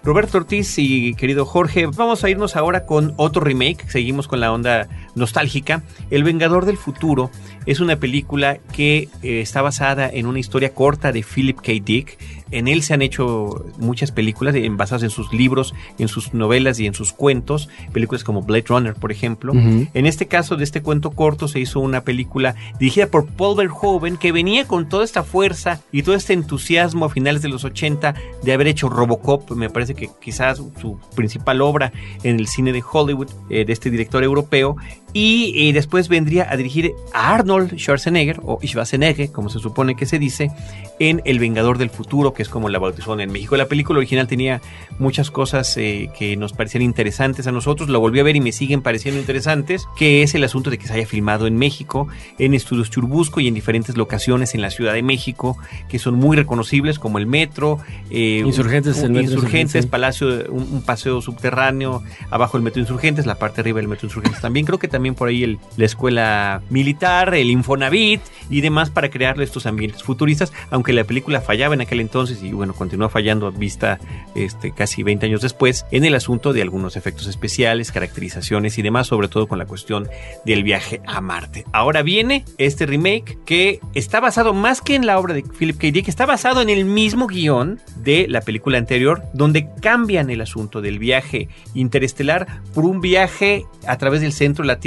Roberto 0.05 0.37
Ortiz 0.37 0.79
y 0.79 1.15
querido 1.15 1.47
Jorge, 1.47 1.87
vamos 1.87 2.25
a 2.25 2.31
irnos 2.31 2.57
ahora 2.57 2.85
con 2.85 3.15
otro 3.17 3.43
remake. 3.43 3.89
Seguimos 3.89 4.29
con 4.29 4.39
la 4.39 4.53
onda 4.53 4.87
nostálgica. 5.15 5.83
El 6.11 6.25
Vengador 6.25 6.67
del 6.67 6.77
Futuro 6.77 7.31
es 7.65 7.81
una 7.81 7.97
película 7.97 8.59
que 8.73 9.09
eh, 9.23 9.41
está 9.41 9.63
basada 9.63 10.11
en 10.13 10.27
una 10.27 10.41
historia 10.41 10.75
corta 10.75 11.11
de 11.11 11.23
Philip 11.23 11.57
K. 11.57 11.73
Dick. 11.83 12.19
En 12.59 12.69
él 12.69 12.83
se 12.83 12.95
han 12.95 13.03
hecho 13.03 13.65
muchas 13.79 14.13
películas 14.13 14.55
basadas 14.71 15.03
en 15.03 15.11
sus 15.11 15.33
libros, 15.33 15.75
en 15.99 16.09
sus 16.09 16.35
novelas 16.35 16.81
y 16.81 16.87
en 16.87 16.95
sus 16.95 17.13
cuentos, 17.13 17.69
películas 17.93 18.25
como 18.25 18.43
Blade 18.43 18.65
Runner, 18.69 18.95
por 18.95 19.13
ejemplo. 19.13 19.53
En 19.53 20.07
este 20.07 20.27
caso 20.27 20.57
de 20.57 20.65
este 20.65 20.83
cuento 20.83 21.11
corto 21.11 21.49
se 21.49 21.61
hizo 21.61 21.81
una 21.81 22.03
película 22.03 22.55
dirigida 22.79 23.07
por 23.09 23.27
Paul 23.27 23.57
Verhoeven 23.57 24.17
que 24.17 24.33
venía 24.33 24.67
con 24.67 24.89
toda 24.89 25.05
esta 25.05 25.23
fuerza 25.23 25.81
y 25.93 26.03
todo 26.03 26.15
este 26.15 26.33
entusiasmo 26.33 27.07
a 27.07 27.11
finales 27.11 27.43
de 27.43 27.49
los 27.49 27.65
80 27.65 28.15
de 28.43 28.53
haber 28.53 28.67
hecho 28.67 28.89
Robocop, 28.89 29.51
me 29.53 29.71
parece 29.71 29.95
que 29.95 30.11
quizás 30.21 30.63
su 30.81 30.99
principal 31.15 31.61
obra 31.61 31.93
en 32.23 32.39
el 32.39 32.47
cine 32.47 32.73
de 32.73 32.83
Hollywood 32.91 33.31
eh, 33.51 33.65
de 33.65 33.73
este 33.73 33.91
director 33.91 34.23
europeo 34.23 34.77
y 35.17 35.71
después 35.71 36.09
vendría 36.09 36.51
a 36.51 36.57
dirigir 36.57 36.93
a 37.13 37.35
Arnold 37.35 37.77
Schwarzenegger, 37.79 38.41
o 38.43 38.59
Schwarzenegger, 38.61 39.31
como 39.31 39.49
se 39.49 39.61
supone 39.61 39.95
que 39.95 40.07
se 40.07 40.19
dice, 40.19 40.51
en 40.99 41.23
El 41.25 41.39
Vengador 41.39 41.79
del 41.79 41.89
Futuro, 41.89 42.35
que 42.35 42.43
es 42.43 42.49
como 42.49 42.69
la 42.69 42.81
bautizó 42.81 43.19
en 43.19 43.31
México. 43.31 43.57
La 43.57 43.67
película 43.67 43.99
original 43.99 44.27
tenía 44.27 44.61
muchas 44.99 45.31
cosas 45.31 45.77
eh, 45.77 46.11
que 46.19 46.37
nos 46.37 46.53
parecían 46.53 46.83
interesantes 46.83 47.47
a 47.47 47.53
nosotros, 47.53 47.89
la 47.89 47.99
volví 47.99 48.19
a 48.19 48.25
ver 48.25 48.35
y 48.35 48.41
me 48.41 48.51
siguen 48.51 48.83
pareciendo 48.83 49.21
interesantes, 49.21 49.87
que 49.97 50.25
es 50.25 50.35
el 50.35 50.43
asunto 50.43 50.71
de 50.71 50.79
que 50.79 50.89
se 50.89 50.95
haya 50.95 51.07
filmado 51.07 51.47
en 51.47 51.59
México, 51.59 52.09
en 52.41 52.53
estudios 52.55 52.91
Churbusco 52.91 53.39
y 53.39 53.47
en 53.47 53.55
diferentes 53.55 53.97
locaciones 53.97 54.57
en 54.57 54.63
la 54.63 54.71
Ciudad 54.71 54.95
de 54.95 55.03
México, 55.05 55.57
que 55.89 56.01
son 56.01 56.15
muy 56.17 56.37
reconocibles, 56.37 56.99
como 56.99 57.19
el 57.19 57.29
metro, 57.29 57.79
eh, 58.11 58.43
Insurgentes, 58.45 58.99
el 58.99 59.13
metro 59.13 59.35
Insurgentes, 59.35 59.87
Palacio, 59.87 60.51
un, 60.51 60.63
un, 60.73 60.83
paseo 60.83 61.21
subterráneo, 61.21 62.03
abajo 62.31 62.57
el 62.57 62.65
metro 62.65 62.81
Insurgentes, 62.81 63.27
la 63.27 63.37
parte 63.37 63.61
arriba 63.61 63.79
del 63.79 63.87
metro 63.87 64.07
Insurgentes 64.07 64.41
también. 64.41 64.67
Creo 64.67 64.81
que 64.81 64.89
también 64.89 65.04
por 65.13 65.29
ahí 65.29 65.45
el, 65.45 65.59
la 65.77 65.85
escuela 65.85 66.63
militar, 66.71 67.35
el 67.35 67.51
Infonavit 67.51 68.23
y 68.49 68.63
demás 68.63 68.89
para 68.89 69.11
crear 69.11 69.39
estos 69.43 69.67
ambientes 69.67 70.03
futuristas, 70.03 70.53
aunque 70.71 70.95
la 70.95 71.05
película 71.05 71.43
fallaba 71.43 71.75
en 71.75 71.83
aquel 71.83 72.01
entonces 72.01 72.43
y 72.43 72.53
bueno, 72.53 72.73
continúa 72.73 73.11
fallando 73.11 73.53
vista 73.53 73.99
este, 74.35 74.73
casi 74.73 75.03
20 75.03 75.27
años 75.27 75.43
después 75.43 75.85
en 75.91 76.05
el 76.05 76.15
asunto 76.15 76.53
de 76.53 76.63
algunos 76.63 76.97
efectos 76.97 77.27
especiales, 77.27 77.93
caracterizaciones 77.93 78.79
y 78.79 78.83
demás, 78.83 79.09
sobre 79.09 79.29
todo 79.29 79.47
con 79.47 79.59
la 79.59 79.67
cuestión 79.67 80.09
del 80.47 80.63
viaje 80.63 81.01
a 81.07 81.21
Marte. 81.21 81.65
Ahora 81.73 82.03
viene 82.03 82.45
este 82.59 82.87
remake 82.87 83.39
que 83.45 83.81
está 83.95 84.21
basado 84.21 84.55
más 84.55 84.81
que 84.81 84.95
en 84.95 85.07
la 85.07 85.19
obra 85.19 85.35
de 85.35 85.43
Philip 85.43 85.79
K. 85.79 85.89
Dick, 85.91 86.09
está 86.09 86.27
basado 86.27 86.61
en 86.61 86.71
el 86.71 86.85
mismo 86.85 87.27
guion 87.27 87.81
de 87.97 88.27
la 88.29 88.41
película 88.41 88.79
anterior, 88.79 89.23
donde 89.33 89.69
cambian 89.81 90.31
el 90.31 90.41
asunto 90.41 90.81
del 90.81 90.99
viaje 90.99 91.49
interestelar 91.75 92.63
por 92.75 92.85
un 92.85 93.01
viaje 93.01 93.65
a 93.87 93.99
través 93.99 94.21
del 94.21 94.33
centro 94.33 94.63
de 94.63 94.69
la 94.69 94.81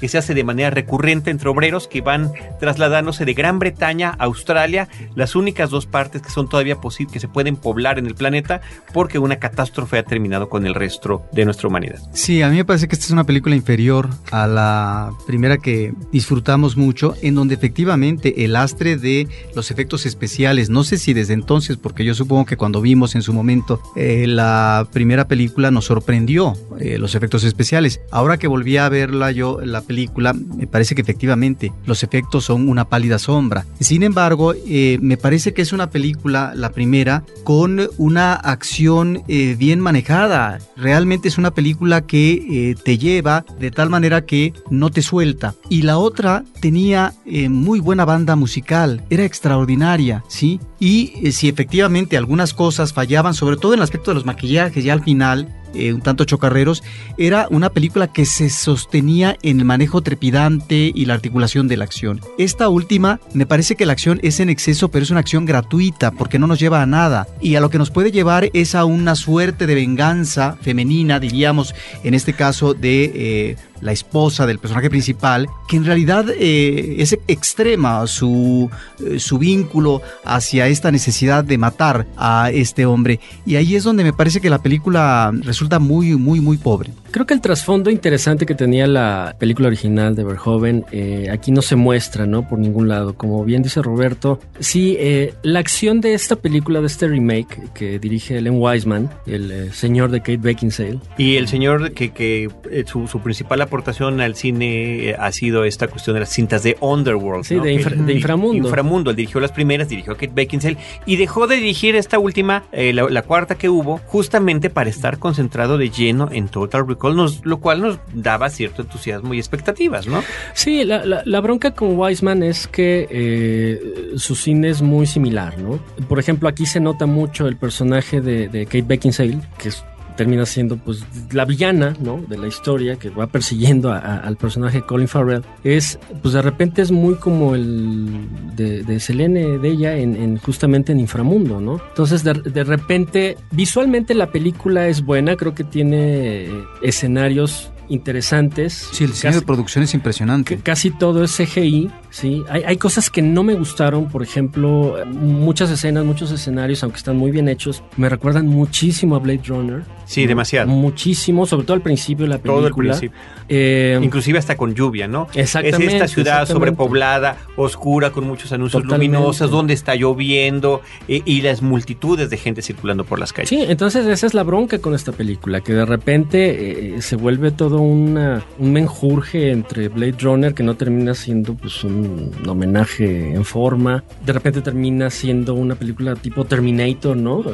Que 0.00 0.08
se 0.08 0.18
hace 0.18 0.34
de 0.34 0.44
manera 0.44 0.70
recurrente 0.70 1.30
entre 1.30 1.48
obreros 1.48 1.88
que 1.88 2.00
van 2.00 2.32
trasladándose 2.60 3.24
de 3.24 3.34
Gran 3.34 3.58
Bretaña 3.58 4.10
a 4.18 4.24
Australia, 4.24 4.88
las 5.14 5.34
únicas 5.34 5.70
dos 5.70 5.86
partes 5.86 6.22
que 6.22 6.30
son 6.30 6.48
todavía 6.48 6.76
posibles, 6.76 7.12
que 7.12 7.20
se 7.20 7.28
pueden 7.28 7.56
poblar 7.56 7.98
en 7.98 8.06
el 8.06 8.14
planeta, 8.14 8.60
porque 8.92 9.18
una 9.18 9.36
catástrofe 9.36 9.98
ha 9.98 10.02
terminado 10.02 10.48
con 10.48 10.66
el 10.66 10.74
resto 10.74 11.24
de 11.32 11.44
nuestra 11.44 11.68
humanidad. 11.68 11.98
Sí, 12.12 12.42
a 12.42 12.48
mí 12.48 12.56
me 12.56 12.64
parece 12.64 12.88
que 12.88 12.94
esta 12.94 13.06
es 13.06 13.10
una 13.10 13.24
película 13.24 13.54
inferior 13.54 14.08
a 14.30 14.46
la 14.46 15.12
primera 15.26 15.58
que 15.58 15.92
disfrutamos 16.12 16.76
mucho, 16.76 17.14
en 17.22 17.34
donde 17.34 17.54
efectivamente 17.54 18.44
el 18.44 18.56
astre 18.56 18.96
de 18.96 19.28
los 19.54 19.70
efectos 19.70 20.06
especiales, 20.06 20.70
no 20.70 20.84
sé 20.84 20.98
si 20.98 21.14
desde 21.14 21.34
entonces, 21.34 21.76
porque 21.76 22.04
yo 22.04 22.14
supongo 22.14 22.46
que 22.46 22.56
cuando 22.56 22.80
vimos 22.80 23.14
en 23.14 23.22
su 23.22 23.32
momento 23.32 23.80
eh, 23.94 24.26
la 24.26 24.86
primera 24.92 25.28
película 25.28 25.70
nos 25.70 25.86
sorprendió 25.86 26.54
eh, 26.78 26.98
los 26.98 27.14
efectos 27.14 27.44
especiales. 27.44 28.00
Ahora 28.10 28.38
que 28.38 28.48
volví 28.48 28.76
a 28.76 28.88
verla 28.88 29.30
yo 29.30 29.45
la 29.62 29.80
película, 29.80 30.32
me 30.32 30.66
parece 30.66 30.94
que 30.94 31.02
efectivamente 31.02 31.72
los 31.86 32.02
efectos 32.02 32.44
son 32.44 32.68
una 32.68 32.88
pálida 32.88 33.18
sombra. 33.18 33.64
Sin 33.80 34.02
embargo, 34.02 34.54
eh, 34.66 34.98
me 35.00 35.16
parece 35.16 35.52
que 35.54 35.62
es 35.62 35.72
una 35.72 35.90
película, 35.90 36.52
la 36.54 36.70
primera, 36.70 37.24
con 37.44 37.88
una 37.98 38.34
acción 38.34 39.22
eh, 39.28 39.56
bien 39.58 39.80
manejada. 39.80 40.58
Realmente 40.76 41.28
es 41.28 41.38
una 41.38 41.52
película 41.52 42.02
que 42.02 42.70
eh, 42.70 42.74
te 42.82 42.98
lleva 42.98 43.44
de 43.58 43.70
tal 43.70 43.90
manera 43.90 44.24
que 44.24 44.52
no 44.70 44.90
te 44.90 45.02
suelta. 45.02 45.54
Y 45.68 45.82
la 45.82 45.98
otra 45.98 46.44
tenía 46.60 47.14
muy 47.50 47.80
buena 47.80 48.04
banda 48.04 48.36
musical, 48.36 49.04
era 49.10 49.24
extraordinaria, 49.24 50.22
¿sí? 50.28 50.60
Y 50.78 51.32
si 51.32 51.48
efectivamente 51.48 52.16
algunas 52.16 52.54
cosas 52.54 52.92
fallaban, 52.92 53.34
sobre 53.34 53.56
todo 53.56 53.72
en 53.72 53.80
el 53.80 53.84
aspecto 53.84 54.10
de 54.10 54.16
los 54.16 54.24
maquillajes 54.24 54.84
ya 54.84 54.92
al 54.92 55.02
final, 55.02 55.48
eh, 55.76 55.92
un 55.92 56.00
tanto 56.00 56.24
chocarreros, 56.24 56.82
era 57.18 57.46
una 57.50 57.70
película 57.70 58.12
que 58.12 58.26
se 58.26 58.50
sostenía 58.50 59.36
en 59.42 59.60
el 59.60 59.64
manejo 59.64 60.02
trepidante 60.02 60.92
y 60.94 61.04
la 61.04 61.14
articulación 61.14 61.68
de 61.68 61.76
la 61.76 61.84
acción. 61.84 62.20
Esta 62.38 62.68
última, 62.68 63.20
me 63.32 63.46
parece 63.46 63.76
que 63.76 63.86
la 63.86 63.92
acción 63.92 64.20
es 64.22 64.40
en 64.40 64.48
exceso, 64.48 64.88
pero 64.88 65.02
es 65.02 65.10
una 65.10 65.20
acción 65.20 65.44
gratuita 65.44 66.10
porque 66.10 66.38
no 66.38 66.46
nos 66.46 66.58
lleva 66.58 66.82
a 66.82 66.86
nada. 66.86 67.26
Y 67.40 67.54
a 67.56 67.60
lo 67.60 67.70
que 67.70 67.78
nos 67.78 67.90
puede 67.90 68.12
llevar 68.12 68.50
es 68.52 68.74
a 68.74 68.84
una 68.84 69.14
suerte 69.14 69.66
de 69.66 69.74
venganza 69.74 70.56
femenina, 70.60 71.20
diríamos, 71.20 71.74
en 72.04 72.14
este 72.14 72.32
caso 72.32 72.74
de 72.74 73.12
eh, 73.14 73.56
la 73.80 73.92
esposa 73.92 74.46
del 74.46 74.58
personaje 74.58 74.90
principal, 74.90 75.48
que 75.68 75.76
en 75.76 75.84
realidad 75.84 76.26
eh, 76.30 76.96
es 76.98 77.18
extrema 77.28 78.06
su, 78.06 78.70
eh, 79.04 79.18
su 79.18 79.38
vínculo 79.38 80.02
hacia 80.24 80.68
esta 80.68 80.90
necesidad 80.90 81.44
de 81.44 81.58
matar 81.58 82.06
a 82.16 82.50
este 82.52 82.86
hombre. 82.86 83.20
Y 83.44 83.56
ahí 83.56 83.76
es 83.76 83.84
donde 83.84 84.04
me 84.04 84.12
parece 84.12 84.40
que 84.40 84.50
la 84.50 84.62
película 84.62 85.32
resulta 85.42 85.78
muy, 85.78 86.16
muy, 86.16 86.40
muy 86.40 86.56
pobre. 86.56 86.90
Creo 87.10 87.26
que 87.26 87.34
el 87.34 87.40
trasfondo 87.40 87.90
interesante 87.90 88.44
que 88.44 88.54
tenía 88.54 88.86
la 88.86 89.36
película 89.38 89.68
original 89.68 90.14
de 90.14 90.24
Verhoeven 90.24 90.84
eh, 90.92 91.28
aquí 91.32 91.50
no 91.50 91.62
se 91.62 91.76
muestra, 91.76 92.26
¿no? 92.26 92.46
Por 92.46 92.58
ningún 92.58 92.88
lado. 92.88 93.14
Como 93.14 93.44
bien 93.44 93.62
dice 93.62 93.80
Roberto, 93.80 94.38
sí, 94.60 94.98
la 95.42 95.60
acción 95.60 96.00
de 96.00 96.14
esta 96.14 96.36
película, 96.36 96.80
de 96.80 96.86
este 96.86 97.08
remake 97.08 97.72
que 97.72 97.98
dirige 97.98 98.36
Ellen 98.36 98.56
Wiseman, 98.58 99.10
el 99.26 99.72
señor 99.72 100.10
de 100.10 100.20
Kate 100.20 100.36
Beckinsale. 100.36 100.98
Y 101.16 101.36
el 101.36 101.48
señor 101.48 101.92
que, 101.92 102.12
que 102.12 102.50
su, 102.86 103.06
su 103.06 103.20
principal 103.20 103.62
aportación 103.66 104.20
al 104.20 104.34
cine 104.34 105.10
eh, 105.10 105.16
ha 105.18 105.30
sido 105.32 105.64
esta 105.64 105.88
cuestión 105.88 106.14
de 106.14 106.20
las 106.20 106.30
cintas 106.30 106.62
de 106.62 106.76
Underworld. 106.80 107.44
Sí, 107.44 107.56
de, 107.56 107.72
Inframundo. 107.72 108.52
Inframundo. 108.56 109.10
Él 109.10 109.16
dirigió 109.16 109.40
las 109.40 109.52
primeras, 109.52 109.88
dirigió 109.88 110.12
a 110.12 110.16
Kate 110.16 110.32
Beckinsale 110.34 110.76
y 111.04 111.16
dejó 111.16 111.46
de 111.46 111.56
dirigir 111.56 111.96
esta 111.96 112.18
última, 112.18 112.64
eh, 112.72 112.92
la, 112.92 113.22
cuarta 113.22 113.56
que 113.56 113.68
hubo, 113.68 113.98
justamente 114.06 114.70
para 114.70 114.90
estar 114.90 115.18
concentrado 115.18 115.78
de 115.78 115.90
lleno 115.90 116.28
en 116.32 116.48
Total 116.48 116.86
Recall, 116.86 117.16
lo 117.42 117.58
cual 117.58 117.80
nos 117.80 117.98
daba 118.14 118.48
cierto 118.50 118.82
entusiasmo 118.82 119.34
y 119.34 119.38
expectativas, 119.38 120.06
¿no? 120.06 120.22
Sí, 120.54 120.84
la, 120.84 121.40
bronca 121.40 121.72
con 121.72 121.98
Wiseman 121.98 122.42
es 122.42 122.66
que 122.66 123.06
eh, 123.10 124.12
su 124.16 124.34
cine 124.34 124.70
es 124.70 124.82
muy 124.82 125.06
similar, 125.06 125.58
¿no? 125.58 125.78
Por 126.08 126.18
ejemplo, 126.18 126.48
aquí 126.48 126.66
se 126.66 126.80
nota 126.80 127.06
mucho 127.06 127.46
el 127.46 127.56
personaje 127.56 128.20
de, 128.20 128.48
de 128.48 128.64
Kate 128.66 128.82
Beckinsale, 128.82 129.38
que 129.58 129.68
es 129.68 129.84
termina 130.16 130.46
siendo 130.46 130.76
pues 130.76 131.04
la 131.32 131.44
villana 131.44 131.94
¿no? 132.00 132.24
de 132.28 132.38
la 132.38 132.46
historia 132.46 132.96
que 132.96 133.10
va 133.10 133.26
persiguiendo 133.26 133.92
al 133.92 134.36
personaje 134.36 134.82
Colin 134.82 135.08
Farrell 135.08 135.42
es 135.62 135.98
pues 136.22 136.34
de 136.34 136.42
repente 136.42 136.82
es 136.82 136.90
muy 136.90 137.14
como 137.16 137.54
el 137.54 138.26
de, 138.56 139.00
Selene 139.00 139.58
de 139.58 139.68
ella 139.68 139.96
en, 139.96 140.38
justamente 140.38 140.92
en 140.92 141.00
Inframundo 141.00 141.60
¿no? 141.60 141.80
entonces 141.88 142.24
de, 142.24 142.34
de, 142.34 142.64
repente 142.64 143.36
visualmente 143.50 144.14
la 144.14 144.30
película 144.30 144.88
es 144.88 145.04
buena 145.04 145.36
creo 145.36 145.54
que 145.54 145.64
tiene 145.64 146.48
escenarios 146.82 147.70
interesantes. 147.88 148.88
Sí, 148.92 149.04
el 149.04 149.10
diseño 149.10 149.34
de 149.34 149.42
producción 149.42 149.84
es 149.84 149.94
impresionante. 149.94 150.58
Casi 150.58 150.90
todo 150.90 151.24
es 151.24 151.36
CGI, 151.36 151.90
sí. 152.10 152.42
Hay, 152.48 152.64
hay, 152.64 152.76
cosas 152.76 153.10
que 153.10 153.22
no 153.22 153.42
me 153.42 153.54
gustaron, 153.54 154.08
por 154.08 154.22
ejemplo, 154.22 154.96
muchas 155.06 155.70
escenas, 155.70 156.04
muchos 156.04 156.30
escenarios, 156.30 156.82
aunque 156.82 156.98
están 156.98 157.16
muy 157.16 157.30
bien 157.30 157.48
hechos, 157.48 157.82
me 157.96 158.08
recuerdan 158.08 158.46
muchísimo 158.46 159.16
a 159.16 159.18
Blade 159.18 159.42
Runner. 159.46 159.84
Sí, 160.06 160.26
demasiado. 160.26 160.68
Muchísimo, 160.68 161.46
sobre 161.46 161.66
todo 161.66 161.74
al 161.74 161.82
principio 161.82 162.24
de 162.24 162.30
la 162.30 162.38
película. 162.38 162.56
Todo 162.56 162.66
el 162.68 162.74
principio. 162.74 163.18
Eh, 163.48 163.98
Inclusive 164.00 164.38
hasta 164.38 164.56
con 164.56 164.74
lluvia, 164.74 165.08
¿no? 165.08 165.26
Exactamente. 165.34 165.86
Es 165.86 165.92
esta 165.94 166.08
ciudad 166.08 166.46
sobrepoblada, 166.46 167.36
oscura, 167.56 168.10
con 168.10 168.24
muchos 168.24 168.52
anuncios 168.52 168.84
luminosos, 168.84 169.50
donde 169.50 169.74
está 169.74 169.94
lloviendo 169.96 170.80
eh, 171.08 171.22
y 171.24 171.42
las 171.42 171.60
multitudes 171.62 172.30
de 172.30 172.36
gente 172.36 172.62
circulando 172.62 173.04
por 173.04 173.18
las 173.18 173.32
calles. 173.32 173.48
Sí, 173.48 173.64
entonces 173.66 174.06
esa 174.06 174.26
es 174.26 174.34
la 174.34 174.44
bronca 174.44 174.78
con 174.78 174.94
esta 174.94 175.12
película, 175.12 175.60
que 175.60 175.74
de 175.74 175.84
repente 175.84 176.96
eh, 176.96 177.02
se 177.02 177.16
vuelve 177.16 177.50
todo 177.50 177.75
un 177.80 178.42
menjurje 178.58 179.50
entre 179.50 179.88
Blade 179.88 180.16
Runner, 180.20 180.54
que 180.54 180.62
no 180.62 180.76
termina 180.76 181.14
siendo 181.14 181.54
pues 181.54 181.84
un, 181.84 182.32
homenaje 182.46 183.34
en 183.34 183.44
forma, 183.44 184.04
de 184.24 184.32
repente 184.32 184.60
termina 184.60 185.10
siendo 185.10 185.54
una 185.54 185.74
película 185.74 186.14
tipo 186.16 186.44
Terminator, 186.44 187.16
¿no? 187.16 187.44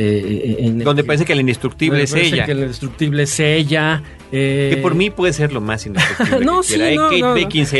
Eh, 0.00 0.56
en 0.60 0.78
el 0.78 0.84
Donde 0.84 1.02
parece 1.04 1.24
que 1.24 1.32
el 1.32 1.40
indestructible 1.40 2.02
es 2.04 2.14
ella. 2.14 2.44
que 2.44 2.52
el 2.52 2.58
indestructible 2.60 3.22
es 3.24 3.40
ella. 3.40 4.02
eh, 4.30 4.70
Que 4.74 4.80
por 4.82 4.94
mí 4.94 5.10
puede 5.10 5.32
ser 5.32 5.52
lo 5.52 5.60
más 5.60 5.86
indestructible 5.86 6.44
No, 6.44 6.62
sí. 6.62 6.80
Eh, 6.80 6.94
no, 6.96 7.08
Kate 7.08 7.20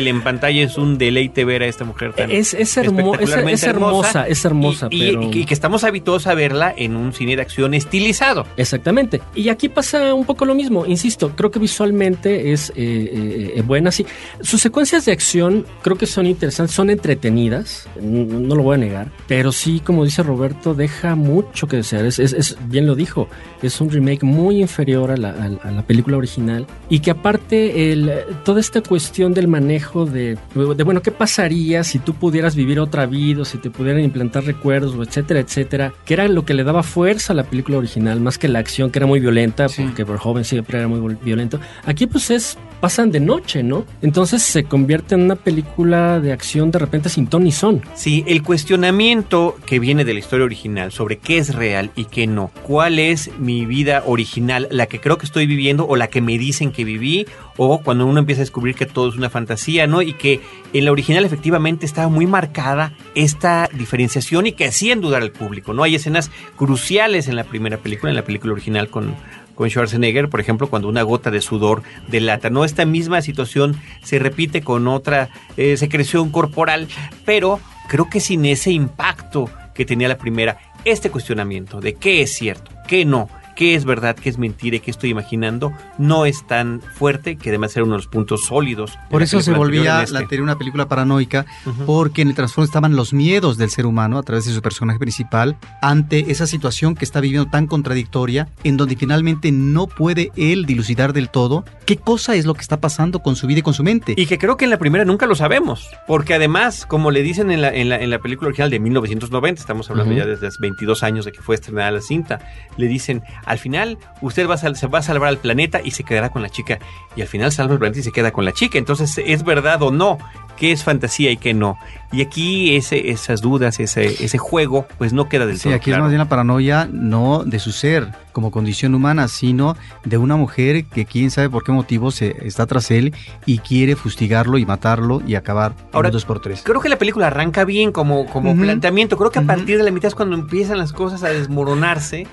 no, 0.02 0.08
en 0.08 0.22
pantalla 0.22 0.62
es 0.64 0.76
un 0.78 0.96
deleite 0.98 1.44
ver 1.44 1.62
a 1.62 1.66
esta 1.66 1.84
mujer 1.84 2.14
tan 2.14 2.30
Es- 2.30 2.54
es 2.54 2.76
hermo- 2.76 3.14
es- 3.18 3.62
hermosa, 3.62 4.26
es 4.26 4.44
hermosa, 4.44 4.88
y, 4.90 5.02
y- 5.04 5.06
pero- 5.10 5.30
y 5.32 5.44
que 5.44 5.54
estamos 5.54 5.84
habituados 5.84 6.26
a 6.26 6.34
verla 6.34 6.74
en 6.76 6.96
un 6.96 7.12
cine 7.12 7.36
de 7.36 7.42
acción 7.42 7.74
estilizado. 7.74 8.46
Exactamente. 8.56 9.20
Y 9.34 9.48
aquí 9.50 9.68
pasa 9.68 10.14
un 10.14 10.24
poco 10.24 10.44
lo 10.44 10.54
mismo. 10.54 10.86
Insisto, 10.86 11.30
creo 11.36 11.50
que 11.50 11.58
visualmente 11.58 12.52
es 12.52 12.70
eh, 12.70 12.74
eh, 12.76 13.52
eh, 13.56 13.62
buena. 13.62 13.92
Sí. 13.92 14.06
Sus 14.40 14.60
secuencias 14.60 15.04
de 15.04 15.12
acción 15.12 15.66
creo 15.82 15.96
que 15.96 16.06
son 16.06 16.26
interesantes, 16.26 16.74
son 16.74 16.90
entretenidas, 16.90 17.86
no 18.00 18.54
lo 18.54 18.62
voy 18.62 18.74
a 18.76 18.78
negar. 18.78 19.08
Pero 19.26 19.52
sí, 19.52 19.80
como 19.84 20.04
dice 20.04 20.22
Roberto, 20.22 20.74
deja 20.74 21.14
mucho 21.14 21.66
que 21.66 21.76
desear. 21.76 22.06
Es, 22.08 22.18
es- 22.18 22.32
es- 22.32 22.56
bien 22.68 22.86
lo 22.86 22.94
dijo, 22.94 23.28
es 23.62 23.80
un 23.80 23.90
remake 23.90 24.24
muy 24.24 24.60
inferior 24.60 25.10
a 25.10 25.16
la, 25.16 25.30
a- 25.30 25.68
a 25.68 25.70
la 25.70 25.82
película 25.82 26.16
original. 26.16 26.66
Y 26.88 27.00
que 27.00 27.10
aparte, 27.10 27.92
el, 27.92 28.10
toda 28.44 28.60
esta 28.60 28.80
cuestión 28.82 29.34
del 29.34 29.48
manejo 29.48 30.06
de, 30.06 30.36
de, 30.54 30.82
bueno, 30.84 31.02
¿qué 31.02 31.10
pasaría 31.12 31.84
si 31.84 31.98
tú 31.98 32.14
pudieras 32.14 32.54
vivir 32.56 32.80
otra 32.80 33.06
vida, 33.06 33.42
o 33.42 33.44
si 33.44 33.58
te 33.58 33.70
pudieran 33.70 34.02
implantar 34.02 34.44
recuerdos, 34.44 34.94
o 34.94 35.02
etcétera, 35.02 35.40
etcétera? 35.40 35.92
Que 36.04 36.14
era 36.14 36.28
lo 36.28 36.44
que 36.44 36.54
le 36.54 36.64
daba 36.64 36.82
fuerza 36.82 37.32
a 37.32 37.36
la 37.36 37.44
película 37.44 37.78
original, 37.78 38.20
más 38.20 38.38
que 38.38 38.48
la 38.48 38.58
acción, 38.58 38.90
que 38.90 38.98
era 38.98 39.06
muy 39.06 39.20
violenta, 39.20 39.68
Sí. 39.68 39.82
porque 39.84 40.04
Verhoeven 40.04 40.44
siempre 40.44 40.78
era 40.78 40.88
muy 40.88 41.16
violento. 41.22 41.60
Aquí, 41.84 42.06
pues 42.06 42.30
es. 42.30 42.56
Pasan 42.80 43.10
de 43.10 43.18
noche, 43.18 43.64
¿no? 43.64 43.84
Entonces 44.02 44.40
se 44.40 44.62
convierte 44.62 45.16
en 45.16 45.22
una 45.22 45.34
película 45.34 46.20
de 46.20 46.30
acción 46.32 46.70
de 46.70 46.78
repente 46.78 47.08
sin 47.08 47.26
ton 47.26 47.42
ni 47.42 47.50
son. 47.50 47.82
Sí, 47.96 48.22
el 48.28 48.44
cuestionamiento 48.44 49.56
que 49.66 49.80
viene 49.80 50.04
de 50.04 50.12
la 50.12 50.20
historia 50.20 50.44
original 50.46 50.92
sobre 50.92 51.18
qué 51.18 51.38
es 51.38 51.54
real 51.54 51.90
y 51.98 52.04
qué 52.04 52.28
no, 52.28 52.52
cuál 52.62 53.00
es 53.00 53.28
mi 53.40 53.66
vida 53.66 54.04
original, 54.06 54.68
la 54.70 54.86
que 54.86 55.00
creo 55.00 55.18
que 55.18 55.26
estoy 55.26 55.46
viviendo 55.46 55.84
o 55.84 55.96
la 55.96 56.06
que 56.06 56.20
me 56.20 56.38
dicen 56.38 56.70
que 56.70 56.84
viví, 56.84 57.26
o 57.56 57.80
cuando 57.80 58.06
uno 58.06 58.20
empieza 58.20 58.42
a 58.42 58.44
descubrir 58.44 58.76
que 58.76 58.86
todo 58.86 59.08
es 59.08 59.16
una 59.16 59.30
fantasía, 59.30 59.88
¿no? 59.88 60.00
Y 60.00 60.12
que 60.12 60.40
en 60.72 60.84
la 60.84 60.92
original 60.92 61.24
efectivamente 61.24 61.86
estaba 61.86 62.08
muy 62.08 62.28
marcada 62.28 62.92
esta 63.16 63.68
diferenciación 63.72 64.46
y 64.46 64.52
que 64.52 64.66
hacían 64.66 65.00
dudar 65.00 65.22
al 65.22 65.32
público, 65.32 65.74
¿no? 65.74 65.82
Hay 65.82 65.96
escenas 65.96 66.30
cruciales 66.54 67.26
en 67.26 67.34
la 67.34 67.42
primera 67.42 67.78
película, 67.78 68.10
en 68.10 68.16
la 68.16 68.24
película 68.24 68.52
original 68.52 68.88
con 68.90 69.16
con 69.56 69.68
Schwarzenegger, 69.68 70.28
por 70.28 70.38
ejemplo, 70.38 70.70
cuando 70.70 70.88
una 70.88 71.02
gota 71.02 71.32
de 71.32 71.40
sudor 71.40 71.82
delata. 72.06 72.48
No, 72.48 72.64
esta 72.64 72.84
misma 72.84 73.22
situación 73.22 73.74
se 74.04 74.20
repite 74.20 74.60
con 74.60 74.86
otra 74.86 75.30
eh, 75.56 75.76
secreción 75.76 76.30
corporal, 76.30 76.86
pero 77.24 77.58
creo 77.88 78.08
que 78.08 78.20
sin 78.20 78.46
ese 78.46 78.70
impacto 78.70 79.50
que 79.78 79.84
tenía 79.84 80.08
la 80.08 80.18
primera, 80.18 80.58
este 80.84 81.10
cuestionamiento 81.10 81.80
de 81.80 81.94
qué 81.94 82.22
es 82.22 82.32
cierto, 82.32 82.70
qué 82.86 83.04
no, 83.04 83.28
qué 83.58 83.74
es 83.74 83.84
verdad, 83.84 84.14
qué 84.14 84.28
es 84.28 84.38
mentira 84.38 84.76
y 84.76 84.80
qué 84.80 84.92
estoy 84.92 85.10
imaginando, 85.10 85.72
no 85.98 86.26
es 86.26 86.46
tan 86.46 86.80
fuerte, 86.80 87.34
que 87.34 87.48
además 87.48 87.74
era 87.74 87.82
uno 87.82 87.94
de 87.94 87.98
los 87.98 88.06
puntos 88.06 88.44
sólidos. 88.44 88.96
Por 89.10 89.20
la 89.20 89.24
eso 89.24 89.40
se 89.40 89.52
volvía 89.52 89.96
la 89.96 90.02
este. 90.04 90.26
teoría 90.26 90.44
una 90.44 90.56
película 90.56 90.86
paranoica, 90.86 91.44
porque 91.84 92.22
en 92.22 92.28
el 92.28 92.36
trasfondo 92.36 92.66
estaban 92.66 92.94
los 92.94 93.12
miedos 93.12 93.58
del 93.58 93.70
ser 93.70 93.86
humano 93.86 94.16
a 94.16 94.22
través 94.22 94.44
de 94.44 94.54
su 94.54 94.62
personaje 94.62 95.00
principal 95.00 95.56
ante 95.82 96.30
esa 96.30 96.46
situación 96.46 96.94
que 96.94 97.04
está 97.04 97.20
viviendo 97.20 97.50
tan 97.50 97.66
contradictoria, 97.66 98.48
en 98.62 98.76
donde 98.76 98.94
finalmente 98.94 99.50
no 99.50 99.88
puede 99.88 100.30
él 100.36 100.64
dilucidar 100.64 101.12
del 101.12 101.28
todo 101.28 101.64
qué 101.84 101.96
cosa 101.96 102.36
es 102.36 102.46
lo 102.46 102.54
que 102.54 102.60
está 102.60 102.80
pasando 102.80 103.22
con 103.22 103.34
su 103.34 103.48
vida 103.48 103.58
y 103.58 103.62
con 103.62 103.74
su 103.74 103.82
mente. 103.82 104.14
Y 104.16 104.26
que 104.26 104.38
creo 104.38 104.56
que 104.56 104.66
en 104.66 104.70
la 104.70 104.78
primera 104.78 105.04
nunca 105.04 105.26
lo 105.26 105.34
sabemos, 105.34 105.88
porque 106.06 106.34
además, 106.34 106.86
como 106.86 107.10
le 107.10 107.22
dicen 107.24 107.50
en 107.50 107.62
la, 107.62 107.74
en 107.74 107.88
la, 107.88 107.96
en 107.96 108.10
la 108.10 108.20
película 108.20 108.48
original 108.48 108.70
de 108.70 108.78
1990, 108.78 109.60
estamos 109.60 109.90
hablando 109.90 110.14
ya 110.14 110.26
desde 110.26 110.46
hace 110.46 110.58
22 110.60 111.02
años 111.02 111.24
de 111.24 111.32
que 111.32 111.40
fue 111.40 111.56
estrenada 111.56 111.90
la 111.90 112.02
cinta, 112.02 112.38
le 112.76 112.86
dicen, 112.86 113.24
al 113.48 113.58
final 113.58 113.98
usted 114.20 114.48
va 114.48 114.54
a, 114.54 114.58
se 114.58 114.86
va 114.86 114.98
a 114.98 115.02
salvar 115.02 115.28
al 115.28 115.38
planeta 115.38 115.80
y 115.82 115.90
se 115.92 116.04
quedará 116.04 116.30
con 116.30 116.42
la 116.42 116.50
chica, 116.50 116.78
y 117.16 117.22
al 117.22 117.28
final 117.28 117.50
salva 117.50 117.72
el 117.72 117.78
planeta 117.78 118.00
y 118.00 118.02
se 118.02 118.12
queda 118.12 118.30
con 118.30 118.44
la 118.44 118.52
chica, 118.52 118.78
entonces, 118.78 119.20
¿es 119.24 119.44
verdad 119.44 119.82
o 119.82 119.90
no? 119.90 120.18
¿Qué 120.56 120.72
es 120.72 120.84
fantasía 120.84 121.30
y 121.30 121.36
qué 121.36 121.54
no? 121.54 121.78
Y 122.10 122.22
aquí 122.22 122.74
ese, 122.76 123.10
esas 123.10 123.42
dudas, 123.42 123.80
ese, 123.80 124.06
ese 124.24 124.38
juego, 124.38 124.86
pues 124.96 125.12
no 125.12 125.28
queda 125.28 125.46
del 125.46 125.58
Sí, 125.58 125.64
todo 125.64 125.74
aquí 125.74 125.90
es 125.90 125.98
más 125.98 126.08
bien 126.08 126.18
la 126.18 126.28
paranoia 126.28 126.88
no 126.90 127.44
de 127.44 127.58
su 127.58 127.72
ser 127.72 128.08
como 128.32 128.50
condición 128.50 128.94
humana, 128.94 129.26
sino 129.26 129.76
de 130.04 130.16
una 130.16 130.36
mujer 130.36 130.84
que 130.84 131.04
quién 131.04 131.30
sabe 131.30 131.50
por 131.50 131.64
qué 131.64 131.72
motivo 131.72 132.12
se 132.12 132.46
está 132.46 132.66
tras 132.66 132.90
él 132.92 133.12
y 133.46 133.58
quiere 133.58 133.96
fustigarlo 133.96 134.58
y 134.58 134.64
matarlo 134.64 135.20
y 135.26 135.34
acabar 135.34 135.74
Ahora, 135.92 136.10
dos 136.10 136.24
por 136.24 136.40
tres. 136.40 136.62
Creo 136.64 136.80
que 136.80 136.88
la 136.88 136.98
película 136.98 137.26
arranca 137.26 137.64
bien 137.64 137.90
como, 137.90 138.26
como 138.26 138.56
planteamiento. 138.56 139.16
Creo 139.16 139.32
que 139.32 139.40
a 139.40 139.42
partir 139.42 139.76
de 139.76 139.82
la 139.82 139.90
mitad 139.90 140.08
es 140.08 140.14
cuando 140.14 140.36
empiezan 140.36 140.78
las 140.78 140.92
cosas 140.92 141.24
a 141.24 141.28
desmoronarse. 141.30 142.26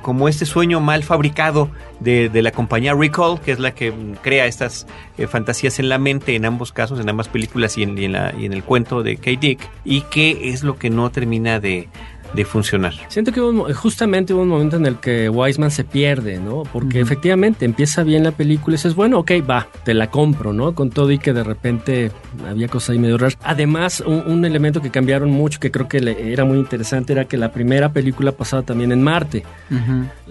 Como 0.00 0.28
este 0.28 0.46
sueño 0.46 0.80
mal 0.80 1.02
fabricado 1.02 1.70
de, 2.00 2.28
de 2.28 2.42
la 2.42 2.52
compañía 2.52 2.94
Recall, 2.94 3.40
que 3.40 3.50
es 3.52 3.58
la 3.58 3.74
que 3.74 3.92
crea 4.22 4.46
estas 4.46 4.86
eh, 5.18 5.26
fantasías 5.26 5.78
en 5.78 5.88
la 5.88 5.98
mente 5.98 6.34
en 6.34 6.44
ambos 6.44 6.72
casos, 6.72 7.00
en 7.00 7.08
ambas 7.08 7.28
películas 7.28 7.76
y 7.76 7.82
en, 7.82 7.98
y 7.98 8.04
en 8.04 8.52
el 8.52 8.62
cuento 8.64 9.02
de 9.02 9.16
K. 9.16 9.32
Dick, 9.38 9.60
y 9.84 10.02
que 10.02 10.50
es 10.50 10.62
lo 10.62 10.78
que 10.78 10.90
no 10.90 11.10
termina 11.10 11.60
de, 11.60 11.88
de 12.34 12.44
funcionar. 12.44 12.92
Siento 13.08 13.32
que 13.32 13.40
hubo 13.40 13.72
justamente 13.74 14.34
hubo 14.34 14.42
un 14.42 14.48
momento 14.48 14.76
en 14.76 14.86
el 14.86 14.96
que 14.96 15.28
Wiseman 15.28 15.70
se 15.70 15.84
pierde, 15.84 16.38
¿no? 16.38 16.62
Porque 16.72 17.00
efectivamente 17.00 17.64
empieza 17.64 18.02
bien 18.02 18.22
la 18.24 18.32
película 18.32 18.74
y 18.74 18.76
dices, 18.76 18.94
bueno, 18.94 19.18
ok, 19.20 19.32
va, 19.48 19.66
te 19.84 19.94
la 19.94 20.10
compro, 20.10 20.52
¿no? 20.52 20.74
Con 20.74 20.90
todo 20.90 21.10
y 21.10 21.18
que 21.18 21.32
de 21.32 21.42
repente 21.42 22.10
había 22.48 22.68
cosas 22.68 22.90
ahí 22.90 22.98
medio 22.98 23.16
raras. 23.18 23.38
Además, 23.42 24.02
un, 24.06 24.22
un 24.26 24.44
elemento 24.44 24.82
que 24.82 24.90
cambiaron 24.90 25.30
mucho, 25.30 25.58
que 25.58 25.70
creo 25.70 25.88
que 25.88 26.00
le- 26.00 26.32
era 26.32 26.44
muy 26.44 26.58
interesante, 26.58 27.12
era 27.12 27.24
que 27.24 27.36
la 27.38 27.50
primera 27.52 27.92
película 27.92 28.32
pasaba 28.32 28.62
también 28.62 28.92
en 28.92 29.02
Marte. 29.02 29.44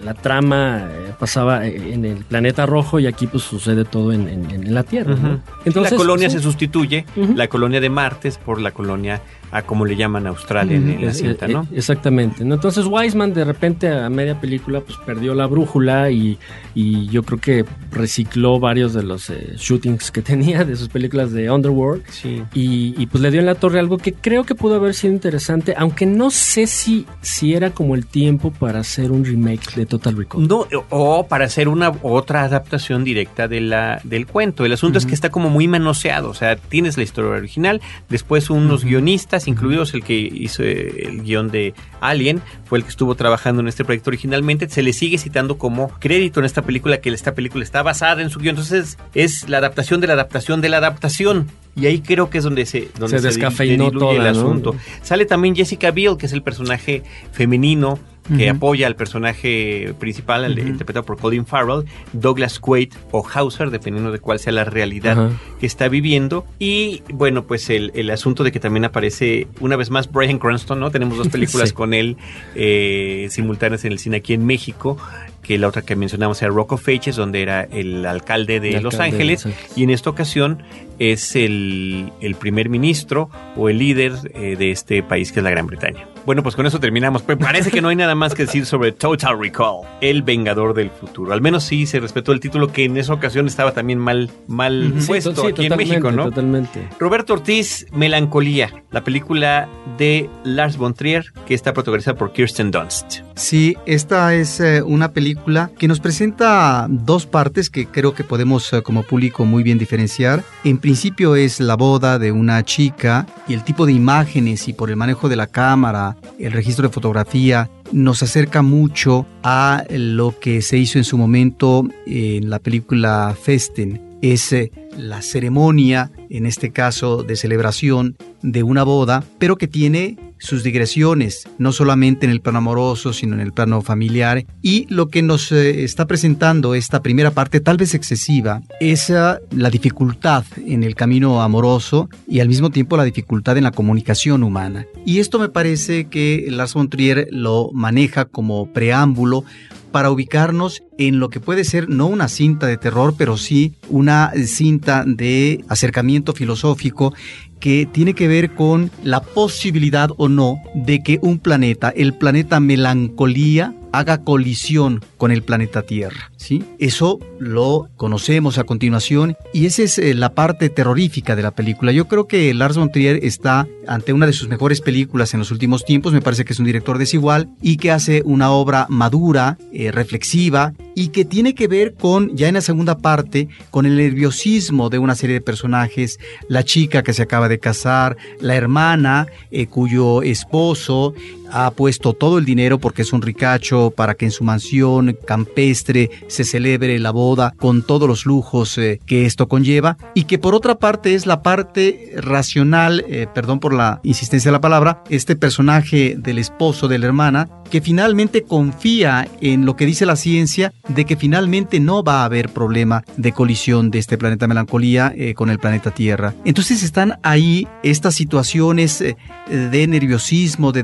La 0.02 0.14
trama 0.14 0.86
eh, 0.90 1.12
pasaba 1.18 1.66
eh, 1.66 1.92
en 1.94 2.04
el 2.04 2.18
planeta 2.24 2.64
rojo 2.66 3.00
y 3.00 3.06
aquí 3.06 3.26
pues 3.26 3.42
sucede 3.42 3.84
todo 3.84 4.12
en, 4.12 4.28
en- 4.28 4.50
en 4.50 4.74
la 4.74 4.82
Tierra, 4.84 5.14
¿no? 5.16 5.40
Ujú. 5.66 5.80
la 5.80 5.90
colonia 5.90 6.30
sí. 6.30 6.36
se 6.36 6.42
sustituye, 6.42 7.04
la 7.34 7.48
colonia 7.48 7.80
de 7.80 7.90
Martes, 7.90 8.38
por 8.38 8.60
la 8.60 8.70
colonia, 8.70 9.20
a 9.50 9.62
como 9.62 9.84
le 9.84 9.96
llaman 9.96 10.26
a 10.26 10.30
Australia 10.30 10.76
en, 10.76 10.88
en 10.90 11.06
la 11.06 11.12
cinta, 11.12 11.46
eh, 11.46 11.52
¿no? 11.52 11.62
eh, 11.64 11.76
Exactamente. 11.76 12.44
¿no? 12.44 12.54
Entonces 12.54 12.86
Wiseman 12.86 13.32
de 13.34 13.44
repente 13.44 13.88
a 13.88 14.08
media 14.10 14.40
película 14.40 14.80
pues 14.80 14.98
perdió 15.06 15.34
la 15.34 15.46
brújula 15.46 16.10
y, 16.10 16.38
y 16.74 17.06
yo 17.08 17.22
creo 17.22 17.38
que 17.40 17.64
recicló 17.90 18.60
varios 18.60 18.92
de 18.94 19.02
los 19.02 19.30
eh, 19.30 19.54
shootings 19.56 20.10
que 20.10 20.22
tenía 20.28 20.64
de 20.64 20.76
sus 20.76 20.88
películas 20.88 21.32
de 21.32 21.50
Underworld 21.50 22.02
Sí. 22.10 22.42
y, 22.54 22.94
y, 23.00 23.06
pues 23.06 23.22
le 23.22 23.30
dio 23.30 23.40
en 23.40 23.46
la 23.46 23.54
torre 23.54 23.78
algo 23.78 23.98
que 23.98 24.12
creo 24.12 24.44
que 24.44 24.54
pudo 24.54 24.76
haber 24.76 24.94
sido 24.94 25.12
interesante, 25.12 25.74
aunque 25.76 26.06
no 26.06 26.30
sé 26.30 26.66
si, 26.66 27.06
si 27.22 27.54
era 27.54 27.70
como 27.70 27.94
el 27.94 28.06
tiempo 28.06 28.50
para 28.50 28.80
hacer 28.80 29.10
un 29.10 29.24
remake 29.24 29.74
de 29.74 29.86
Total 29.86 30.16
Recall. 30.16 30.46
No, 30.48 30.66
o 30.90 31.26
para 31.26 31.44
hacer 31.46 31.68
una 31.68 31.92
otra 32.02 32.42
adaptación 32.44 33.04
directa 33.04 33.48
de 33.48 33.60
la, 33.60 34.00
del 34.04 34.26
cuento. 34.26 34.64
El 34.64 34.72
asunto 34.72 34.98
es 34.98 35.06
que 35.06 35.14
está 35.14 35.30
como 35.30 35.50
muy 35.50 35.68
manoseado. 35.68 36.30
O 36.30 36.34
sea, 36.34 36.56
tienes 36.56 36.96
la 36.96 37.02
historia 37.02 37.30
original, 37.30 37.80
después 38.08 38.50
unos 38.50 38.84
guionistas, 38.84 39.37
incluidos 39.46 39.94
el 39.94 40.02
que 40.02 40.14
hizo 40.14 40.62
eh, 40.62 41.04
el 41.06 41.22
guion 41.22 41.50
de 41.50 41.74
Alien, 42.00 42.42
fue 42.64 42.78
el 42.78 42.84
que 42.84 42.90
estuvo 42.90 43.14
trabajando 43.14 43.60
en 43.60 43.68
este 43.68 43.84
proyecto 43.84 44.10
originalmente. 44.10 44.68
Se 44.68 44.82
le 44.82 44.92
sigue 44.92 45.18
citando 45.18 45.58
como 45.58 45.88
crédito 46.00 46.40
en 46.40 46.46
esta 46.46 46.62
película 46.62 47.00
que 47.00 47.10
esta 47.10 47.34
película 47.34 47.62
está 47.62 47.82
basada 47.82 48.22
en 48.22 48.30
su 48.30 48.40
guion. 48.40 48.56
Entonces 48.56 48.98
es 49.14 49.48
la 49.48 49.58
adaptación 49.58 50.00
de 50.00 50.06
la 50.06 50.14
adaptación 50.14 50.60
de 50.60 50.68
la 50.68 50.78
adaptación. 50.78 51.46
Y 51.76 51.86
ahí 51.86 52.00
creo 52.00 52.28
que 52.28 52.38
es 52.38 52.44
donde 52.44 52.66
se, 52.66 52.88
donde 52.98 53.20
Se 53.20 53.26
descafeinó 53.26 53.84
diluye 53.90 54.16
toda, 54.16 54.28
el 54.28 54.34
¿no? 54.34 54.40
asunto. 54.40 54.74
Sale 55.02 55.26
también 55.26 55.54
Jessica 55.54 55.92
Biel, 55.92 56.16
que 56.16 56.26
es 56.26 56.32
el 56.32 56.42
personaje 56.42 57.04
femenino 57.30 58.00
que 58.36 58.48
apoya 58.50 58.86
al 58.86 58.94
personaje 58.96 59.94
principal, 59.98 60.44
al 60.44 60.58
interpretado 60.58 61.04
por 61.06 61.16
Colin 61.18 61.46
Farrell, 61.46 61.84
Douglas 62.12 62.58
Quaid 62.60 62.92
o 63.10 63.26
Hauser, 63.32 63.70
dependiendo 63.70 64.12
de 64.12 64.18
cuál 64.18 64.38
sea 64.38 64.52
la 64.52 64.64
realidad 64.64 65.30
que 65.60 65.66
está 65.66 65.88
viviendo. 65.88 66.44
Y 66.58 67.02
bueno, 67.12 67.44
pues 67.44 67.70
el, 67.70 67.90
el 67.94 68.10
asunto 68.10 68.44
de 68.44 68.52
que 68.52 68.60
también 68.60 68.84
aparece 68.84 69.46
una 69.60 69.76
vez 69.76 69.90
más 69.90 70.10
Brian 70.12 70.38
Cranston, 70.38 70.78
¿no? 70.80 70.90
Tenemos 70.90 71.16
dos 71.18 71.28
películas 71.32 71.70
Sí. 71.70 71.74
con 71.74 71.94
él 71.94 72.16
eh, 72.54 73.28
simultáneas 73.30 73.84
en 73.84 73.92
el 73.92 73.98
cine 73.98 74.18
aquí 74.18 74.34
en 74.34 74.44
México, 74.46 74.98
que 75.42 75.56
la 75.58 75.68
otra 75.68 75.82
que 75.82 75.96
mencionamos 75.96 76.40
era 76.42 76.50
Rock 76.50 76.72
of 76.72 76.88
Ages, 76.88 77.16
donde 77.16 77.40
era 77.42 77.62
el 77.62 78.04
alcalde 78.04 78.60
de 78.60 78.76
El 78.76 78.82
Los 78.82 78.94
alcalde 78.94 79.16
de 79.16 79.22
Ángeles. 79.22 79.44
Los 79.46 79.54
Ángeles. 79.54 79.76
Y 79.78 79.82
en 79.84 79.90
esta 79.90 80.10
ocasión 80.10 80.62
es 80.98 81.36
el, 81.36 82.12
el 82.20 82.34
primer 82.34 82.68
ministro 82.68 83.30
o 83.56 83.68
el 83.68 83.78
líder 83.78 84.12
eh, 84.34 84.56
de 84.58 84.70
este 84.70 85.02
país 85.02 85.32
que 85.32 85.40
es 85.40 85.44
la 85.44 85.50
Gran 85.50 85.66
Bretaña. 85.66 86.06
Bueno, 86.28 86.42
pues 86.42 86.56
con 86.56 86.66
eso 86.66 86.78
terminamos. 86.78 87.22
Pues 87.22 87.38
parece 87.38 87.70
que 87.70 87.80
no 87.80 87.88
hay 87.88 87.96
nada 87.96 88.14
más 88.14 88.34
que 88.34 88.44
decir 88.44 88.66
sobre 88.66 88.92
Total 88.92 89.40
Recall, 89.40 89.86
el 90.02 90.22
Vengador 90.22 90.74
del 90.74 90.90
Futuro. 90.90 91.32
Al 91.32 91.40
menos 91.40 91.64
sí 91.64 91.86
se 91.86 92.00
respetó 92.00 92.32
el 92.32 92.40
título 92.40 92.70
que 92.70 92.84
en 92.84 92.98
esa 92.98 93.14
ocasión 93.14 93.46
estaba 93.46 93.72
también 93.72 93.98
mal, 93.98 94.30
mal 94.46 94.92
Sí, 94.98 95.06
puesto 95.06 95.34
sí, 95.34 95.46
aquí 95.46 95.64
en 95.64 95.76
México, 95.78 96.12
¿no? 96.12 96.24
Totalmente. 96.24 96.86
Roberto 96.98 97.32
Ortiz, 97.32 97.86
Melancolía, 97.92 98.84
la 98.90 99.04
película 99.04 99.70
de 99.96 100.28
Lars 100.44 100.76
von 100.76 100.92
Trier 100.92 101.32
que 101.46 101.54
está 101.54 101.72
protagonizada 101.72 102.18
por 102.18 102.30
Kirsten 102.34 102.72
Dunst. 102.72 103.20
Sí, 103.38 103.76
esta 103.86 104.34
es 104.34 104.58
eh, 104.58 104.82
una 104.82 105.12
película 105.12 105.70
que 105.78 105.86
nos 105.86 106.00
presenta 106.00 106.88
dos 106.90 107.24
partes 107.24 107.70
que 107.70 107.86
creo 107.86 108.12
que 108.12 108.24
podemos 108.24 108.72
eh, 108.72 108.82
como 108.82 109.04
público 109.04 109.44
muy 109.44 109.62
bien 109.62 109.78
diferenciar. 109.78 110.42
En 110.64 110.78
principio 110.78 111.36
es 111.36 111.60
la 111.60 111.76
boda 111.76 112.18
de 112.18 112.32
una 112.32 112.64
chica 112.64 113.28
y 113.46 113.54
el 113.54 113.62
tipo 113.62 113.86
de 113.86 113.92
imágenes 113.92 114.66
y 114.66 114.72
por 114.72 114.90
el 114.90 114.96
manejo 114.96 115.28
de 115.28 115.36
la 115.36 115.46
cámara, 115.46 116.16
el 116.40 116.50
registro 116.50 116.88
de 116.88 116.92
fotografía, 116.92 117.70
nos 117.92 118.24
acerca 118.24 118.60
mucho 118.62 119.24
a 119.44 119.84
lo 119.88 120.36
que 120.40 120.60
se 120.60 120.76
hizo 120.76 120.98
en 120.98 121.04
su 121.04 121.16
momento 121.16 121.88
en 122.06 122.50
la 122.50 122.58
película 122.58 123.36
Festen. 123.40 124.07
Es 124.22 124.52
eh, 124.52 124.72
la 124.96 125.22
ceremonia, 125.22 126.10
en 126.30 126.46
este 126.46 126.70
caso 126.70 127.22
de 127.22 127.36
celebración 127.36 128.16
de 128.42 128.62
una 128.62 128.82
boda, 128.82 129.24
pero 129.38 129.56
que 129.56 129.68
tiene 129.68 130.16
sus 130.38 130.62
digresiones, 130.62 131.48
no 131.58 131.72
solamente 131.72 132.26
en 132.26 132.32
el 132.32 132.40
plano 132.40 132.58
amoroso, 132.58 133.12
sino 133.12 133.34
en 133.34 133.40
el 133.40 133.52
plano 133.52 133.82
familiar. 133.82 134.46
Y 134.62 134.86
lo 134.88 135.08
que 135.08 135.22
nos 135.22 135.52
eh, 135.52 135.84
está 135.84 136.06
presentando 136.06 136.74
esta 136.74 137.02
primera 137.02 137.32
parte, 137.32 137.60
tal 137.60 137.76
vez 137.76 137.94
excesiva, 137.94 138.62
es 138.80 139.10
uh, 139.10 139.38
la 139.50 139.70
dificultad 139.70 140.44
en 140.64 140.84
el 140.84 140.94
camino 140.94 141.42
amoroso 141.42 142.08
y 142.26 142.40
al 142.40 142.48
mismo 142.48 142.70
tiempo 142.70 142.96
la 142.96 143.04
dificultad 143.04 143.56
en 143.56 143.64
la 143.64 143.72
comunicación 143.72 144.42
humana. 144.42 144.86
Y 145.04 145.18
esto 145.18 145.38
me 145.38 145.48
parece 145.48 146.06
que 146.06 146.46
Lars 146.50 146.74
von 146.74 146.88
Trier 146.88 147.28
lo 147.30 147.70
maneja 147.72 148.24
como 148.24 148.72
preámbulo 148.72 149.44
para 149.90 150.10
ubicarnos 150.10 150.82
en 150.98 151.18
lo 151.18 151.30
que 151.30 151.40
puede 151.40 151.64
ser 151.64 151.88
no 151.88 152.06
una 152.06 152.28
cinta 152.28 152.66
de 152.66 152.76
terror, 152.76 153.14
pero 153.16 153.36
sí 153.36 153.74
una 153.88 154.32
cinta 154.46 155.04
de 155.06 155.64
acercamiento 155.68 156.32
filosófico 156.32 157.14
que 157.60 157.88
tiene 157.90 158.14
que 158.14 158.28
ver 158.28 158.54
con 158.54 158.90
la 159.02 159.20
posibilidad 159.20 160.10
o 160.16 160.28
no 160.28 160.56
de 160.74 161.02
que 161.02 161.18
un 161.22 161.38
planeta, 161.38 161.90
el 161.90 162.14
planeta 162.14 162.60
melancolía, 162.60 163.74
haga 163.92 164.24
colisión 164.24 165.04
con 165.16 165.30
el 165.30 165.42
planeta 165.42 165.82
Tierra. 165.82 166.30
¿sí? 166.36 166.64
Eso 166.78 167.18
lo 167.38 167.88
conocemos 167.96 168.58
a 168.58 168.64
continuación 168.64 169.36
y 169.52 169.66
esa 169.66 169.82
es 169.82 169.98
eh, 169.98 170.14
la 170.14 170.34
parte 170.34 170.68
terrorífica 170.68 171.36
de 171.36 171.42
la 171.42 171.50
película. 171.50 171.92
Yo 171.92 172.06
creo 172.06 172.26
que 172.26 172.52
Lars 172.54 172.76
von 172.76 172.92
Trier 172.92 173.20
está 173.22 173.66
ante 173.86 174.12
una 174.12 174.26
de 174.26 174.32
sus 174.32 174.48
mejores 174.48 174.80
películas 174.80 175.34
en 175.34 175.40
los 175.40 175.50
últimos 175.50 175.84
tiempos. 175.84 176.12
Me 176.12 176.20
parece 176.20 176.44
que 176.44 176.52
es 176.52 176.58
un 176.58 176.66
director 176.66 176.98
desigual 176.98 177.48
y 177.62 177.76
que 177.76 177.90
hace 177.90 178.22
una 178.24 178.50
obra 178.50 178.86
madura, 178.88 179.58
eh, 179.72 179.90
reflexiva 179.90 180.74
y 180.94 181.08
que 181.08 181.24
tiene 181.24 181.54
que 181.54 181.68
ver 181.68 181.94
con, 181.94 182.36
ya 182.36 182.48
en 182.48 182.54
la 182.54 182.60
segunda 182.60 182.98
parte, 182.98 183.48
con 183.70 183.86
el 183.86 183.96
nerviosismo 183.96 184.90
de 184.90 184.98
una 184.98 185.14
serie 185.14 185.34
de 185.34 185.40
personajes, 185.40 186.18
la 186.48 186.64
chica 186.64 187.02
que 187.02 187.12
se 187.12 187.22
acaba 187.22 187.48
de 187.48 187.58
casar, 187.60 188.16
la 188.40 188.56
hermana 188.56 189.28
eh, 189.50 189.66
cuyo 189.66 190.22
esposo 190.22 191.14
ha 191.52 191.70
puesto 191.70 192.12
todo 192.12 192.38
el 192.38 192.44
dinero 192.44 192.78
porque 192.78 193.02
es 193.02 193.12
un 193.12 193.22
ricacho 193.22 193.90
para 193.90 194.14
que 194.14 194.24
en 194.24 194.30
su 194.30 194.44
mansión 194.44 195.16
campestre 195.26 196.10
se 196.28 196.44
celebre 196.44 196.98
la 196.98 197.10
boda 197.10 197.54
con 197.56 197.82
todos 197.82 198.08
los 198.08 198.26
lujos 198.26 198.78
eh, 198.78 199.00
que 199.06 199.26
esto 199.26 199.48
conlleva 199.48 199.96
y 200.14 200.24
que 200.24 200.38
por 200.38 200.54
otra 200.54 200.78
parte 200.78 201.14
es 201.14 201.26
la 201.26 201.42
parte 201.42 202.12
racional, 202.16 203.04
eh, 203.08 203.26
perdón 203.32 203.60
por 203.60 203.72
la 203.72 204.00
insistencia 204.02 204.50
de 204.50 204.52
la 204.52 204.60
palabra, 204.60 205.02
este 205.08 205.36
personaje 205.36 206.16
del 206.18 206.38
esposo 206.38 206.88
de 206.88 206.98
la 206.98 207.06
hermana 207.06 207.48
que 207.70 207.80
finalmente 207.82 208.44
confía 208.44 209.28
en 209.42 209.66
lo 209.66 209.76
que 209.76 209.84
dice 209.84 210.06
la 210.06 210.16
ciencia 210.16 210.72
de 210.88 211.04
que 211.04 211.16
finalmente 211.16 211.80
no 211.80 212.02
va 212.02 212.22
a 212.22 212.24
haber 212.24 212.48
problema 212.48 213.04
de 213.18 213.32
colisión 213.32 213.90
de 213.90 213.98
este 213.98 214.16
planeta 214.16 214.48
melancolía 214.48 215.12
eh, 215.14 215.34
con 215.34 215.50
el 215.50 215.58
planeta 215.58 215.90
Tierra. 215.90 216.32
Entonces 216.46 216.82
están 216.82 217.18
ahí 217.22 217.68
estas 217.82 218.14
situaciones 218.14 219.04
de 219.50 219.86
nerviosismo, 219.86 220.72
de 220.72 220.82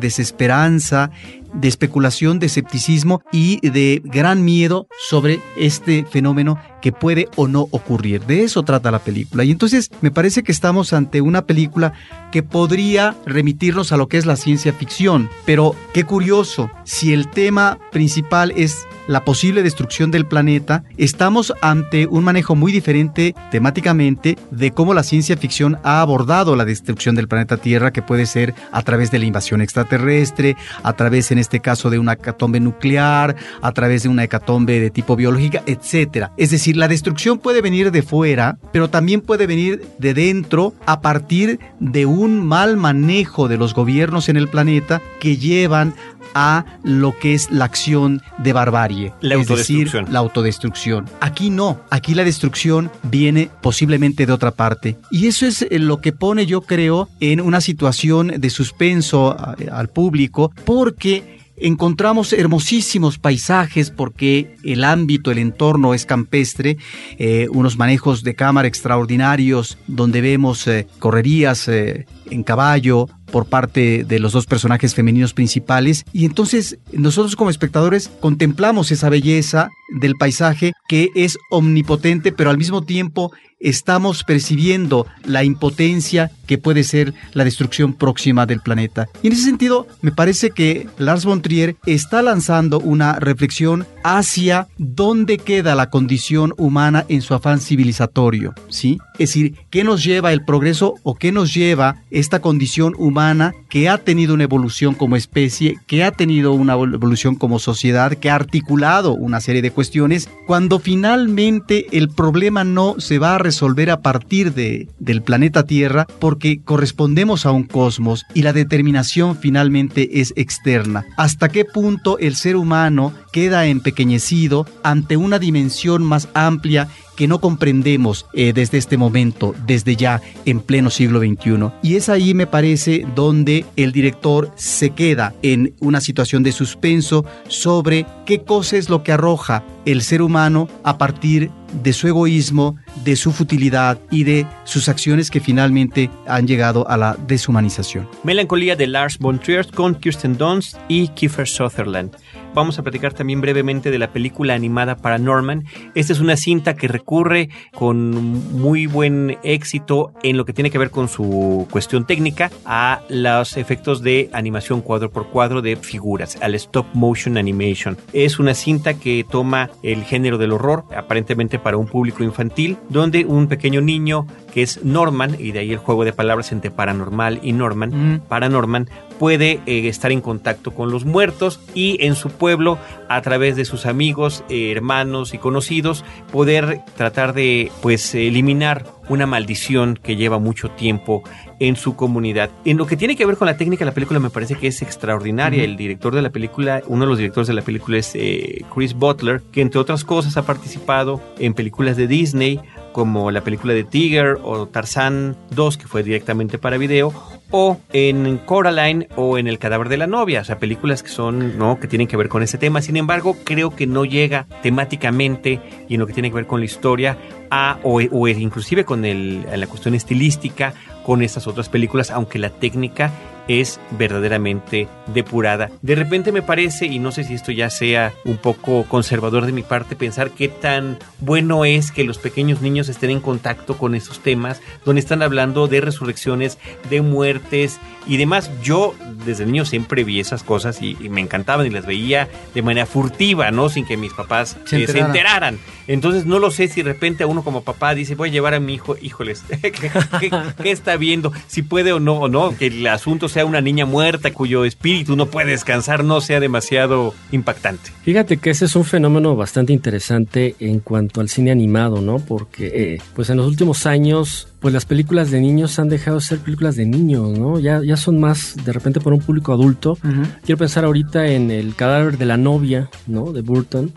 desesperanza, 0.54 1.10
de 1.54 1.68
especulación, 1.68 2.38
de 2.38 2.46
escepticismo 2.46 3.22
y 3.32 3.66
de 3.68 4.02
gran 4.04 4.44
miedo 4.44 4.88
sobre 4.98 5.40
este 5.56 6.04
fenómeno 6.04 6.58
que 6.82 6.92
puede 6.92 7.28
o 7.36 7.48
no 7.48 7.68
ocurrir. 7.70 8.26
De 8.26 8.42
eso 8.42 8.62
trata 8.62 8.90
la 8.90 8.98
película. 8.98 9.44
Y 9.44 9.50
entonces 9.50 9.90
me 10.02 10.10
parece 10.10 10.42
que 10.42 10.52
estamos 10.52 10.92
ante 10.92 11.22
una 11.22 11.46
película 11.46 11.94
que 12.30 12.42
podría 12.42 13.16
remitirnos 13.24 13.92
a 13.92 13.96
lo 13.96 14.08
que 14.08 14.18
es 14.18 14.26
la 14.26 14.36
ciencia 14.36 14.72
ficción. 14.72 15.30
Pero 15.46 15.74
qué 15.94 16.04
curioso, 16.04 16.70
si 16.84 17.14
el 17.14 17.30
tema 17.30 17.78
principal 17.90 18.52
es 18.56 18.86
la 19.06 19.24
posible 19.24 19.62
destrucción 19.62 20.10
del 20.10 20.26
planeta, 20.26 20.84
estamos 20.96 21.52
ante 21.60 22.06
un 22.06 22.24
manejo 22.24 22.54
muy 22.54 22.72
diferente 22.72 23.34
temáticamente 23.50 24.36
de 24.50 24.70
cómo 24.72 24.94
la 24.94 25.02
ciencia 25.02 25.36
ficción 25.36 25.78
ha 25.84 26.00
abordado 26.00 26.56
la 26.56 26.64
destrucción 26.64 27.14
del 27.14 27.28
planeta 27.28 27.56
Tierra, 27.56 27.92
que 27.92 28.02
puede 28.02 28.26
ser 28.26 28.54
a 28.72 28.82
través 28.82 29.10
de 29.10 29.18
la 29.18 29.26
invasión 29.26 29.60
extraterrestre, 29.60 30.56
a 30.82 30.92
través 30.94 31.30
en 31.30 31.38
este 31.44 31.60
caso 31.60 31.90
de 31.90 31.98
una 31.98 32.14
hecatombe 32.14 32.58
nuclear, 32.60 33.36
a 33.62 33.72
través 33.72 34.02
de 34.02 34.08
una 34.08 34.24
hecatombe 34.24 34.80
de 34.80 34.90
tipo 34.90 35.16
biológica, 35.16 35.62
etc. 35.66 36.28
Es 36.36 36.50
decir, 36.50 36.76
la 36.76 36.88
destrucción 36.88 37.38
puede 37.38 37.60
venir 37.60 37.92
de 37.92 38.02
fuera, 38.02 38.58
pero 38.72 38.90
también 38.90 39.20
puede 39.20 39.46
venir 39.46 39.84
de 39.98 40.14
dentro 40.14 40.74
a 40.86 41.00
partir 41.00 41.60
de 41.80 42.06
un 42.06 42.46
mal 42.46 42.76
manejo 42.76 43.48
de 43.48 43.58
los 43.58 43.74
gobiernos 43.74 44.28
en 44.28 44.36
el 44.36 44.48
planeta 44.48 45.00
que 45.20 45.36
llevan 45.36 45.94
a 46.34 46.64
lo 46.82 47.16
que 47.18 47.34
es 47.34 47.50
la 47.50 47.64
acción 47.64 48.20
de 48.38 48.52
barbarie, 48.52 49.12
la 49.20 49.36
es 49.36 49.48
decir, 49.48 49.90
la 50.10 50.18
autodestrucción. 50.18 51.06
Aquí 51.20 51.48
no, 51.48 51.80
aquí 51.90 52.14
la 52.14 52.24
destrucción 52.24 52.90
viene 53.04 53.48
posiblemente 53.62 54.26
de 54.26 54.32
otra 54.32 54.50
parte. 54.50 54.96
Y 55.10 55.28
eso 55.28 55.46
es 55.46 55.62
eh, 55.62 55.78
lo 55.78 56.00
que 56.00 56.12
pone, 56.12 56.46
yo 56.46 56.62
creo, 56.62 57.08
en 57.20 57.40
una 57.40 57.60
situación 57.60 58.32
de 58.38 58.50
suspenso 58.50 59.36
eh, 59.58 59.68
al 59.70 59.88
público, 59.88 60.52
porque 60.64 61.33
encontramos 61.56 62.32
hermosísimos 62.32 63.18
paisajes 63.18 63.90
porque 63.90 64.56
el 64.62 64.84
ámbito, 64.84 65.30
el 65.30 65.38
entorno 65.38 65.94
es 65.94 66.06
campestre, 66.06 66.76
eh, 67.18 67.48
unos 67.50 67.76
manejos 67.76 68.22
de 68.22 68.34
cámara 68.34 68.68
extraordinarios 68.68 69.78
donde 69.86 70.20
vemos 70.20 70.68
correrías 70.98 71.68
en 71.68 72.42
caballo, 72.42 73.08
por 73.34 73.46
parte 73.46 74.04
de 74.04 74.20
los 74.20 74.32
dos 74.32 74.46
personajes 74.46 74.94
femeninos 74.94 75.34
principales. 75.34 76.04
Y 76.12 76.24
entonces 76.24 76.78
nosotros 76.92 77.34
como 77.34 77.50
espectadores 77.50 78.08
contemplamos 78.20 78.92
esa 78.92 79.08
belleza 79.08 79.70
del 80.00 80.14
paisaje 80.14 80.72
que 80.88 81.08
es 81.16 81.36
omnipotente 81.50 82.30
pero 82.30 82.50
al 82.50 82.58
mismo 82.58 82.84
tiempo 82.84 83.32
estamos 83.64 84.24
percibiendo 84.24 85.06
la 85.24 85.42
impotencia 85.42 86.30
que 86.46 86.58
puede 86.58 86.84
ser 86.84 87.14
la 87.32 87.44
destrucción 87.44 87.94
próxima 87.94 88.44
del 88.44 88.60
planeta. 88.60 89.08
Y 89.22 89.28
en 89.28 89.32
ese 89.32 89.44
sentido, 89.44 89.88
me 90.02 90.12
parece 90.12 90.50
que 90.50 90.86
Lars 90.98 91.24
von 91.24 91.40
Trier 91.40 91.76
está 91.86 92.20
lanzando 92.22 92.78
una 92.78 93.18
reflexión 93.18 93.86
hacia 94.04 94.68
dónde 94.76 95.38
queda 95.38 95.74
la 95.74 95.88
condición 95.88 96.52
humana 96.58 97.06
en 97.08 97.22
su 97.22 97.32
afán 97.32 97.60
civilizatorio, 97.60 98.52
¿sí? 98.68 98.98
Es 99.14 99.30
decir, 99.30 99.54
¿qué 99.70 99.82
nos 99.82 100.04
lleva 100.04 100.32
el 100.32 100.44
progreso 100.44 100.96
o 101.02 101.14
qué 101.14 101.32
nos 101.32 101.54
lleva 101.54 102.02
esta 102.10 102.40
condición 102.40 102.94
humana 102.98 103.54
que 103.70 103.88
ha 103.88 103.96
tenido 103.96 104.34
una 104.34 104.44
evolución 104.44 104.94
como 104.94 105.16
especie, 105.16 105.78
que 105.86 106.04
ha 106.04 106.10
tenido 106.10 106.52
una 106.52 106.74
evolución 106.74 107.36
como 107.36 107.58
sociedad, 107.58 108.12
que 108.12 108.28
ha 108.28 108.34
articulado 108.34 109.14
una 109.14 109.40
serie 109.40 109.62
de 109.62 109.70
cuestiones, 109.70 110.28
cuando 110.46 110.78
finalmente 110.78 111.86
el 111.96 112.10
problema 112.10 112.64
no 112.64 112.96
se 112.98 113.18
va 113.18 113.36
a 113.36 113.38
resolver 113.38 113.53
a 113.62 114.00
partir 114.00 114.52
de, 114.54 114.88
del 114.98 115.22
planeta 115.22 115.64
Tierra 115.64 116.06
porque 116.18 116.60
correspondemos 116.62 117.46
a 117.46 117.52
un 117.52 117.64
cosmos 117.64 118.24
y 118.34 118.42
la 118.42 118.52
determinación 118.52 119.36
finalmente 119.36 120.20
es 120.20 120.32
externa. 120.36 121.04
¿Hasta 121.16 121.48
qué 121.48 121.64
punto 121.64 122.18
el 122.18 122.36
ser 122.36 122.56
humano 122.56 123.12
queda 123.32 123.66
empequeñecido 123.66 124.66
ante 124.82 125.16
una 125.16 125.38
dimensión 125.38 126.02
más 126.02 126.28
amplia 126.34 126.88
que 127.16 127.28
no 127.28 127.40
comprendemos 127.40 128.26
eh, 128.32 128.52
desde 128.52 128.78
este 128.78 128.96
momento, 128.96 129.54
desde 129.66 129.96
ya 129.96 130.20
en 130.44 130.60
pleno 130.60 130.90
siglo 130.90 131.20
XXI. 131.20 131.70
Y 131.82 131.96
es 131.96 132.08
ahí, 132.08 132.34
me 132.34 132.46
parece, 132.46 133.06
donde 133.14 133.64
el 133.76 133.92
director 133.92 134.50
se 134.56 134.90
queda 134.90 135.34
en 135.42 135.74
una 135.80 136.00
situación 136.00 136.42
de 136.42 136.52
suspenso 136.52 137.24
sobre 137.48 138.06
qué 138.26 138.42
cosa 138.42 138.76
es 138.76 138.88
lo 138.88 139.02
que 139.02 139.12
arroja 139.12 139.64
el 139.84 140.02
ser 140.02 140.22
humano 140.22 140.68
a 140.82 140.98
partir 140.98 141.50
de 141.82 141.92
su 141.92 142.06
egoísmo, 142.08 142.76
de 143.04 143.16
su 143.16 143.32
futilidad 143.32 143.98
y 144.10 144.24
de 144.24 144.46
sus 144.64 144.88
acciones 144.88 145.30
que 145.30 145.40
finalmente 145.40 146.10
han 146.26 146.46
llegado 146.46 146.88
a 146.88 146.96
la 146.96 147.16
deshumanización. 147.26 148.08
Melancolía 148.22 148.76
de 148.76 148.86
Lars 148.86 149.18
von 149.18 149.38
Trier 149.38 149.66
con 149.66 149.94
Kirsten 149.94 150.36
Dunst 150.36 150.76
y 150.88 151.08
Kiefer 151.08 151.48
Sutherland. 151.48 152.16
Vamos 152.54 152.78
a 152.78 152.82
platicar 152.82 153.12
también 153.12 153.40
brevemente 153.40 153.90
de 153.90 153.98
la 153.98 154.12
película 154.12 154.54
animada 154.54 154.96
Paranorman. 154.96 155.64
Esta 155.96 156.12
es 156.12 156.20
una 156.20 156.36
cinta 156.36 156.76
que 156.76 156.86
recurre 156.86 157.48
con 157.74 158.12
muy 158.52 158.86
buen 158.86 159.38
éxito 159.42 160.12
en 160.22 160.36
lo 160.36 160.44
que 160.44 160.52
tiene 160.52 160.70
que 160.70 160.78
ver 160.78 160.90
con 160.90 161.08
su 161.08 161.66
cuestión 161.72 162.06
técnica 162.06 162.52
a 162.64 163.00
los 163.08 163.56
efectos 163.56 164.02
de 164.02 164.30
animación 164.32 164.82
cuadro 164.82 165.10
por 165.10 165.30
cuadro 165.30 165.62
de 165.62 165.74
figuras, 165.74 166.38
al 166.40 166.54
stop 166.54 166.86
motion 166.94 167.38
animation. 167.38 167.96
Es 168.12 168.38
una 168.38 168.54
cinta 168.54 168.94
que 168.94 169.26
toma 169.28 169.70
el 169.82 170.04
género 170.04 170.38
del 170.38 170.52
horror, 170.52 170.84
aparentemente 170.96 171.58
para 171.58 171.76
un 171.76 171.88
público 171.88 172.22
infantil, 172.22 172.76
donde 172.88 173.24
un 173.24 173.48
pequeño 173.48 173.80
niño 173.80 174.28
que 174.52 174.62
es 174.62 174.84
Norman, 174.84 175.36
y 175.40 175.50
de 175.50 175.58
ahí 175.58 175.72
el 175.72 175.78
juego 175.78 176.04
de 176.04 176.12
palabras 176.12 176.52
entre 176.52 176.70
paranormal 176.70 177.40
y 177.42 177.52
Norman, 177.52 178.22
Paranorman, 178.28 178.88
puede 179.18 179.60
eh, 179.66 179.88
estar 179.88 180.12
en 180.12 180.20
contacto 180.20 180.72
con 180.72 180.90
los 180.90 181.04
muertos 181.04 181.60
y 181.74 182.04
en 182.04 182.14
su 182.14 182.30
pueblo, 182.44 182.78
a 183.08 183.22
través 183.22 183.56
de 183.56 183.64
sus 183.64 183.86
amigos, 183.86 184.44
eh, 184.50 184.70
hermanos 184.70 185.32
y 185.32 185.38
conocidos, 185.38 186.04
poder 186.30 186.82
tratar 186.94 187.32
de 187.32 187.72
pues 187.80 188.14
eliminar 188.14 188.84
una 189.08 189.26
maldición 189.26 189.98
que 190.02 190.16
lleva 190.16 190.38
mucho 190.38 190.68
tiempo 190.68 191.22
en 191.58 191.76
su 191.76 191.96
comunidad. 191.96 192.50
En 192.66 192.76
lo 192.76 192.86
que 192.86 192.98
tiene 192.98 193.16
que 193.16 193.24
ver 193.24 193.38
con 193.38 193.46
la 193.46 193.56
técnica, 193.56 193.86
la 193.86 193.92
película 193.92 194.20
me 194.20 194.28
parece 194.28 194.56
que 194.56 194.66
es 194.66 194.82
extraordinaria. 194.82 195.64
El 195.64 195.78
director 195.78 196.14
de 196.14 196.20
la 196.20 196.28
película, 196.28 196.82
uno 196.86 197.04
de 197.04 197.08
los 197.08 197.16
directores 197.16 197.48
de 197.48 197.54
la 197.54 197.62
película 197.62 197.96
es 197.96 198.12
eh, 198.14 198.62
Chris 198.74 198.92
Butler, 198.92 199.40
que 199.50 199.62
entre 199.62 199.80
otras 199.80 200.04
cosas 200.04 200.36
ha 200.36 200.42
participado 200.42 201.22
en 201.38 201.54
películas 201.54 201.96
de 201.96 202.06
Disney, 202.06 202.60
como 202.94 203.32
la 203.32 203.40
película 203.40 203.74
de 203.74 203.82
Tiger 203.82 204.38
o 204.44 204.66
Tarzán 204.66 205.36
2, 205.50 205.78
que 205.78 205.88
fue 205.88 206.04
directamente 206.04 206.58
para 206.58 206.78
video, 206.78 207.12
o 207.50 207.76
en 207.92 208.38
Coraline 208.38 209.08
o 209.16 209.36
en 209.36 209.48
El 209.48 209.58
cadáver 209.58 209.88
de 209.88 209.96
la 209.96 210.06
novia, 210.06 210.42
o 210.42 210.44
sea, 210.44 210.60
películas 210.60 211.02
que 211.02 211.08
son, 211.08 211.58
¿no? 211.58 211.80
que 211.80 211.88
tienen 211.88 212.06
que 212.06 212.16
ver 212.16 212.28
con 212.28 212.44
ese 212.44 212.56
tema. 212.56 212.80
Sin 212.82 212.96
embargo, 212.96 213.36
creo 213.42 213.74
que 213.74 213.88
no 213.88 214.04
llega 214.04 214.46
temáticamente 214.62 215.60
y 215.88 215.94
en 215.94 216.00
lo 216.00 216.06
que 216.06 216.12
tiene 216.12 216.28
que 216.30 216.36
ver 216.36 216.46
con 216.46 216.60
la 216.60 216.66
historia 216.66 217.18
a, 217.50 217.80
o, 217.82 218.00
o 218.00 218.28
inclusive 218.28 218.84
con 218.84 219.04
el, 219.04 219.44
la 219.52 219.66
cuestión 219.66 219.96
estilística 219.96 220.72
con 221.04 221.20
estas 221.20 221.48
otras 221.48 221.68
películas, 221.68 222.12
aunque 222.12 222.38
la 222.38 222.50
técnica 222.50 223.10
es 223.48 223.80
verdaderamente 223.92 224.88
depurada. 225.06 225.70
De 225.82 225.94
repente 225.94 226.32
me 226.32 226.42
parece, 226.42 226.86
y 226.86 226.98
no 226.98 227.12
sé 227.12 227.24
si 227.24 227.34
esto 227.34 227.52
ya 227.52 227.70
sea 227.70 228.12
un 228.24 228.38
poco 228.38 228.84
conservador 228.84 229.46
de 229.46 229.52
mi 229.52 229.62
parte, 229.62 229.96
pensar 229.96 230.30
qué 230.30 230.48
tan 230.48 230.98
bueno 231.20 231.64
es 231.64 231.90
que 231.90 232.04
los 232.04 232.18
pequeños 232.18 232.60
niños 232.60 232.88
estén 232.88 233.10
en 233.10 233.20
contacto 233.20 233.76
con 233.76 233.94
esos 233.94 234.20
temas, 234.20 234.60
donde 234.84 235.00
están 235.00 235.22
hablando 235.22 235.68
de 235.68 235.80
resurrecciones, 235.80 236.58
de 236.90 237.02
muertes 237.02 237.80
y 238.06 238.16
demás. 238.16 238.50
Yo 238.62 238.94
desde 239.24 239.46
niño 239.46 239.64
siempre 239.64 240.04
vi 240.04 240.20
esas 240.20 240.42
cosas 240.42 240.82
y, 240.82 240.94
me 241.14 241.20
encantaban 241.20 241.66
y 241.66 241.70
las 241.70 241.86
veía 241.86 242.28
de 242.54 242.62
manera 242.62 242.86
furtiva, 242.86 243.50
¿no? 243.50 243.68
Sin 243.68 243.86
que 243.86 243.96
mis 243.96 244.12
papás 244.12 244.56
se, 244.64 244.78
eh, 244.78 244.86
enteraran. 244.94 245.58
Entonces 245.86 246.26
no 246.26 246.38
lo 246.38 246.50
sé 246.50 246.68
si 246.68 246.82
de 246.82 246.92
repente 246.92 247.24
a 247.24 247.26
uno 247.26 247.42
como 247.42 247.62
papá 247.62 247.94
dice, 247.94 248.14
voy 248.14 248.30
a 248.30 248.32
llevar 248.32 248.54
a 248.54 248.60
mi 248.60 248.74
hijo, 248.74 248.96
híjoles, 249.00 249.44
¿qué, 250.62 250.70
está 250.70 250.96
viendo? 250.96 251.32
Si 251.46 251.62
puede 251.62 251.92
o 251.92 252.00
no, 252.00 252.14
o 252.14 252.28
no, 252.28 252.56
que 252.56 252.66
el 252.66 252.86
asunto 252.86 253.28
sea 253.28 253.44
una 253.44 253.60
niña 253.60 253.86
muerta 253.86 254.32
cuyo 254.32 254.64
espíritu 254.64 255.16
no 255.16 255.26
puede 255.26 255.50
descansar, 255.50 256.04
no 256.04 256.20
sea 256.20 256.40
demasiado 256.40 257.14
impactante. 257.32 257.90
Fíjate 258.02 258.38
que 258.38 258.50
ese 258.50 258.66
es 258.66 258.76
un 258.76 258.84
fenómeno 258.84 259.36
bastante 259.36 259.72
interesante 259.72 260.56
en 260.58 260.80
cuanto 260.80 261.20
al 261.20 261.28
cine 261.28 261.50
animado, 261.50 262.00
¿no? 262.00 262.18
Porque 262.18 262.66
eh, 262.74 262.98
pues 263.14 263.30
en 263.30 263.38
los 263.38 263.46
últimos 263.46 263.86
años 263.86 264.48
pues 264.64 264.72
las 264.72 264.86
películas 264.86 265.30
de 265.30 265.42
niños 265.42 265.78
han 265.78 265.90
dejado 265.90 266.16
de 266.16 266.24
ser 266.24 266.38
películas 266.38 266.74
de 266.74 266.86
niños, 266.86 267.38
¿no? 267.38 267.58
Ya, 267.58 267.82
ya 267.84 267.98
son 267.98 268.18
más 268.18 268.56
de 268.64 268.72
repente 268.72 268.98
para 268.98 269.14
un 269.14 269.20
público 269.20 269.52
adulto. 269.52 269.98
Quiero 270.42 270.56
pensar 270.56 270.86
ahorita 270.86 271.26
en 271.26 271.50
el 271.50 271.74
cadáver 271.74 272.16
de 272.16 272.24
la 272.24 272.38
novia, 272.38 272.88
¿no? 273.06 273.30
De 273.30 273.42
Burton, 273.42 273.92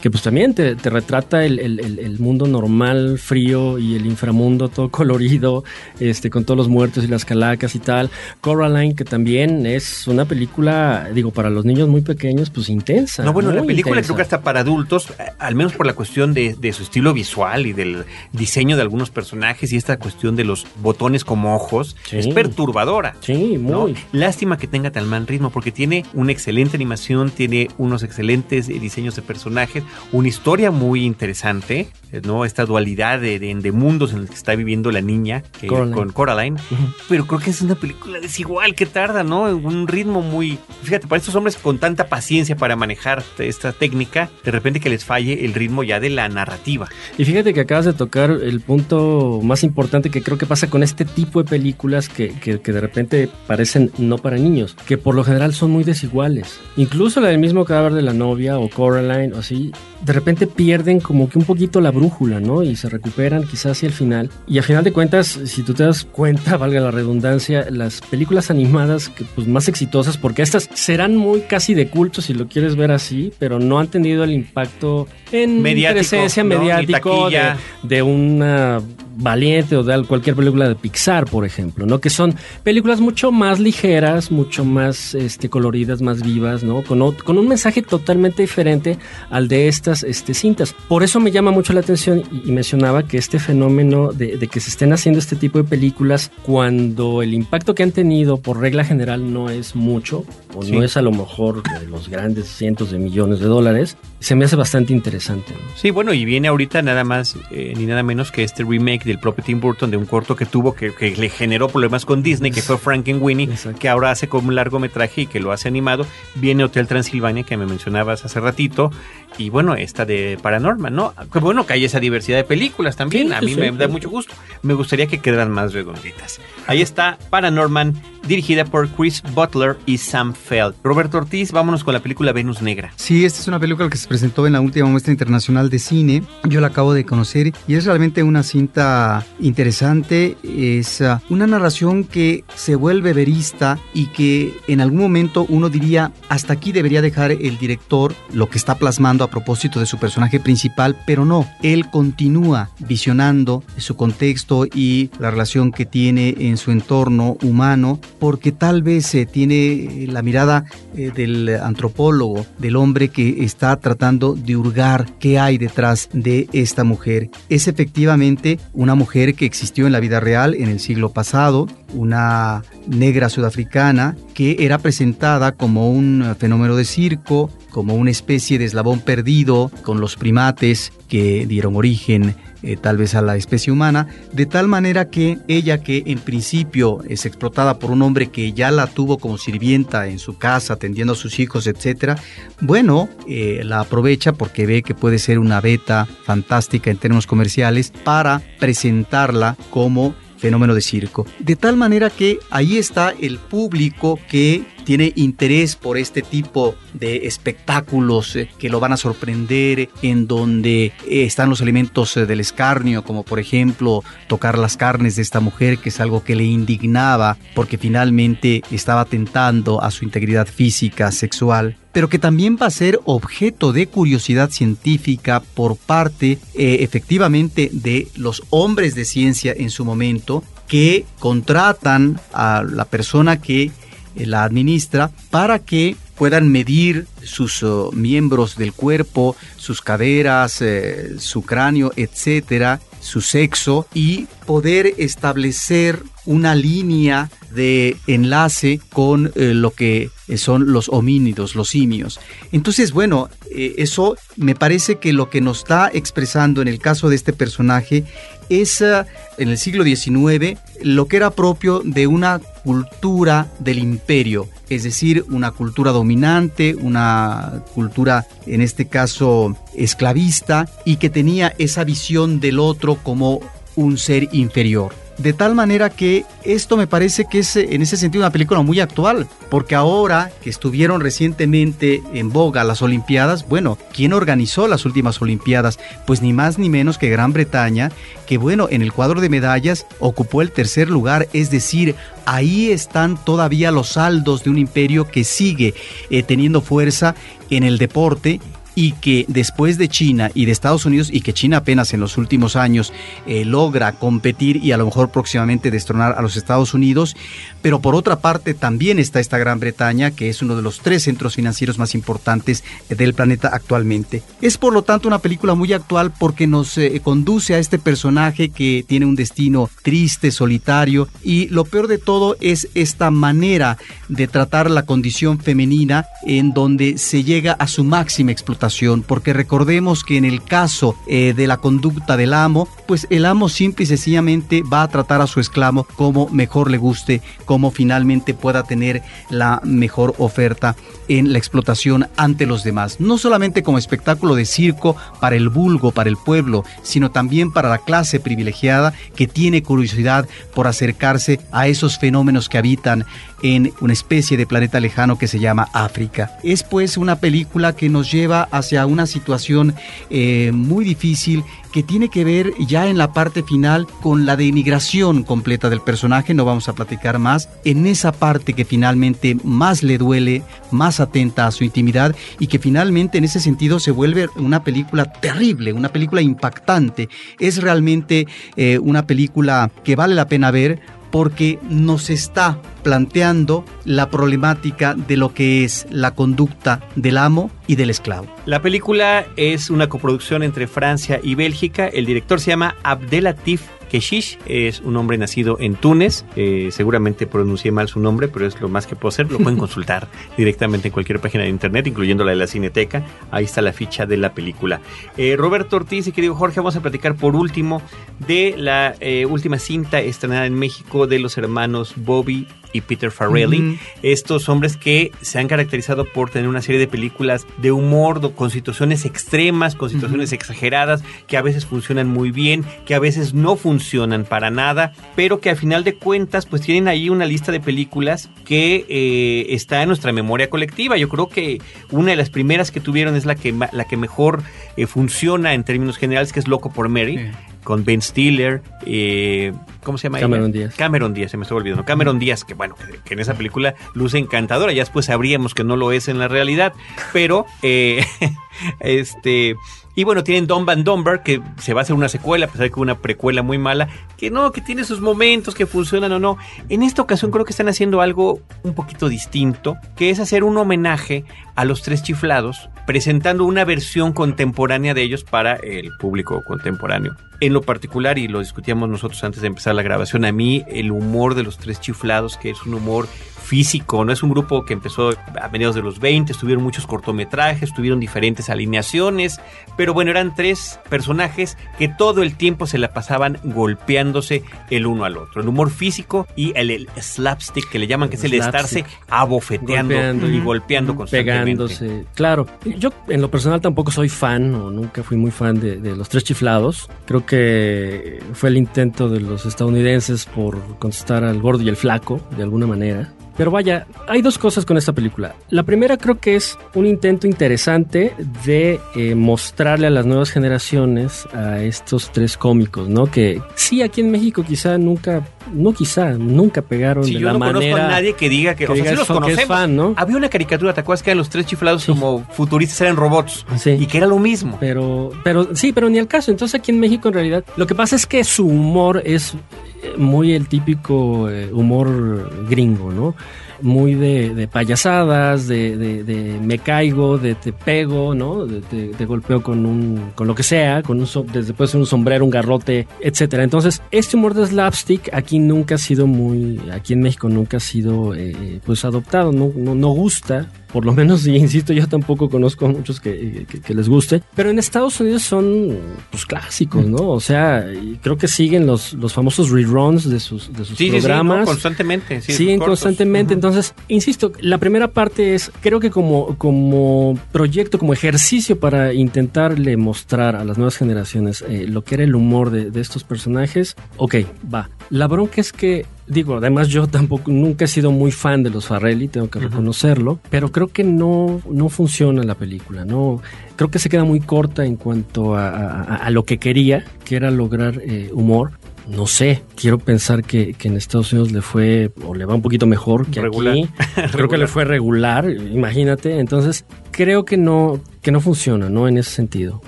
que 0.00 0.12
pues 0.12 0.22
también 0.22 0.54
te, 0.54 0.74
retrata 0.74 1.44
el, 1.44 2.16
mundo 2.20 2.46
normal, 2.46 3.18
frío 3.18 3.80
y 3.80 3.96
el 3.96 4.06
inframundo 4.06 4.68
todo 4.68 4.90
colorido, 4.92 5.64
este, 5.98 6.30
con 6.30 6.44
todos 6.44 6.56
los 6.56 6.68
muertos 6.68 7.02
y 7.02 7.08
las 7.08 7.24
calacas 7.24 7.74
y 7.74 7.80
tal. 7.80 8.08
Coraline, 8.40 8.94
que 8.94 9.04
también 9.04 9.66
es 9.66 10.06
una 10.06 10.24
película, 10.24 11.08
digo, 11.12 11.32
para 11.32 11.50
los 11.50 11.64
niños 11.64 11.88
muy 11.88 12.02
pequeños, 12.02 12.48
pues 12.48 12.68
intensa. 12.68 13.24
No, 13.24 13.32
bueno, 13.32 13.50
la 13.50 13.64
película 13.64 14.00
creo 14.00 14.14
que 14.14 14.22
hasta 14.22 14.40
para 14.42 14.60
adultos, 14.60 15.10
eh, 15.18 15.32
al 15.40 15.56
menos 15.56 15.72
por 15.72 15.84
la 15.84 15.94
cuestión 15.94 16.32
de, 16.32 16.54
de 16.54 16.72
su 16.72 16.84
estilo 16.84 17.12
visual 17.12 17.66
y 17.66 17.72
del 17.72 18.04
diseño 18.32 18.76
de 18.76 18.82
algunos 18.82 19.10
personajes 19.10 19.72
y 19.72 19.76
esta 19.76 19.96
cuestión 19.96 20.11
cuestión 20.12 20.36
de 20.36 20.44
los 20.44 20.66
botones 20.82 21.24
como 21.24 21.54
ojos 21.54 21.96
es 22.10 22.28
perturbadora. 22.28 23.16
Sí, 23.20 23.56
muy. 23.58 23.96
Lástima 24.12 24.58
que 24.58 24.66
tenga 24.66 24.90
tan 24.90 25.08
mal 25.08 25.26
ritmo 25.26 25.50
porque 25.50 25.72
tiene 25.72 26.04
una 26.12 26.32
excelente 26.32 26.76
animación, 26.76 27.30
tiene 27.30 27.68
unos 27.78 28.02
excelentes 28.02 28.66
diseños 28.66 29.16
de 29.16 29.22
personajes, 29.22 29.84
una 30.12 30.28
historia 30.28 30.70
muy 30.70 31.04
interesante, 31.04 31.88
¿no? 32.24 32.44
Esta 32.44 32.66
dualidad 32.66 33.20
de, 33.20 33.38
de, 33.38 33.72
mundos 33.72 34.12
en 34.12 34.20
los 34.20 34.28
que 34.28 34.36
está 34.36 34.54
viviendo 34.54 34.90
la 34.90 35.00
niña 35.00 35.42
con 35.66 36.10
Coraline. 36.12 36.60
Pero 37.08 37.26
creo 37.26 37.40
que 37.40 37.50
es 37.50 37.62
una 37.62 37.74
película 37.74 38.20
desigual 38.20 38.74
que 38.74 38.86
tarda, 38.86 39.24
¿no? 39.24 39.44
Un 39.44 39.88
ritmo 39.88 40.20
muy... 40.20 40.58
Fíjate, 40.82 41.06
para 41.06 41.18
estos 41.18 41.34
hombres 41.34 41.56
con 41.56 41.78
tanta 41.78 42.08
paciencia 42.08 42.56
para 42.56 42.76
manejar 42.76 43.24
esta 43.38 43.72
técnica, 43.72 44.30
de 44.44 44.50
repente 44.50 44.80
que 44.80 44.90
les 44.90 45.04
falle 45.04 45.44
el 45.44 45.54
ritmo 45.54 45.82
ya 45.82 46.00
de 46.00 46.10
la 46.10 46.28
narrativa. 46.28 46.88
Y 47.16 47.24
fíjate 47.24 47.54
que 47.54 47.60
acabas 47.60 47.86
de 47.86 47.94
tocar 47.94 48.30
el 48.30 48.60
punto 48.60 49.40
más 49.42 49.64
importante 49.64 50.01
que 50.10 50.22
creo 50.22 50.38
que 50.38 50.46
pasa 50.46 50.68
con 50.68 50.82
este 50.82 51.04
tipo 51.04 51.42
de 51.42 51.48
películas 51.48 52.08
que, 52.08 52.32
que, 52.32 52.58
de 52.58 52.80
repente 52.80 53.28
parecen 53.46 53.90
no 53.98 54.18
para 54.18 54.36
niños, 54.36 54.76
que 54.86 54.98
por 54.98 55.14
lo 55.14 55.24
general 55.24 55.54
son 55.54 55.70
muy 55.70 55.84
desiguales. 55.84 56.58
Incluso 56.76 57.20
la 57.20 57.28
del 57.28 57.38
mismo 57.38 57.64
cadáver 57.64 57.92
de 57.94 58.02
la 58.02 58.12
novia 58.12 58.58
o 58.58 58.68
Coraline 58.68 59.34
o 59.34 59.38
así, 59.38 59.72
de 60.04 60.12
repente 60.12 60.46
pierden 60.46 61.00
como 61.00 61.28
que 61.28 61.38
un 61.38 61.44
poquito 61.44 61.80
la 61.80 61.90
brújula, 61.90 62.40
¿no? 62.40 62.62
Y 62.62 62.76
se 62.76 62.88
recuperan 62.88 63.44
quizás 63.44 63.72
hacia 63.72 63.86
el 63.86 63.92
final. 63.92 64.30
Y 64.46 64.58
a 64.58 64.62
final 64.62 64.84
de 64.84 64.92
cuentas, 64.92 65.40
si 65.44 65.62
tú 65.62 65.74
te 65.74 65.84
das 65.84 66.04
cuenta, 66.04 66.56
valga 66.58 66.80
la 66.80 66.90
redundancia, 66.90 67.66
las 67.70 68.00
películas 68.00 68.50
animadas 68.50 69.08
que, 69.08 69.24
pues, 69.24 69.46
más 69.46 69.68
exitosas, 69.68 70.16
porque 70.16 70.42
estas 70.42 70.68
serán 70.74 71.16
muy 71.16 71.42
casi 71.42 71.74
de 71.74 71.88
culto 71.88 72.20
si 72.20 72.34
lo 72.34 72.48
quieres 72.48 72.76
ver 72.76 72.90
así, 72.90 73.32
pero 73.38 73.58
no 73.58 73.78
han 73.78 73.88
tenido 73.88 74.24
el 74.24 74.32
impacto 74.32 75.06
en 75.30 75.62
presencia 75.62 76.44
mediático 76.44 77.30
de, 77.30 77.54
de 77.82 78.02
una 78.02 78.80
Valiente 79.14 79.76
o 79.76 79.82
de 79.82 80.02
cualquier 80.04 80.34
película 80.34 80.68
de 80.68 80.74
Pixar, 80.74 81.26
por 81.26 81.44
ejemplo, 81.44 81.84
¿no? 81.84 82.00
Que 82.00 82.08
son 82.08 82.34
películas 82.62 83.00
mucho 83.00 83.30
más 83.30 83.60
ligeras, 83.60 84.30
mucho 84.30 84.64
más 84.64 85.14
este, 85.14 85.50
coloridas, 85.50 86.00
más 86.00 86.22
vivas, 86.22 86.62
¿no? 86.62 86.82
Con, 86.82 87.12
con 87.16 87.38
un 87.38 87.46
mensaje 87.46 87.82
totalmente 87.82 88.42
diferente 88.42 88.98
al 89.30 89.48
de 89.48 89.68
estas 89.68 89.91
este, 90.02 90.32
cintas. 90.34 90.74
Por 90.88 91.02
eso 91.02 91.20
me 91.20 91.30
llama 91.30 91.50
mucho 91.50 91.72
la 91.72 91.80
atención 91.80 92.22
y, 92.32 92.50
mencionaba 92.52 93.02
que 93.02 93.18
este 93.18 93.38
fenómeno 93.38 94.12
de, 94.12 94.38
que 94.48 94.60
se 94.60 94.70
estén 94.70 94.92
haciendo 94.92 95.18
este 95.18 95.36
tipo 95.36 95.58
de 95.58 95.64
películas 95.64 96.30
cuando 96.42 97.22
el 97.22 97.34
impacto 97.34 97.74
que 97.74 97.82
han 97.82 97.92
tenido 97.92 98.38
por 98.38 98.60
regla 98.60 98.84
general 98.84 99.32
no 99.32 99.50
es 99.50 99.76
mucho, 99.76 100.24
o 100.54 100.64
no 100.64 100.82
es 100.82 100.96
a 100.96 101.02
lo 101.02 101.12
mejor 101.12 101.62
de 101.62 101.86
los 101.86 102.08
grandes 102.08 102.48
cientos 102.48 102.90
de 102.90 102.98
millones 102.98 103.40
de 103.40 103.46
dólares, 103.46 103.96
se 104.20 104.34
me 104.34 104.44
hace 104.44 104.56
bastante 104.56 104.92
interesante. 104.92 105.52
Sí, 105.76 105.90
bueno, 105.90 106.14
y 106.14 106.24
viene 106.24 106.48
ahorita 106.48 106.80
nada 106.82 107.04
más 107.04 107.36
eh, 107.50 107.74
ni 107.76 107.86
nada 107.86 108.02
menos 108.02 108.30
que 108.30 108.44
este 108.44 108.64
remake 108.64 109.04
del 109.04 109.18
propio 109.18 109.42
Tim 109.44 109.60
Burton 109.60 109.90
de 109.90 109.96
un 109.96 110.06
corto 110.06 110.36
que 110.36 110.46
tuvo 110.46 110.74
que, 110.74 110.92
le 111.16 111.28
generó 111.28 111.68
problemas 111.68 112.04
con 112.04 112.22
Disney, 112.22 112.50
que 112.50 112.62
fue 112.62 112.78
Frankenweenie, 112.78 113.48
que 113.78 113.88
ahora 113.88 114.10
hace 114.10 114.28
como 114.28 114.48
un 114.48 114.54
largometraje 114.54 115.22
y 115.22 115.26
que 115.26 115.40
lo 115.40 115.52
hace 115.52 115.68
animado. 115.68 116.06
Viene 116.36 116.64
Hotel 116.64 116.86
Transilvania, 116.86 117.42
que 117.42 117.56
me 117.56 117.66
mencionabas 117.66 118.24
hace 118.24 118.40
ratito, 118.40 118.90
y 119.38 119.50
bueno, 119.50 119.74
esta 119.82 120.04
de 120.04 120.38
Paranormal, 120.40 120.94
¿no? 120.94 121.14
Que 121.32 121.38
bueno 121.38 121.66
que 121.66 121.74
hay 121.74 121.84
esa 121.84 122.00
diversidad 122.00 122.38
de 122.38 122.44
películas 122.44 122.96
también, 122.96 123.32
a 123.32 123.40
mí 123.40 123.54
me 123.54 123.70
da 123.72 123.88
mucho 123.88 124.08
gusto. 124.08 124.34
Me 124.62 124.74
gustaría 124.74 125.06
que 125.06 125.18
quedaran 125.18 125.50
más 125.50 125.72
redonditas. 125.72 126.40
Ahí 126.66 126.82
está 126.82 127.18
Paranorman, 127.30 128.00
dirigida 128.26 128.64
por 128.64 128.88
Chris 128.88 129.22
Butler 129.34 129.76
y 129.86 129.98
Sam 129.98 130.34
Feld. 130.34 130.74
Roberto 130.82 131.18
Ortiz, 131.18 131.52
vámonos 131.52 131.84
con 131.84 131.94
la 131.94 132.00
película 132.00 132.32
Venus 132.32 132.62
Negra. 132.62 132.92
Sí, 132.96 133.24
esta 133.24 133.40
es 133.40 133.48
una 133.48 133.58
película 133.58 133.88
que 133.88 133.96
se 133.96 134.08
presentó 134.08 134.46
en 134.46 134.54
la 134.54 134.60
última 134.60 134.88
muestra 134.88 135.12
internacional 135.12 135.70
de 135.70 135.78
cine. 135.78 136.22
Yo 136.44 136.60
la 136.60 136.68
acabo 136.68 136.94
de 136.94 137.04
conocer 137.04 137.52
y 137.66 137.74
es 137.74 137.84
realmente 137.84 138.22
una 138.22 138.42
cinta 138.42 139.24
interesante. 139.40 140.36
Es 140.42 141.00
uh, 141.00 141.18
una 141.32 141.46
narración 141.46 142.04
que 142.04 142.44
se 142.54 142.76
vuelve 142.76 143.12
verista 143.12 143.78
y 143.94 144.06
que 144.06 144.54
en 144.68 144.80
algún 144.80 145.00
momento 145.00 145.46
uno 145.48 145.68
diría, 145.68 146.12
hasta 146.28 146.52
aquí 146.52 146.72
debería 146.72 147.02
dejar 147.02 147.32
el 147.32 147.58
director 147.58 148.14
lo 148.32 148.48
que 148.48 148.58
está 148.58 148.76
plasmando 148.76 149.24
a 149.24 149.30
propósito 149.30 149.80
de 149.80 149.86
su 149.86 149.98
personaje 149.98 150.40
principal, 150.40 150.96
pero 151.06 151.24
no, 151.24 151.46
él 151.62 151.90
continúa 151.90 152.70
visionando 152.78 153.64
su 153.76 153.96
contexto 153.96 154.66
y 154.66 155.10
la 155.18 155.30
relación 155.30 155.72
que 155.72 155.86
tiene 155.86 156.34
en 156.38 156.56
su 156.56 156.70
entorno 156.70 157.36
humano, 157.42 158.00
porque 158.22 158.52
tal 158.52 158.84
vez 158.84 159.06
se 159.06 159.26
tiene 159.26 160.06
la 160.06 160.22
mirada 160.22 160.64
eh, 160.96 161.10
del 161.12 161.56
antropólogo, 161.60 162.46
del 162.56 162.76
hombre 162.76 163.08
que 163.08 163.42
está 163.42 163.74
tratando 163.80 164.34
de 164.34 164.54
hurgar 164.54 165.18
qué 165.18 165.40
hay 165.40 165.58
detrás 165.58 166.08
de 166.12 166.48
esta 166.52 166.84
mujer. 166.84 167.30
Es 167.48 167.66
efectivamente 167.66 168.60
una 168.74 168.94
mujer 168.94 169.34
que 169.34 169.44
existió 169.44 169.86
en 169.86 169.92
la 169.92 169.98
vida 169.98 170.20
real 170.20 170.54
en 170.54 170.68
el 170.68 170.78
siglo 170.78 171.08
pasado, 171.08 171.66
una 171.94 172.62
negra 172.86 173.28
sudafricana 173.28 174.14
que 174.34 174.58
era 174.60 174.78
presentada 174.78 175.50
como 175.50 175.90
un 175.90 176.36
fenómeno 176.38 176.76
de 176.76 176.84
circo, 176.84 177.50
como 177.70 177.96
una 177.96 178.12
especie 178.12 178.56
de 178.56 178.66
eslabón 178.66 179.00
perdido 179.00 179.72
con 179.82 180.00
los 180.00 180.14
primates 180.14 180.92
que 181.08 181.44
dieron 181.46 181.74
origen 181.74 182.36
eh, 182.62 182.76
tal 182.76 182.96
vez 182.96 183.14
a 183.14 183.22
la 183.22 183.36
especie 183.36 183.72
humana, 183.72 184.06
de 184.32 184.46
tal 184.46 184.68
manera 184.68 185.10
que 185.10 185.38
ella 185.48 185.82
que 185.82 186.02
en 186.06 186.18
principio 186.18 187.02
es 187.08 187.26
explotada 187.26 187.78
por 187.78 187.90
un 187.90 188.02
hombre 188.02 188.30
que 188.30 188.52
ya 188.52 188.70
la 188.70 188.86
tuvo 188.86 189.18
como 189.18 189.38
sirvienta 189.38 190.08
en 190.08 190.18
su 190.18 190.38
casa, 190.38 190.74
atendiendo 190.74 191.14
a 191.14 191.16
sus 191.16 191.40
hijos, 191.40 191.66
etcétera, 191.66 192.16
bueno, 192.60 193.08
eh, 193.28 193.62
la 193.64 193.80
aprovecha 193.80 194.32
porque 194.32 194.66
ve 194.66 194.82
que 194.82 194.94
puede 194.94 195.18
ser 195.18 195.38
una 195.38 195.60
beta 195.60 196.06
fantástica 196.24 196.90
en 196.90 196.98
términos 196.98 197.26
comerciales 197.26 197.92
para 198.04 198.42
presentarla 198.58 199.56
como 199.70 200.14
fenómeno 200.42 200.74
de 200.74 200.80
circo. 200.80 201.24
De 201.38 201.54
tal 201.54 201.76
manera 201.76 202.10
que 202.10 202.38
ahí 202.50 202.76
está 202.76 203.14
el 203.20 203.38
público 203.38 204.18
que 204.28 204.64
tiene 204.82 205.12
interés 205.16 205.76
por 205.76 205.96
este 205.96 206.22
tipo 206.22 206.74
de 206.92 207.26
espectáculos 207.26 208.36
eh, 208.36 208.48
que 208.58 208.68
lo 208.68 208.80
van 208.80 208.92
a 208.92 208.96
sorprender, 208.96 209.88
en 210.02 210.26
donde 210.26 210.86
eh, 210.86 210.92
están 211.24 211.48
los 211.48 211.60
elementos 211.60 212.16
eh, 212.16 212.26
del 212.26 212.40
escarnio, 212.40 213.04
como 213.04 213.22
por 213.22 213.38
ejemplo 213.38 214.04
tocar 214.26 214.58
las 214.58 214.76
carnes 214.76 215.16
de 215.16 215.22
esta 215.22 215.40
mujer, 215.40 215.78
que 215.78 215.88
es 215.88 216.00
algo 216.00 216.24
que 216.24 216.36
le 216.36 216.44
indignaba 216.44 217.36
porque 217.54 217.78
finalmente 217.78 218.62
estaba 218.70 219.04
tentando 219.04 219.82
a 219.82 219.90
su 219.90 220.04
integridad 220.04 220.46
física, 220.46 221.10
sexual 221.12 221.76
pero 221.92 222.08
que 222.08 222.18
también 222.18 222.56
va 222.56 222.68
a 222.68 222.70
ser 222.70 223.00
objeto 223.04 223.74
de 223.74 223.86
curiosidad 223.86 224.48
científica 224.48 225.42
por 225.54 225.76
parte 225.76 226.38
efectivamente 226.54 227.68
de 227.70 228.08
los 228.16 228.44
hombres 228.48 228.94
de 228.94 229.04
ciencia 229.04 229.52
en 229.54 229.68
su 229.68 229.84
momento 229.84 230.42
que 230.72 231.04
contratan 231.18 232.18
a 232.32 232.62
la 232.62 232.86
persona 232.86 233.42
que 233.42 233.70
la 234.16 234.44
administra 234.44 235.10
para 235.30 235.58
que 235.58 235.96
puedan 236.16 236.50
medir 236.50 237.06
sus 237.24 237.62
oh, 237.62 237.90
miembros 237.92 238.56
del 238.56 238.72
cuerpo, 238.72 239.36
sus 239.56 239.80
caderas, 239.80 240.60
eh, 240.60 241.16
su 241.18 241.42
cráneo, 241.42 241.92
etcétera, 241.96 242.80
su 243.00 243.20
sexo 243.20 243.86
y 243.92 244.26
poder 244.46 244.94
establecer 244.98 246.02
una 246.24 246.54
línea 246.54 247.30
de 247.50 247.96
enlace 248.06 248.80
con 248.92 249.32
eh, 249.34 249.52
lo 249.54 249.72
que 249.72 250.10
son 250.36 250.72
los 250.72 250.88
homínidos, 250.88 251.54
los 251.54 251.68
simios. 251.68 252.20
Entonces, 252.52 252.92
bueno, 252.92 253.28
eso 253.50 254.16
me 254.36 254.54
parece 254.54 254.96
que 254.96 255.12
lo 255.12 255.30
que 255.30 255.40
nos 255.40 255.58
está 255.58 255.90
expresando 255.92 256.62
en 256.62 256.68
el 256.68 256.78
caso 256.78 257.08
de 257.08 257.16
este 257.16 257.32
personaje 257.32 258.04
es 258.48 258.82
en 258.82 259.48
el 259.48 259.56
siglo 259.58 259.84
XIX 259.84 260.58
lo 260.82 261.06
que 261.06 261.16
era 261.16 261.30
propio 261.30 261.80
de 261.84 262.06
una 262.06 262.40
cultura 262.64 263.50
del 263.58 263.78
imperio, 263.78 264.48
es 264.68 264.82
decir, 264.82 265.24
una 265.30 265.52
cultura 265.52 265.92
dominante, 265.92 266.74
una 266.74 267.62
cultura 267.74 268.26
en 268.46 268.60
este 268.60 268.88
caso 268.88 269.56
esclavista 269.74 270.68
y 270.84 270.96
que 270.96 271.10
tenía 271.10 271.54
esa 271.58 271.84
visión 271.84 272.40
del 272.40 272.58
otro 272.58 272.96
como 272.96 273.40
un 273.74 273.96
ser 273.96 274.28
inferior. 274.32 275.01
De 275.22 275.32
tal 275.32 275.54
manera 275.54 275.88
que 275.88 276.24
esto 276.42 276.76
me 276.76 276.88
parece 276.88 277.26
que 277.26 277.38
es 277.38 277.54
en 277.54 277.80
ese 277.80 277.96
sentido 277.96 278.24
una 278.24 278.32
película 278.32 278.60
muy 278.62 278.80
actual, 278.80 279.28
porque 279.50 279.76
ahora 279.76 280.32
que 280.42 280.50
estuvieron 280.50 281.00
recientemente 281.00 282.02
en 282.12 282.30
boga 282.30 282.64
las 282.64 282.82
Olimpiadas, 282.82 283.48
bueno, 283.48 283.78
¿quién 283.92 284.14
organizó 284.14 284.66
las 284.66 284.84
últimas 284.84 285.22
Olimpiadas? 285.22 285.78
Pues 286.08 286.22
ni 286.22 286.32
más 286.32 286.58
ni 286.58 286.68
menos 286.68 286.98
que 286.98 287.08
Gran 287.08 287.32
Bretaña, 287.32 287.92
que 288.26 288.36
bueno, 288.36 288.66
en 288.68 288.82
el 288.82 288.92
cuadro 288.92 289.20
de 289.20 289.28
medallas 289.28 289.86
ocupó 290.00 290.42
el 290.42 290.50
tercer 290.50 290.90
lugar, 290.90 291.28
es 291.32 291.52
decir, 291.52 291.94
ahí 292.26 292.72
están 292.72 293.16
todavía 293.16 293.70
los 293.70 293.90
saldos 293.90 294.42
de 294.42 294.50
un 294.50 294.58
imperio 294.58 295.06
que 295.06 295.22
sigue 295.22 295.74
eh, 296.10 296.24
teniendo 296.24 296.62
fuerza 296.62 297.14
en 297.48 297.62
el 297.62 297.78
deporte 297.78 298.40
y 298.74 298.92
que 298.92 299.24
después 299.28 299.78
de 299.78 299.88
China 299.88 300.30
y 300.34 300.46
de 300.46 300.52
Estados 300.52 300.86
Unidos 300.86 301.10
y 301.12 301.20
que 301.20 301.32
China 301.32 301.58
apenas 301.58 301.92
en 301.92 302.00
los 302.00 302.16
últimos 302.16 302.56
años 302.56 302.92
eh, 303.26 303.44
logra 303.44 303.92
competir 303.92 304.56
y 304.56 304.72
a 304.72 304.76
lo 304.76 304.86
mejor 304.86 305.10
próximamente 305.10 305.70
destronar 305.70 306.14
a 306.16 306.22
los 306.22 306.36
Estados 306.36 306.74
Unidos, 306.74 307.16
pero 307.60 307.80
por 307.80 307.94
otra 307.94 308.20
parte 308.20 308.54
también 308.54 308.98
está 308.98 309.20
esta 309.20 309.38
Gran 309.38 309.60
Bretaña 309.60 310.10
que 310.10 310.28
es 310.28 310.42
uno 310.42 310.56
de 310.56 310.62
los 310.62 310.80
tres 310.80 311.02
centros 311.02 311.34
financieros 311.34 311.78
más 311.78 311.94
importantes 311.94 312.64
del 312.88 313.14
planeta 313.14 313.50
actualmente. 313.52 314.22
Es 314.40 314.56
por 314.58 314.72
lo 314.72 314.82
tanto 314.82 315.08
una 315.08 315.18
película 315.18 315.54
muy 315.54 315.72
actual 315.72 316.12
porque 316.18 316.46
nos 316.46 316.78
eh, 316.78 317.00
conduce 317.02 317.54
a 317.54 317.58
este 317.58 317.78
personaje 317.78 318.50
que 318.50 318.84
tiene 318.86 319.06
un 319.06 319.16
destino 319.16 319.68
triste, 319.82 320.30
solitario 320.30 321.08
y 321.22 321.48
lo 321.48 321.64
peor 321.64 321.88
de 321.88 321.98
todo 321.98 322.36
es 322.40 322.68
esta 322.74 323.10
manera 323.10 323.76
de 324.08 324.28
tratar 324.28 324.70
la 324.70 324.84
condición 324.84 325.38
femenina 325.38 326.06
en 326.24 326.52
donde 326.52 326.98
se 326.98 327.24
llega 327.24 327.52
a 327.52 327.66
su 327.66 327.84
máxima 327.84 328.32
explotación 328.32 328.61
porque 329.06 329.32
recordemos 329.32 330.04
que 330.04 330.16
en 330.16 330.24
el 330.24 330.42
caso 330.42 330.94
eh, 331.06 331.34
de 331.34 331.46
la 331.46 331.56
conducta 331.56 332.16
del 332.16 332.32
amo, 332.32 332.68
pues 332.86 333.06
el 333.10 333.24
amo 333.24 333.48
simple 333.48 333.84
y 333.84 333.86
sencillamente 333.86 334.62
va 334.62 334.82
a 334.82 334.88
tratar 334.88 335.20
a 335.20 335.26
su 335.26 335.40
esclavo 335.40 335.86
como 335.96 336.28
mejor 336.28 336.70
le 336.70 336.78
guste, 336.78 337.22
como 337.44 337.70
finalmente 337.70 338.34
pueda 338.34 338.62
tener 338.62 339.02
la 339.30 339.60
mejor 339.64 340.14
oferta 340.18 340.76
en 341.08 341.32
la 341.32 341.38
explotación 341.38 342.08
ante 342.16 342.46
los 342.46 342.62
demás, 342.64 343.00
no 343.00 343.18
solamente 343.18 343.62
como 343.62 343.78
espectáculo 343.78 344.34
de 344.34 344.44
circo 344.44 344.96
para 345.20 345.36
el 345.36 345.48
vulgo, 345.48 345.90
para 345.90 346.08
el 346.08 346.16
pueblo, 346.16 346.64
sino 346.82 347.10
también 347.10 347.52
para 347.52 347.68
la 347.68 347.78
clase 347.78 348.20
privilegiada 348.20 348.92
que 349.16 349.26
tiene 349.26 349.62
curiosidad 349.62 350.28
por 350.54 350.66
acercarse 350.66 351.40
a 351.50 351.66
esos 351.66 351.98
fenómenos 351.98 352.48
que 352.48 352.58
habitan 352.58 353.04
en 353.42 353.72
una 353.80 353.92
especie 353.92 354.36
de 354.36 354.46
planeta 354.46 354.80
lejano 354.80 355.18
que 355.18 355.28
se 355.28 355.38
llama 355.38 355.68
África. 355.72 356.38
Es 356.42 356.62
pues 356.62 356.96
una 356.96 357.16
película 357.16 357.74
que 357.74 357.88
nos 357.88 358.10
lleva 358.10 358.48
hacia 358.50 358.86
una 358.86 359.06
situación 359.06 359.74
eh, 360.10 360.50
muy 360.52 360.84
difícil 360.84 361.44
que 361.72 361.82
tiene 361.82 362.10
que 362.10 362.24
ver 362.24 362.52
ya 362.58 362.86
en 362.86 362.98
la 362.98 363.12
parte 363.12 363.42
final 363.42 363.86
con 364.02 364.26
la 364.26 364.36
denigración 364.36 365.22
completa 365.22 365.70
del 365.70 365.80
personaje, 365.80 366.34
no 366.34 366.44
vamos 366.44 366.68
a 366.68 366.74
platicar 366.74 367.18
más, 367.18 367.48
en 367.64 367.86
esa 367.86 368.12
parte 368.12 368.52
que 368.52 368.64
finalmente 368.64 369.36
más 369.42 369.82
le 369.82 369.98
duele, 369.98 370.42
más 370.70 371.00
atenta 371.00 371.46
a 371.46 371.50
su 371.50 371.64
intimidad 371.64 372.14
y 372.38 372.46
que 372.46 372.58
finalmente 372.58 373.18
en 373.18 373.24
ese 373.24 373.40
sentido 373.40 373.80
se 373.80 373.90
vuelve 373.90 374.28
una 374.36 374.62
película 374.62 375.06
terrible, 375.06 375.72
una 375.72 375.88
película 375.88 376.20
impactante. 376.20 377.08
Es 377.40 377.62
realmente 377.62 378.26
eh, 378.56 378.78
una 378.78 379.06
película 379.06 379.70
que 379.82 379.96
vale 379.96 380.14
la 380.14 380.28
pena 380.28 380.50
ver 380.50 380.80
porque 381.12 381.60
nos 381.70 382.10
está 382.10 382.58
planteando 382.82 383.64
la 383.84 384.10
problemática 384.10 384.94
de 384.94 385.16
lo 385.16 385.32
que 385.32 385.62
es 385.62 385.86
la 385.90 386.16
conducta 386.16 386.80
del 386.96 387.18
amo 387.18 387.52
y 387.68 387.76
del 387.76 387.90
esclavo. 387.90 388.26
La 388.46 388.60
película 388.60 389.24
es 389.36 389.70
una 389.70 389.88
coproducción 389.88 390.42
entre 390.42 390.66
Francia 390.66 391.20
y 391.22 391.36
Bélgica. 391.36 391.86
El 391.86 392.06
director 392.06 392.40
se 392.40 392.50
llama 392.50 392.74
Abdelatif 392.82 393.62
Keshish 393.92 394.38
es 394.46 394.80
un 394.80 394.96
hombre 394.96 395.18
nacido 395.18 395.58
en 395.60 395.74
Túnez. 395.74 396.24
Eh, 396.34 396.70
seguramente 396.72 397.26
pronuncié 397.26 397.72
mal 397.72 397.88
su 397.88 398.00
nombre, 398.00 398.26
pero 398.26 398.46
es 398.46 398.58
lo 398.58 398.70
más 398.70 398.86
que 398.86 398.96
puedo 398.96 399.10
hacer. 399.10 399.30
Lo 399.30 399.36
pueden 399.36 399.58
consultar 399.58 400.08
directamente 400.34 400.88
en 400.88 400.94
cualquier 400.94 401.20
página 401.20 401.44
de 401.44 401.50
internet, 401.50 401.86
incluyendo 401.86 402.24
la 402.24 402.30
de 402.30 402.38
la 402.38 402.46
Cineteca. 402.46 403.04
Ahí 403.30 403.44
está 403.44 403.60
la 403.60 403.74
ficha 403.74 404.06
de 404.06 404.16
la 404.16 404.32
película. 404.32 404.80
Eh, 405.18 405.36
Roberto 405.36 405.76
Ortiz 405.76 406.06
y 406.06 406.12
querido 406.12 406.34
Jorge, 406.34 406.60
vamos 406.60 406.74
a 406.74 406.80
platicar 406.80 407.16
por 407.16 407.36
último 407.36 407.82
de 408.26 408.54
la 408.56 408.94
eh, 409.00 409.26
última 409.26 409.58
cinta 409.58 410.00
estrenada 410.00 410.46
en 410.46 410.54
México 410.54 411.06
de 411.06 411.18
los 411.18 411.36
hermanos 411.36 411.92
Bobby 411.96 412.48
y 412.72 412.80
Peter 412.80 413.10
Farrelly. 413.10 413.78
Estos 414.02 414.48
hombres 414.48 414.76
que 414.76 415.12
se 415.20 415.38
han 415.38 415.48
caracterizado 415.48 416.04
por 416.04 416.30
tener 416.30 416.48
una 416.48 416.62
serie 416.62 416.80
de 416.80 416.86
películas 416.86 417.46
de 417.58 417.72
humor, 417.72 418.34
con 418.34 418.50
situaciones 418.50 419.04
extremas, 419.04 419.74
con 419.74 419.90
situaciones 419.90 420.32
exageradas, 420.32 421.02
que 421.26 421.36
a 421.36 421.42
veces 421.42 421.66
funcionan 421.66 422.08
muy 422.08 422.30
bien, 422.30 422.64
que 422.84 422.94
a 422.94 422.98
veces 422.98 423.34
no 423.34 423.56
funcionan 423.56 424.24
para 424.24 424.50
nada, 424.50 424.92
pero 425.16 425.40
que 425.40 425.50
al 425.50 425.56
final 425.56 425.84
de 425.84 425.94
cuentas 425.94 426.46
pues 426.46 426.62
tienen 426.62 426.88
ahí 426.88 427.08
una 427.08 427.26
lista 427.26 427.52
de 427.52 427.60
películas 427.60 428.30
que 428.44 428.84
eh, 428.88 429.46
está 429.54 429.82
en 429.82 429.88
nuestra 429.88 430.12
memoria 430.12 430.50
colectiva. 430.50 430.96
Yo 430.96 431.08
creo 431.08 431.28
que 431.28 431.60
una 431.90 432.10
de 432.10 432.16
las 432.16 432.30
primeras 432.30 432.70
que 432.70 432.80
tuvieron 432.80 433.16
es 433.16 433.24
la 433.24 433.34
que, 433.34 433.52
la 433.52 433.84
que 433.84 433.96
mejor 433.96 434.42
eh, 434.76 434.86
funciona 434.86 435.54
en 435.54 435.64
términos 435.64 435.98
generales, 435.98 436.32
que 436.32 436.40
es 436.40 436.48
Loco 436.48 436.72
por 436.72 436.88
Mary 436.88 437.30
con 437.64 437.84
Ben 437.84 438.02
Stiller, 438.02 438.62
eh, 438.86 439.52
¿cómo 439.82 439.98
se 439.98 440.04
llama 440.04 440.20
Cameron 440.20 440.52
Díaz. 440.52 440.74
Cameron 440.76 441.14
Díaz, 441.14 441.30
se 441.30 441.36
me 441.36 441.44
está 441.44 441.54
olvidando. 441.54 441.84
Cameron 441.84 442.18
Díaz, 442.18 442.44
que 442.44 442.54
bueno, 442.54 442.74
que, 443.04 443.14
en 443.14 443.20
esa 443.20 443.34
película 443.34 443.74
luce 443.94 444.18
encantadora, 444.18 444.72
ya 444.72 444.82
después 444.82 445.06
sabríamos 445.06 445.54
que 445.54 445.64
no 445.64 445.76
lo 445.76 445.92
es 445.92 446.08
en 446.08 446.18
la 446.18 446.28
realidad, 446.28 446.72
pero 447.12 447.46
eh, 447.62 448.04
este 448.80 449.56
y 449.94 450.04
bueno, 450.04 450.24
tienen 450.24 450.46
Don 450.46 450.64
Van 450.64 450.84
Domber, 450.84 451.22
que 451.22 451.42
se 451.58 451.74
va 451.74 451.80
a 451.80 451.82
hacer 451.82 451.94
una 451.94 452.08
secuela, 452.08 452.46
a 452.46 452.48
pesar 452.48 452.64
de 452.64 452.70
que 452.70 452.80
una 452.80 452.98
precuela 452.98 453.42
muy 453.42 453.58
mala, 453.58 453.88
que 454.16 454.30
no, 454.30 454.50
que 454.52 454.60
tiene 454.60 454.84
sus 454.84 455.00
momentos, 455.00 455.54
que 455.54 455.66
funcionan 455.66 456.12
o 456.12 456.18
no. 456.18 456.38
En 456.68 456.82
esta 456.82 457.02
ocasión 457.02 457.30
creo 457.30 457.44
que 457.44 457.52
están 457.52 457.68
haciendo 457.68 458.00
algo 458.00 458.40
un 458.62 458.74
poquito 458.74 459.08
distinto, 459.08 459.76
que 459.96 460.10
es 460.10 460.18
hacer 460.18 460.44
un 460.44 460.56
homenaje 460.56 461.24
a 461.54 461.64
los 461.64 461.82
tres 461.82 462.02
chiflados, 462.02 462.70
presentando 462.86 463.44
una 463.44 463.64
versión 463.64 464.12
contemporánea 464.12 464.94
de 464.94 465.02
ellos 465.02 465.24
para 465.24 465.56
el 465.56 465.90
público 465.98 466.42
contemporáneo. 466.46 467.14
En 467.40 467.52
lo 467.52 467.60
particular, 467.60 468.18
y 468.18 468.28
lo 468.28 468.38
discutíamos 468.38 468.88
nosotros 468.88 469.22
antes 469.24 469.42
de 469.42 469.48
empezar 469.48 469.74
la 469.74 469.82
grabación, 469.82 470.24
a 470.24 470.32
mí 470.32 470.64
el 470.68 470.90
humor 470.90 471.34
de 471.34 471.42
los 471.42 471.58
tres 471.58 471.80
chiflados, 471.80 472.36
que 472.38 472.50
es 472.50 472.62
un 472.64 472.74
humor 472.74 473.08
físico, 473.52 474.02
no 474.02 474.12
es 474.12 474.22
un 474.22 474.30
grupo 474.30 474.64
que 474.64 474.72
empezó 474.72 475.10
a 475.10 475.48
mediados 475.50 475.76
de 475.76 475.82
los 475.82 476.00
20, 476.00 476.32
tuvieron 476.32 476.64
muchos 476.64 476.86
cortometrajes, 476.86 477.74
tuvieron 477.74 478.00
diferentes 478.00 478.48
alineaciones, 478.48 479.42
pero 479.76 479.92
bueno, 479.92 480.10
eran 480.10 480.34
tres 480.34 480.80
personajes 480.88 481.58
que 481.76 481.86
todo 481.86 482.22
el 482.22 482.34
tiempo 482.36 482.66
se 482.66 482.78
la 482.78 482.94
pasaban 482.94 483.38
golpeándose 483.44 484.42
el 484.70 484.86
uno 484.86 485.04
al 485.04 485.18
otro. 485.18 485.42
El 485.42 485.48
humor 485.48 485.68
físico 485.68 486.26
y 486.34 486.54
el, 486.56 486.88
slapstick 486.98 487.68
que 487.68 487.78
le 487.78 487.86
llaman, 487.86 488.08
que 488.08 488.16
es 488.16 488.24
el 488.24 488.32
estarse 488.32 488.86
abofeteando 489.10 490.30
y 490.30 490.40
golpeando 490.40 490.96
constantemente. 490.96 491.74
Pegándose. 491.74 492.06
Claro, 492.14 492.46
yo 492.64 492.88
en 493.08 493.20
lo 493.20 493.30
personal 493.30 493.60
tampoco 493.60 493.90
soy 493.90 494.08
fan, 494.08 494.54
o 494.54 494.70
nunca 494.70 495.02
fui 495.02 495.18
muy 495.18 495.30
fan 495.30 495.60
de, 495.60 495.76
de 495.76 495.94
los 495.94 496.08
tres 496.08 496.24
chiflados. 496.24 496.88
Creo 497.04 497.26
que 497.26 498.22
fue 498.32 498.48
el 498.48 498.56
intento 498.56 499.10
de 499.10 499.20
los 499.20 499.44
estadounidenses 499.44 500.24
por 500.24 500.78
contestar 500.78 501.22
al 501.22 501.38
gordo 501.42 501.62
y 501.62 501.68
el 501.68 501.76
flaco, 501.76 502.18
de 502.34 502.44
alguna 502.44 502.66
manera. 502.66 503.12
Pero 503.36 503.50
vaya, 503.50 503.86
hay 504.08 504.20
dos 504.22 504.38
cosas 504.38 504.64
con 504.64 504.76
esta 504.76 504.92
película. 504.92 505.34
La 505.50 505.62
primera 505.62 505.96
creo 505.96 506.18
que 506.18 506.36
es 506.36 506.58
un 506.74 506.86
intento 506.86 507.26
interesante 507.26 508.14
de 508.44 508.78
eh, 508.94 509.14
mostrarle 509.14 509.86
a 509.86 509.90
las 509.90 510.04
nuevas 510.06 510.30
generaciones 510.30 511.26
a 511.34 511.60
estos 511.62 512.10
tres 512.12 512.36
cómicos, 512.36 512.88
¿no? 512.88 513.06
Que 513.10 513.40
sí, 513.54 513.82
aquí 513.82 514.00
en 514.02 514.10
México 514.10 514.42
quizá 514.46 514.76
nunca, 514.78 515.26
no 515.52 515.72
quizá, 515.72 516.10
nunca 516.12 516.62
pegaron 516.62 517.04
de 517.04 517.12
yo 517.12 517.26
la 517.26 517.32
no 517.32 517.38
manera... 517.38 517.60
conozco 517.60 517.76
a 517.86 517.88
nadie 517.88 518.12
que 518.14 518.28
diga 518.28 518.54
que, 518.54 518.66
que 518.66 518.72
o 518.72 518.76
sea, 518.76 518.84
sí 518.90 518.94
los 518.96 519.06
conocemos. 519.08 519.44
fan, 519.44 519.74
¿no? 519.76 519.94
Había 519.96 520.16
una 520.16 520.28
caricatura, 520.28 520.72
¿te 520.74 520.80
acuerdas 520.80 521.02
que 521.02 521.10
eran 521.10 521.18
los 521.18 521.28
tres 521.30 521.46
chiflados 521.46 521.82
Sí. 521.84 521.92
como 521.92 522.24
futuristas 522.32 522.80
eran 522.82 522.96
robots? 522.96 523.46
Sí. 523.56 523.70
Y 523.70 523.86
que 523.86 523.98
era 523.98 524.06
lo 524.06 524.18
mismo. 524.18 524.56
Pero, 524.60 525.10
pero 525.24 525.54
sí, 525.56 525.72
pero 525.72 525.88
ni 525.88 525.98
al 525.98 526.06
caso. 526.08 526.30
Entonces 526.30 526.60
aquí 526.60 526.70
en 526.70 526.80
México 526.80 527.08
en 527.08 527.14
realidad 527.14 527.44
lo 527.56 527.66
que 527.66 527.74
pasa 527.74 527.96
es 527.96 528.06
que 528.06 528.22
su 528.24 528.46
humor 528.46 529.02
es 529.04 529.34
eh, 529.82 529.92
muy 529.96 530.32
el 530.32 530.48
típico 530.48 531.28
eh, 531.30 531.50
humor 531.52 532.46
gringo, 532.48 532.92
¿no? 532.92 533.14
Muy 533.62 533.94
de, 533.94 534.34
de 534.34 534.48
payasadas, 534.48 535.46
de, 535.48 535.76
de- 535.76 536.04
de 536.04 536.38
me 536.42 536.58
caigo, 536.58 537.16
de 537.18 537.34
te 537.34 537.52
pego, 537.52 538.14
¿no? 538.14 538.44
De 538.46 539.04
golpeo 539.06 539.42
con 539.42 539.64
un, 539.64 540.10
con 540.14 540.26
lo 540.26 540.34
que 540.34 540.42
sea, 540.42 540.82
con 540.82 540.98
un, 541.00 541.06
desde 541.32 541.54
puede 541.54 541.68
ser 541.68 541.80
un 541.80 541.86
sombrero, 541.86 542.24
un 542.24 542.30
garrote, 542.30 542.86
etcétera. 543.00 543.44
Entonces, 543.44 543.80
este 543.90 544.16
humor 544.16 544.34
de 544.34 544.46
slapstick 544.46 545.10
aquí 545.12 545.38
nunca 545.38 545.76
ha 545.76 545.78
sido 545.78 546.06
muy, 546.06 546.60
aquí 546.72 546.92
en 546.94 547.00
México 547.02 547.28
nunca 547.28 547.58
ha 547.58 547.60
sido, 547.60 548.14
eh, 548.14 548.60
pues 548.64 548.84
adoptado, 548.84 549.32
no, 549.32 549.52
no, 549.54 549.74
no 549.74 549.88
gusta 549.90 550.50
por 550.72 550.86
lo 550.86 550.94
menos, 550.94 551.26
y 551.26 551.36
insisto, 551.36 551.74
yo 551.74 551.86
tampoco 551.86 552.30
conozco 552.30 552.64
a 552.64 552.68
muchos 552.70 552.98
que, 552.98 553.44
que- 553.46 553.60
que 553.60 553.74
les 553.74 553.90
guste, 553.90 554.22
pero 554.34 554.48
en 554.48 554.58
Estados 554.58 554.98
Unidos 555.00 555.22
son 555.22 555.76
pues 556.10 556.24
clásicos, 556.24 556.86
¿no? 556.86 557.10
O 557.10 557.20
sea, 557.20 557.66
creo 558.00 558.16
que 558.16 558.26
siguen 558.26 558.66
los, 558.66 558.94
los 558.94 559.12
famosos 559.12 559.50
reruns 559.50 560.08
de 560.08 560.18
sus, 560.18 560.50
de 560.50 560.64
sus 560.64 560.78
Sí, 560.78 560.86
sí, 560.86 560.90
sí, 560.92 561.00
programas. 561.00 561.40
no, 561.40 561.44
constantemente. 561.44 562.22
sí, 562.22 562.32
siguen 562.32 562.58
cortos. 562.58 562.80
constantemente. 562.80 563.34
Entonces, 563.34 563.51
insisto, 563.88 564.32
la 564.40 564.58
primera 564.58 564.88
parte 564.88 565.34
es, 565.34 565.50
creo 565.60 565.80
que 565.80 565.90
como, 565.90 566.36
como 566.38 567.18
proyecto, 567.32 567.78
como 567.78 567.92
ejercicio 567.92 568.58
para 568.58 568.92
intentarle 568.92 569.76
mostrar 569.76 570.36
a 570.36 570.44
las 570.44 570.58
nuevas 570.58 570.76
generaciones 570.76 571.44
eh, 571.48 571.66
lo 571.68 571.82
que 571.82 571.96
era 571.96 572.04
el 572.04 572.14
humor 572.14 572.50
de, 572.50 572.70
de 572.70 572.80
estos 572.80 573.04
personajes, 573.04 573.76
ok, 573.96 574.16
va. 574.52 574.68
La 574.90 575.06
bronca 575.08 575.40
es 575.40 575.52
que, 575.52 575.86
digo, 576.06 576.36
además 576.36 576.68
yo 576.68 576.86
tampoco, 576.86 577.30
nunca 577.30 577.64
he 577.64 577.68
sido 577.68 577.90
muy 577.92 578.10
fan 578.12 578.42
de 578.42 578.50
los 578.50 578.66
Farrelly, 578.66 579.08
tengo 579.08 579.30
que 579.30 579.38
reconocerlo, 579.40 580.18
pero 580.30 580.52
creo 580.52 580.68
que 580.68 580.84
no, 580.84 581.40
no 581.50 581.68
funciona 581.68 582.22
la 582.24 582.34
película, 582.34 582.84
no, 582.84 583.22
creo 583.56 583.70
que 583.70 583.78
se 583.78 583.88
queda 583.88 584.04
muy 584.04 584.20
corta 584.20 584.64
en 584.66 584.76
cuanto 584.76 585.34
a, 585.34 585.48
a- 585.48 585.96
a 585.96 586.10
lo 586.10 586.24
que 586.24 586.38
quería, 586.38 586.84
que 587.04 587.16
era 587.16 587.30
lograr 587.30 587.80
eh, 587.84 588.10
humor. 588.12 588.52
No 588.88 589.06
sé, 589.06 589.42
quiero 589.54 589.78
pensar 589.78 590.24
que, 590.24 590.54
que 590.54 590.68
en 590.68 590.76
Estados 590.76 591.12
Unidos 591.12 591.32
le 591.32 591.40
fue 591.42 591.92
o 592.04 592.14
le 592.14 592.24
va 592.24 592.34
un 592.34 592.42
poquito 592.42 592.66
mejor 592.66 593.06
que 593.06 593.20
Regular. 593.20 593.54
aquí. 593.54 593.68
Creo 594.12 594.28
que 594.28 594.38
le 594.38 594.46
fue 594.46 594.64
regular, 594.64 595.30
imagínate. 595.30 596.18
Entonces, 596.18 596.64
creo 596.90 597.24
que 597.24 597.36
no, 597.36 597.80
que 598.02 598.12
no 598.12 598.20
funciona, 598.20 598.68
¿no? 598.68 598.88
En 598.88 598.98
ese 598.98 599.10
sentido. 599.10 599.62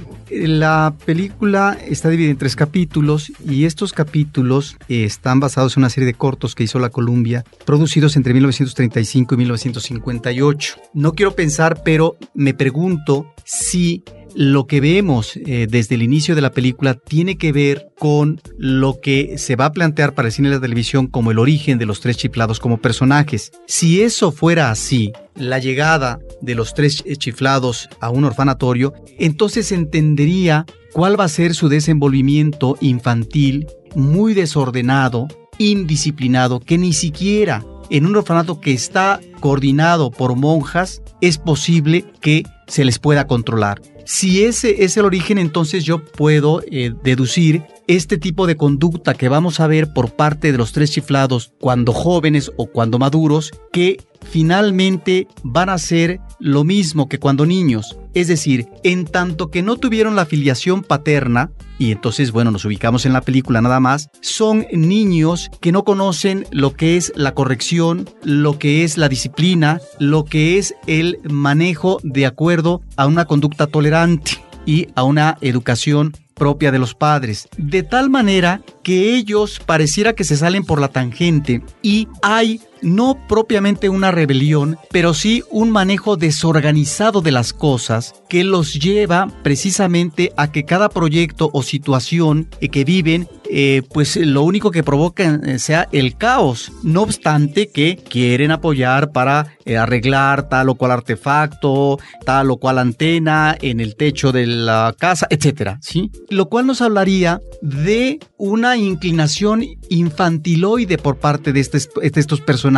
La 0.30 0.94
película 1.04 1.76
está 1.86 2.08
dividida 2.08 2.30
en 2.32 2.38
tres 2.38 2.56
capítulos 2.56 3.32
y 3.46 3.66
estos 3.66 3.92
capítulos 3.92 4.76
eh, 4.88 5.04
están 5.04 5.38
basados 5.38 5.76
en 5.76 5.82
una 5.82 5.90
serie 5.90 6.06
de 6.06 6.14
cortos 6.14 6.54
que 6.54 6.64
hizo 6.64 6.78
la 6.78 6.90
Columbia, 6.90 7.44
producidos 7.64 8.16
entre 8.16 8.32
1935 8.32 9.34
y 9.34 9.38
1958. 9.38 10.76
No 10.94 11.12
quiero 11.12 11.34
pensar, 11.34 11.82
pero 11.84 12.16
me 12.34 12.54
pregunto 12.54 13.26
si 13.44 14.02
lo 14.34 14.66
que 14.66 14.80
vemos 14.80 15.36
eh, 15.36 15.66
desde 15.70 15.94
el 15.94 16.02
inicio 16.02 16.34
de 16.34 16.40
la 16.40 16.52
película 16.52 16.94
tiene 16.94 17.38
que 17.38 17.52
ver 17.52 17.88
con 17.98 18.40
lo 18.58 19.00
que 19.00 19.38
se 19.38 19.56
va 19.56 19.66
a 19.66 19.72
plantear 19.72 20.14
para 20.14 20.28
el 20.28 20.32
cine 20.32 20.48
y 20.48 20.52
la 20.52 20.60
televisión 20.60 21.06
como 21.06 21.30
el 21.30 21.38
origen 21.38 21.78
de 21.78 21.86
los 21.86 22.00
tres 22.00 22.16
chiflados 22.16 22.60
como 22.60 22.78
personajes. 22.78 23.52
Si 23.66 24.02
eso 24.02 24.32
fuera 24.32 24.70
así, 24.70 25.12
la 25.36 25.58
llegada 25.58 26.18
de 26.40 26.54
los 26.54 26.74
tres 26.74 27.02
chiflados 27.18 27.88
a 28.00 28.10
un 28.10 28.24
orfanatorio, 28.24 28.92
entonces 29.18 29.72
entendería 29.72 30.66
cuál 30.92 31.18
va 31.18 31.24
a 31.24 31.28
ser 31.28 31.54
su 31.54 31.68
desenvolvimiento 31.68 32.76
infantil 32.80 33.66
muy 33.94 34.34
desordenado, 34.34 35.28
indisciplinado, 35.58 36.60
que 36.60 36.78
ni 36.78 36.92
siquiera 36.92 37.64
en 37.90 38.06
un 38.06 38.16
orfanato 38.16 38.60
que 38.60 38.72
está 38.72 39.20
coordinado 39.40 40.10
por 40.10 40.36
monjas 40.36 41.02
es 41.20 41.38
posible 41.38 42.04
que 42.20 42.44
se 42.66 42.84
les 42.84 42.98
pueda 42.98 43.26
controlar. 43.26 43.80
Si 44.04 44.44
ese 44.44 44.84
es 44.84 44.96
el 44.96 45.04
origen, 45.04 45.38
entonces 45.38 45.84
yo 45.84 46.04
puedo 46.04 46.62
eh, 46.70 46.92
deducir 47.02 47.62
este 47.86 48.18
tipo 48.18 48.46
de 48.46 48.56
conducta 48.56 49.14
que 49.14 49.28
vamos 49.28 49.60
a 49.60 49.66
ver 49.66 49.92
por 49.92 50.12
parte 50.12 50.52
de 50.52 50.58
los 50.58 50.72
tres 50.72 50.92
chiflados 50.92 51.52
cuando 51.60 51.92
jóvenes 51.92 52.50
o 52.56 52.66
cuando 52.66 52.98
maduros, 52.98 53.52
que 53.72 54.02
finalmente 54.22 55.28
van 55.42 55.68
a 55.68 55.78
ser 55.78 56.20
lo 56.38 56.64
mismo 56.64 57.08
que 57.08 57.18
cuando 57.18 57.46
niños. 57.46 57.96
Es 58.14 58.28
decir, 58.28 58.68
en 58.82 59.04
tanto 59.04 59.50
que 59.50 59.62
no 59.62 59.76
tuvieron 59.76 60.16
la 60.16 60.26
filiación 60.26 60.82
paterna, 60.82 61.50
y 61.78 61.92
entonces, 61.92 62.30
bueno, 62.30 62.50
nos 62.50 62.64
ubicamos 62.64 63.04
en 63.04 63.12
la 63.12 63.20
película 63.20 63.60
nada 63.60 63.80
más, 63.80 64.08
son 64.20 64.66
niños 64.72 65.50
que 65.60 65.72
no 65.72 65.84
conocen 65.84 66.46
lo 66.50 66.74
que 66.74 66.96
es 66.96 67.12
la 67.16 67.34
corrección, 67.34 68.08
lo 68.22 68.58
que 68.58 68.84
es 68.84 68.96
la 68.96 69.08
disciplina, 69.08 69.80
lo 69.98 70.24
que 70.24 70.58
es 70.58 70.74
el 70.86 71.18
manejo 71.24 71.98
de 72.02 72.26
acuerdo 72.26 72.82
a 72.96 73.06
una 73.06 73.24
conducta 73.24 73.66
tolerante 73.66 74.32
y 74.66 74.88
a 74.94 75.02
una 75.02 75.36
educación 75.40 76.12
propia 76.34 76.72
de 76.72 76.78
los 76.78 76.94
padres, 76.94 77.48
de 77.56 77.82
tal 77.82 78.10
manera 78.10 78.60
que 78.82 79.14
ellos 79.14 79.60
pareciera 79.64 80.14
que 80.14 80.24
se 80.24 80.36
salen 80.36 80.64
por 80.64 80.80
la 80.80 80.88
tangente 80.88 81.62
y 81.82 82.08
hay 82.22 82.60
no 82.84 83.18
propiamente 83.26 83.88
una 83.88 84.12
rebelión, 84.12 84.78
pero 84.92 85.14
sí 85.14 85.42
un 85.50 85.70
manejo 85.70 86.16
desorganizado 86.16 87.20
de 87.20 87.32
las 87.32 87.52
cosas 87.52 88.14
que 88.28 88.44
los 88.44 88.74
lleva 88.74 89.28
precisamente 89.42 90.32
a 90.36 90.52
que 90.52 90.64
cada 90.64 90.88
proyecto 90.88 91.50
o 91.52 91.62
situación 91.62 92.48
que 92.70 92.84
viven, 92.84 93.28
eh, 93.50 93.82
pues 93.92 94.16
lo 94.16 94.42
único 94.42 94.70
que 94.70 94.82
provoca 94.82 95.40
eh, 95.44 95.58
sea 95.58 95.88
el 95.92 96.16
caos. 96.16 96.72
No 96.82 97.02
obstante 97.02 97.68
que 97.70 97.96
quieren 97.96 98.50
apoyar 98.50 99.12
para 99.12 99.56
eh, 99.64 99.76
arreglar 99.76 100.48
tal 100.48 100.68
o 100.68 100.74
cual 100.74 100.90
artefacto, 100.92 101.98
tal 102.24 102.50
o 102.50 102.56
cual 102.58 102.78
antena 102.78 103.56
en 103.60 103.80
el 103.80 103.96
techo 103.96 104.32
de 104.32 104.46
la 104.46 104.94
casa, 104.98 105.26
etcétera, 105.30 105.78
¿sí? 105.80 106.10
Lo 106.28 106.48
cual 106.48 106.66
nos 106.66 106.82
hablaría 106.82 107.40
de 107.62 108.18
una 108.36 108.76
inclinación 108.76 109.64
infantiloide 109.88 110.98
por 110.98 111.16
parte 111.16 111.52
de, 111.52 111.60
este- 111.60 111.78
de 111.78 112.20
estos 112.20 112.40
personajes 112.40 112.73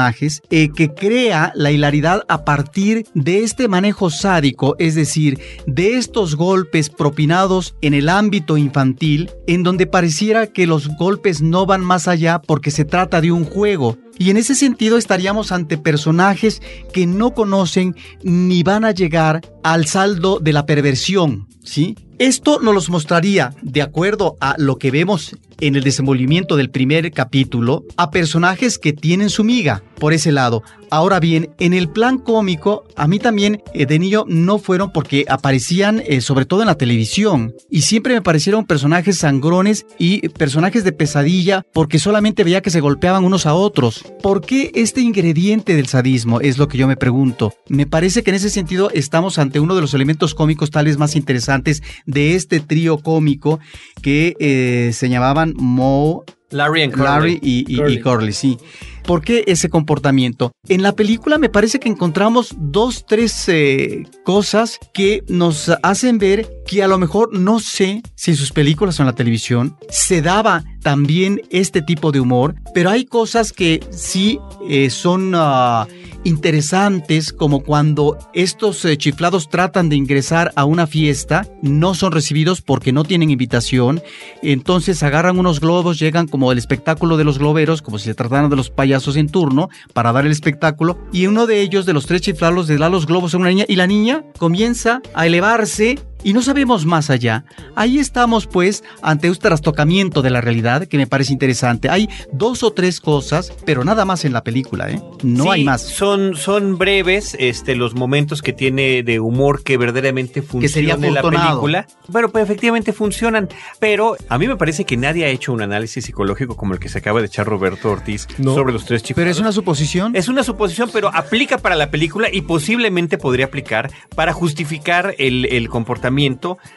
eh, 0.50 0.70
que 0.74 0.92
crea 0.94 1.52
la 1.54 1.70
hilaridad 1.70 2.22
a 2.28 2.44
partir 2.44 3.06
de 3.14 3.42
este 3.42 3.68
manejo 3.68 4.10
sádico, 4.10 4.76
es 4.78 4.94
decir, 4.94 5.40
de 5.66 5.96
estos 5.96 6.36
golpes 6.36 6.90
propinados 6.90 7.74
en 7.80 7.94
el 7.94 8.08
ámbito 8.08 8.56
infantil, 8.56 9.30
en 9.46 9.62
donde 9.62 9.86
pareciera 9.86 10.46
que 10.46 10.66
los 10.66 10.88
golpes 10.96 11.42
no 11.42 11.66
van 11.66 11.84
más 11.84 12.08
allá 12.08 12.40
porque 12.40 12.70
se 12.70 12.84
trata 12.84 13.20
de 13.20 13.32
un 13.32 13.44
juego. 13.44 13.96
Y 14.18 14.30
en 14.30 14.36
ese 14.38 14.54
sentido 14.54 14.96
estaríamos 14.96 15.52
ante 15.52 15.76
personajes 15.78 16.62
que 16.92 17.06
no 17.06 17.34
conocen 17.34 17.94
ni 18.22 18.62
van 18.62 18.84
a 18.84 18.92
llegar 18.92 19.42
al 19.62 19.86
saldo 19.86 20.38
de 20.40 20.52
la 20.52 20.64
perversión, 20.64 21.48
¿sí? 21.62 21.96
Esto 22.18 22.60
nos 22.60 22.74
los 22.74 22.88
mostraría, 22.88 23.54
de 23.60 23.82
acuerdo 23.82 24.36
a 24.40 24.54
lo 24.56 24.78
que 24.78 24.90
vemos 24.90 25.36
en 25.60 25.76
el 25.76 25.82
desenvolvimiento 25.82 26.56
del 26.56 26.70
primer 26.70 27.12
capítulo, 27.12 27.84
a 27.96 28.10
personajes 28.10 28.78
que 28.78 28.92
tienen 28.92 29.30
su 29.30 29.44
miga 29.44 29.82
por 29.98 30.12
ese 30.12 30.32
lado. 30.32 30.62
Ahora 30.90 31.18
bien, 31.18 31.50
en 31.58 31.74
el 31.74 31.88
plan 31.88 32.18
cómico, 32.18 32.84
a 32.94 33.08
mí 33.08 33.18
también 33.18 33.62
eh, 33.74 33.86
de 33.86 33.98
niño 33.98 34.24
no 34.28 34.58
fueron 34.58 34.92
porque 34.92 35.24
aparecían 35.28 36.02
eh, 36.06 36.20
sobre 36.20 36.44
todo 36.44 36.60
en 36.60 36.68
la 36.68 36.76
televisión 36.76 37.54
y 37.68 37.82
siempre 37.82 38.14
me 38.14 38.22
parecieron 38.22 38.66
personajes 38.66 39.18
sangrones 39.18 39.84
y 39.98 40.28
personajes 40.28 40.84
de 40.84 40.92
pesadilla 40.92 41.64
porque 41.72 41.98
solamente 41.98 42.44
veía 42.44 42.62
que 42.62 42.70
se 42.70 42.80
golpeaban 42.80 43.24
unos 43.24 43.46
a 43.46 43.54
otros. 43.54 44.04
¿Por 44.22 44.42
qué 44.42 44.70
este 44.74 45.00
ingrediente 45.00 45.74
del 45.74 45.86
sadismo? 45.86 46.40
Es 46.40 46.58
lo 46.58 46.68
que 46.68 46.78
yo 46.78 46.86
me 46.86 46.96
pregunto. 46.96 47.52
Me 47.68 47.86
parece 47.86 48.22
que 48.22 48.30
en 48.30 48.36
ese 48.36 48.50
sentido 48.50 48.90
estamos 48.90 49.38
ante 49.38 49.60
uno 49.60 49.74
de 49.74 49.80
los 49.80 49.94
elementos 49.94 50.34
cómicos 50.34 50.70
tales 50.70 50.98
más 50.98 51.16
interesantes 51.16 51.82
de 52.06 52.36
este 52.36 52.60
trío 52.60 52.98
cómico 52.98 53.58
que 54.02 54.34
eh, 54.38 54.92
se 54.92 55.08
llamaban 55.08 55.54
Moe, 55.56 56.22
Larry 56.50 56.82
and 56.82 56.92
Curly. 56.92 57.04
Larry 57.04 57.40
y, 57.42 57.64
y-. 57.68 58.00
Curly, 58.00 58.32
sí. 58.32 58.58
¿Por 59.04 59.22
qué 59.22 59.44
ese 59.46 59.68
comportamiento? 59.68 60.52
En 60.68 60.82
la 60.82 60.92
película 60.92 61.38
me 61.38 61.48
parece 61.48 61.78
que 61.78 61.88
encontramos 61.88 62.54
dos, 62.56 63.06
tres 63.06 63.48
eh, 63.48 64.04
cosas 64.24 64.78
que 64.92 65.22
nos 65.28 65.70
hacen 65.82 66.18
ver 66.18 66.50
que 66.66 66.82
a 66.82 66.88
lo 66.88 66.98
mejor 66.98 67.32
no 67.32 67.60
sé 67.60 68.02
si 68.14 68.32
en 68.32 68.36
sus 68.36 68.52
películas 68.52 68.98
o 68.98 69.02
en 69.02 69.06
la 69.06 69.14
televisión 69.14 69.76
se 69.88 70.20
daba 70.20 70.64
también 70.82 71.40
este 71.50 71.82
tipo 71.82 72.12
de 72.12 72.20
humor, 72.20 72.54
pero 72.74 72.90
hay 72.90 73.04
cosas 73.06 73.52
que 73.52 73.80
sí 73.90 74.38
eh, 74.68 74.90
son 74.90 75.32
ah, 75.34 75.86
interesantes, 76.26 77.32
como 77.32 77.60
cuando 77.60 78.18
estos 78.34 78.84
eh, 78.84 78.96
chiflados 78.96 79.48
tratan 79.48 79.88
de 79.88 79.96
ingresar 79.96 80.52
a 80.56 80.64
una 80.64 80.86
fiesta, 80.86 81.46
no 81.62 81.94
son 81.94 82.12
recibidos 82.12 82.62
porque 82.62 82.92
no 82.92 83.04
tienen 83.04 83.30
invitación, 83.30 84.02
entonces 84.42 85.02
agarran 85.02 85.38
unos 85.38 85.60
globos, 85.60 85.98
llegan 85.98 86.26
como 86.26 86.50
el 86.50 86.58
espectáculo 86.58 87.16
de 87.16 87.24
los 87.24 87.38
globeros, 87.38 87.80
como 87.80 87.98
si 87.98 88.06
se 88.06 88.14
trataran 88.14 88.50
de 88.50 88.56
los 88.56 88.70
payasos 88.70 89.16
en 89.16 89.28
turno, 89.28 89.68
para 89.92 90.12
dar 90.12 90.26
el 90.26 90.32
espectáculo, 90.32 90.98
y 91.12 91.26
uno 91.26 91.46
de 91.46 91.60
ellos, 91.60 91.86
de 91.86 91.92
los 91.92 92.06
tres 92.06 92.22
chiflados, 92.22 92.68
le 92.68 92.76
da 92.76 92.88
los 92.88 93.06
globos 93.06 93.34
a 93.34 93.38
una 93.38 93.48
niña, 93.48 93.64
y 93.68 93.76
la 93.76 93.86
niña 93.86 94.24
comienza 94.38 95.00
a 95.14 95.26
elevarse 95.26 95.98
y 96.26 96.32
no 96.32 96.42
sabemos 96.42 96.86
más 96.86 97.08
allá. 97.08 97.44
Ahí 97.76 98.00
estamos 98.00 98.48
pues 98.48 98.82
ante 99.00 99.30
un 99.30 99.36
trastocamiento 99.36 100.22
de 100.22 100.30
la 100.30 100.40
realidad 100.40 100.88
que 100.88 100.96
me 100.96 101.06
parece 101.06 101.32
interesante. 101.32 101.88
Hay 101.88 102.08
dos 102.32 102.64
o 102.64 102.72
tres 102.72 103.00
cosas, 103.00 103.52
pero 103.64 103.84
nada 103.84 104.04
más 104.04 104.24
en 104.24 104.32
la 104.32 104.42
película, 104.42 104.90
¿eh? 104.90 105.00
No 105.22 105.44
Sí, 105.44 105.50
hay 105.50 105.64
más. 105.64 105.82
Son, 105.82 106.34
son 106.34 106.78
breves 106.78 107.36
este, 107.38 107.76
los 107.76 107.94
momentos 107.94 108.42
que 108.42 108.52
tiene 108.52 109.04
de 109.04 109.20
humor 109.20 109.62
que 109.62 109.76
verdaderamente 109.76 110.42
funcionan 110.42 111.04
en 111.04 111.14
la 111.14 111.22
película. 111.22 111.86
Pero 112.12 112.32
pues, 112.32 112.42
efectivamente 112.42 112.92
funcionan. 112.92 113.48
Pero 113.78 114.16
a 114.28 114.36
mí 114.36 114.48
me 114.48 114.56
parece 114.56 114.84
que 114.84 114.96
nadie 114.96 115.26
ha 115.26 115.28
hecho 115.28 115.52
un 115.52 115.62
análisis 115.62 116.06
psicológico 116.06 116.56
como 116.56 116.74
el 116.74 116.80
que 116.80 116.88
se 116.88 116.98
acaba 116.98 117.20
de 117.20 117.26
echar 117.26 117.46
Roberto 117.46 117.88
Ortiz 117.88 118.26
No. 118.38 118.52
sobre 118.52 118.72
los 118.72 118.84
tres 118.84 119.04
chiflados. 119.04 119.22
Pero 119.26 119.30
es 119.30 119.38
una 119.38 119.52
suposición. 119.52 120.16
Es 120.16 120.26
una 120.26 120.42
suposición, 120.42 120.90
pero 120.92 121.08
aplica 121.14 121.58
para 121.58 121.76
la 121.76 121.92
película 121.92 122.26
y 122.32 122.40
posiblemente 122.40 123.16
podría 123.16 123.46
aplicar 123.46 123.92
para 124.16 124.32
justificar 124.32 125.14
el, 125.18 125.44
el 125.52 125.68
comportamiento 125.68 126.15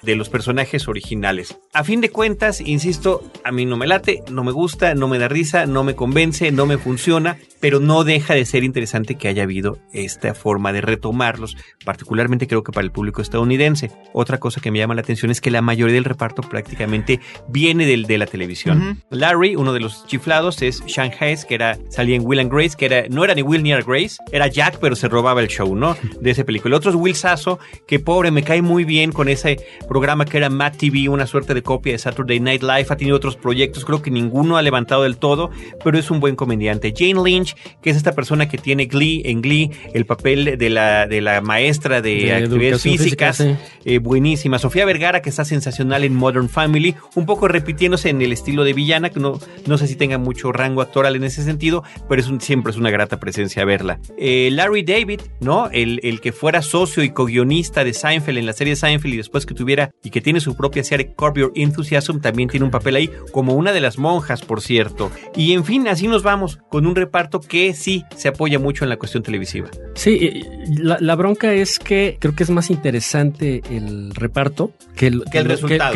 de 0.01 0.15
los 0.15 0.29
personajes 0.29 0.87
originales. 0.87 1.57
A 1.73 1.83
fin 1.83 2.01
de 2.01 2.09
cuentas, 2.09 2.61
insisto, 2.61 3.23
a 3.43 3.51
mí 3.51 3.65
no 3.65 3.77
me 3.77 3.87
late, 3.87 4.23
no 4.31 4.43
me 4.43 4.51
gusta, 4.51 4.93
no 4.95 5.07
me 5.07 5.17
da 5.17 5.27
risa, 5.27 5.65
no 5.65 5.83
me 5.83 5.95
convence, 5.95 6.51
no 6.51 6.65
me 6.65 6.77
funciona, 6.77 7.37
pero 7.59 7.79
no 7.79 8.03
deja 8.03 8.33
de 8.33 8.45
ser 8.45 8.63
interesante 8.63 9.15
que 9.15 9.27
haya 9.27 9.43
habido 9.43 9.79
esta 9.93 10.33
forma 10.33 10.73
de 10.73 10.81
retomarlos, 10.81 11.55
particularmente 11.85 12.47
creo 12.47 12.63
que 12.63 12.71
para 12.71 12.85
el 12.85 12.91
público 12.91 13.21
estadounidense. 13.21 13.91
Otra 14.13 14.39
cosa 14.39 14.61
que 14.61 14.71
me 14.71 14.79
llama 14.79 14.95
la 14.95 15.01
atención 15.01 15.31
es 15.31 15.41
que 15.41 15.51
la 15.51 15.61
mayoría 15.61 15.95
del 15.95 16.05
reparto 16.05 16.41
prácticamente 16.41 17.19
viene 17.47 17.85
del, 17.85 18.05
de 18.05 18.17
la 18.17 18.25
televisión. 18.25 19.01
Larry, 19.09 19.55
uno 19.55 19.73
de 19.73 19.79
los 19.79 20.05
chiflados, 20.07 20.61
es 20.61 20.83
Sean 20.87 21.11
Hayes, 21.19 21.45
que 21.45 21.55
era, 21.55 21.77
salía 21.89 22.15
en 22.15 22.25
Will 22.25 22.39
and 22.39 22.51
Grace, 22.51 22.75
que 22.77 22.85
era, 22.85 23.07
no 23.09 23.23
era 23.23 23.35
ni 23.35 23.41
Will 23.41 23.63
ni 23.63 23.71
era 23.71 23.81
Grace, 23.81 24.17
era 24.31 24.47
Jack, 24.47 24.79
pero 24.79 24.95
se 24.95 25.07
robaba 25.07 25.41
el 25.41 25.47
show, 25.47 25.75
¿no? 25.75 25.95
De 26.21 26.31
esa 26.31 26.43
película. 26.43 26.73
El 26.73 26.77
otro 26.77 26.91
es 26.91 26.97
Will 26.97 27.15
Sasso, 27.15 27.59
que 27.87 27.99
pobre, 27.99 28.31
me 28.31 28.43
cae 28.43 28.61
muy 28.61 28.83
bien 28.83 29.11
con 29.11 29.28
ese 29.31 29.59
programa 29.87 30.25
que 30.25 30.37
era 30.37 30.49
Matt 30.49 30.77
TV, 30.77 31.09
una 31.09 31.27
suerte 31.27 31.53
de 31.53 31.61
copia 31.63 31.93
de 31.93 31.97
Saturday 31.99 32.39
Night 32.39 32.61
Live, 32.61 32.85
ha 32.89 32.95
tenido 32.97 33.15
otros 33.17 33.35
proyectos, 33.35 33.85
creo 33.85 34.01
que 34.01 34.11
ninguno 34.11 34.57
ha 34.57 34.61
levantado 34.61 35.03
del 35.03 35.17
todo, 35.17 35.49
pero 35.83 35.97
es 35.97 36.11
un 36.11 36.19
buen 36.19 36.35
comediante. 36.35 36.93
Jane 36.95 37.21
Lynch, 37.23 37.55
que 37.81 37.89
es 37.89 37.97
esta 37.97 38.13
persona 38.13 38.47
que 38.49 38.57
tiene 38.57 38.85
Glee, 38.85 39.21
en 39.25 39.41
Glee, 39.41 39.71
el 39.93 40.05
papel 40.05 40.57
de 40.57 40.69
la, 40.69 41.07
de 41.07 41.21
la 41.21 41.41
maestra 41.41 42.01
de, 42.01 42.15
De 42.15 42.33
actividades 42.33 42.81
físicas, 42.81 43.37
física, 43.37 43.59
eh, 43.85 43.99
buenísima. 43.99 44.59
Sofía 44.59 44.85
Vergara, 44.85 45.21
que 45.21 45.29
está 45.29 45.45
sensacional 45.45 46.03
en 46.03 46.13
Modern 46.15 46.49
Family, 46.49 46.95
un 47.15 47.25
poco 47.25 47.47
repitiéndose 47.47 48.09
en 48.09 48.21
el 48.21 48.31
estilo 48.31 48.63
de 48.63 48.73
villana, 48.73 49.09
que 49.09 49.19
no, 49.19 49.39
no 49.65 49.77
sé 49.77 49.87
si 49.87 49.95
tenga 49.95 50.17
mucho 50.17 50.51
rango 50.51 50.81
actoral 50.81 51.15
en 51.15 51.23
ese 51.23 51.43
sentido, 51.43 51.83
pero 52.07 52.21
es 52.21 52.27
un- 52.27 52.41
siempre 52.41 52.71
es 52.71 52.77
una 52.77 52.89
grata 52.91 53.19
presencia 53.19 53.65
verla. 53.65 53.99
Eh, 54.17 54.49
Larry 54.51 54.83
David, 54.83 55.21
¿no? 55.39 55.69
El, 55.71 55.99
el 56.03 56.21
que 56.21 56.31
fuera 56.31 56.61
socio 56.61 57.03
y 57.03 57.09
co-guionista 57.11 57.83
de 57.83 57.93
Seinfeld 57.93 58.37
en 58.37 58.45
la 58.45 58.53
serie 58.53 58.75
Seinfeld 58.75 59.08
y 59.13 59.17
después 59.17 59.45
que 59.45 59.53
tuviera 59.53 59.91
y 60.03 60.09
que 60.09 60.21
tiene 60.21 60.39
su 60.39 60.55
propia 60.55 60.83
serie 60.83 61.13
Curb 61.15 61.37
Your 61.37 61.51
Enthusiasm, 61.55 62.19
también 62.19 62.49
tiene 62.49 62.65
un 62.65 62.71
papel 62.71 62.95
ahí, 62.95 63.09
como 63.31 63.53
una 63.53 63.71
de 63.71 63.81
las 63.81 63.97
monjas, 63.97 64.41
por 64.41 64.61
cierto. 64.61 65.11
Y 65.35 65.53
en 65.53 65.65
fin, 65.65 65.87
así 65.87 66.07
nos 66.07 66.23
vamos, 66.23 66.59
con 66.69 66.85
un 66.85 66.95
reparto 66.95 67.39
que 67.39 67.73
sí 67.73 68.03
se 68.15 68.27
apoya 68.27 68.59
mucho 68.59 68.83
en 68.85 68.89
la 68.89 68.97
cuestión 68.97 69.23
televisiva. 69.23 69.69
Sí, 69.95 70.43
la, 70.77 70.97
la 70.99 71.15
bronca 71.15 71.53
es 71.53 71.79
que 71.79 72.17
creo 72.19 72.35
que 72.35 72.43
es 72.43 72.49
más 72.49 72.69
interesante 72.69 73.61
el 73.69 74.13
reparto 74.15 74.71
que 74.95 75.07
el, 75.07 75.23
Que 75.31 75.39
el 75.39 75.45
resultado. 75.45 75.93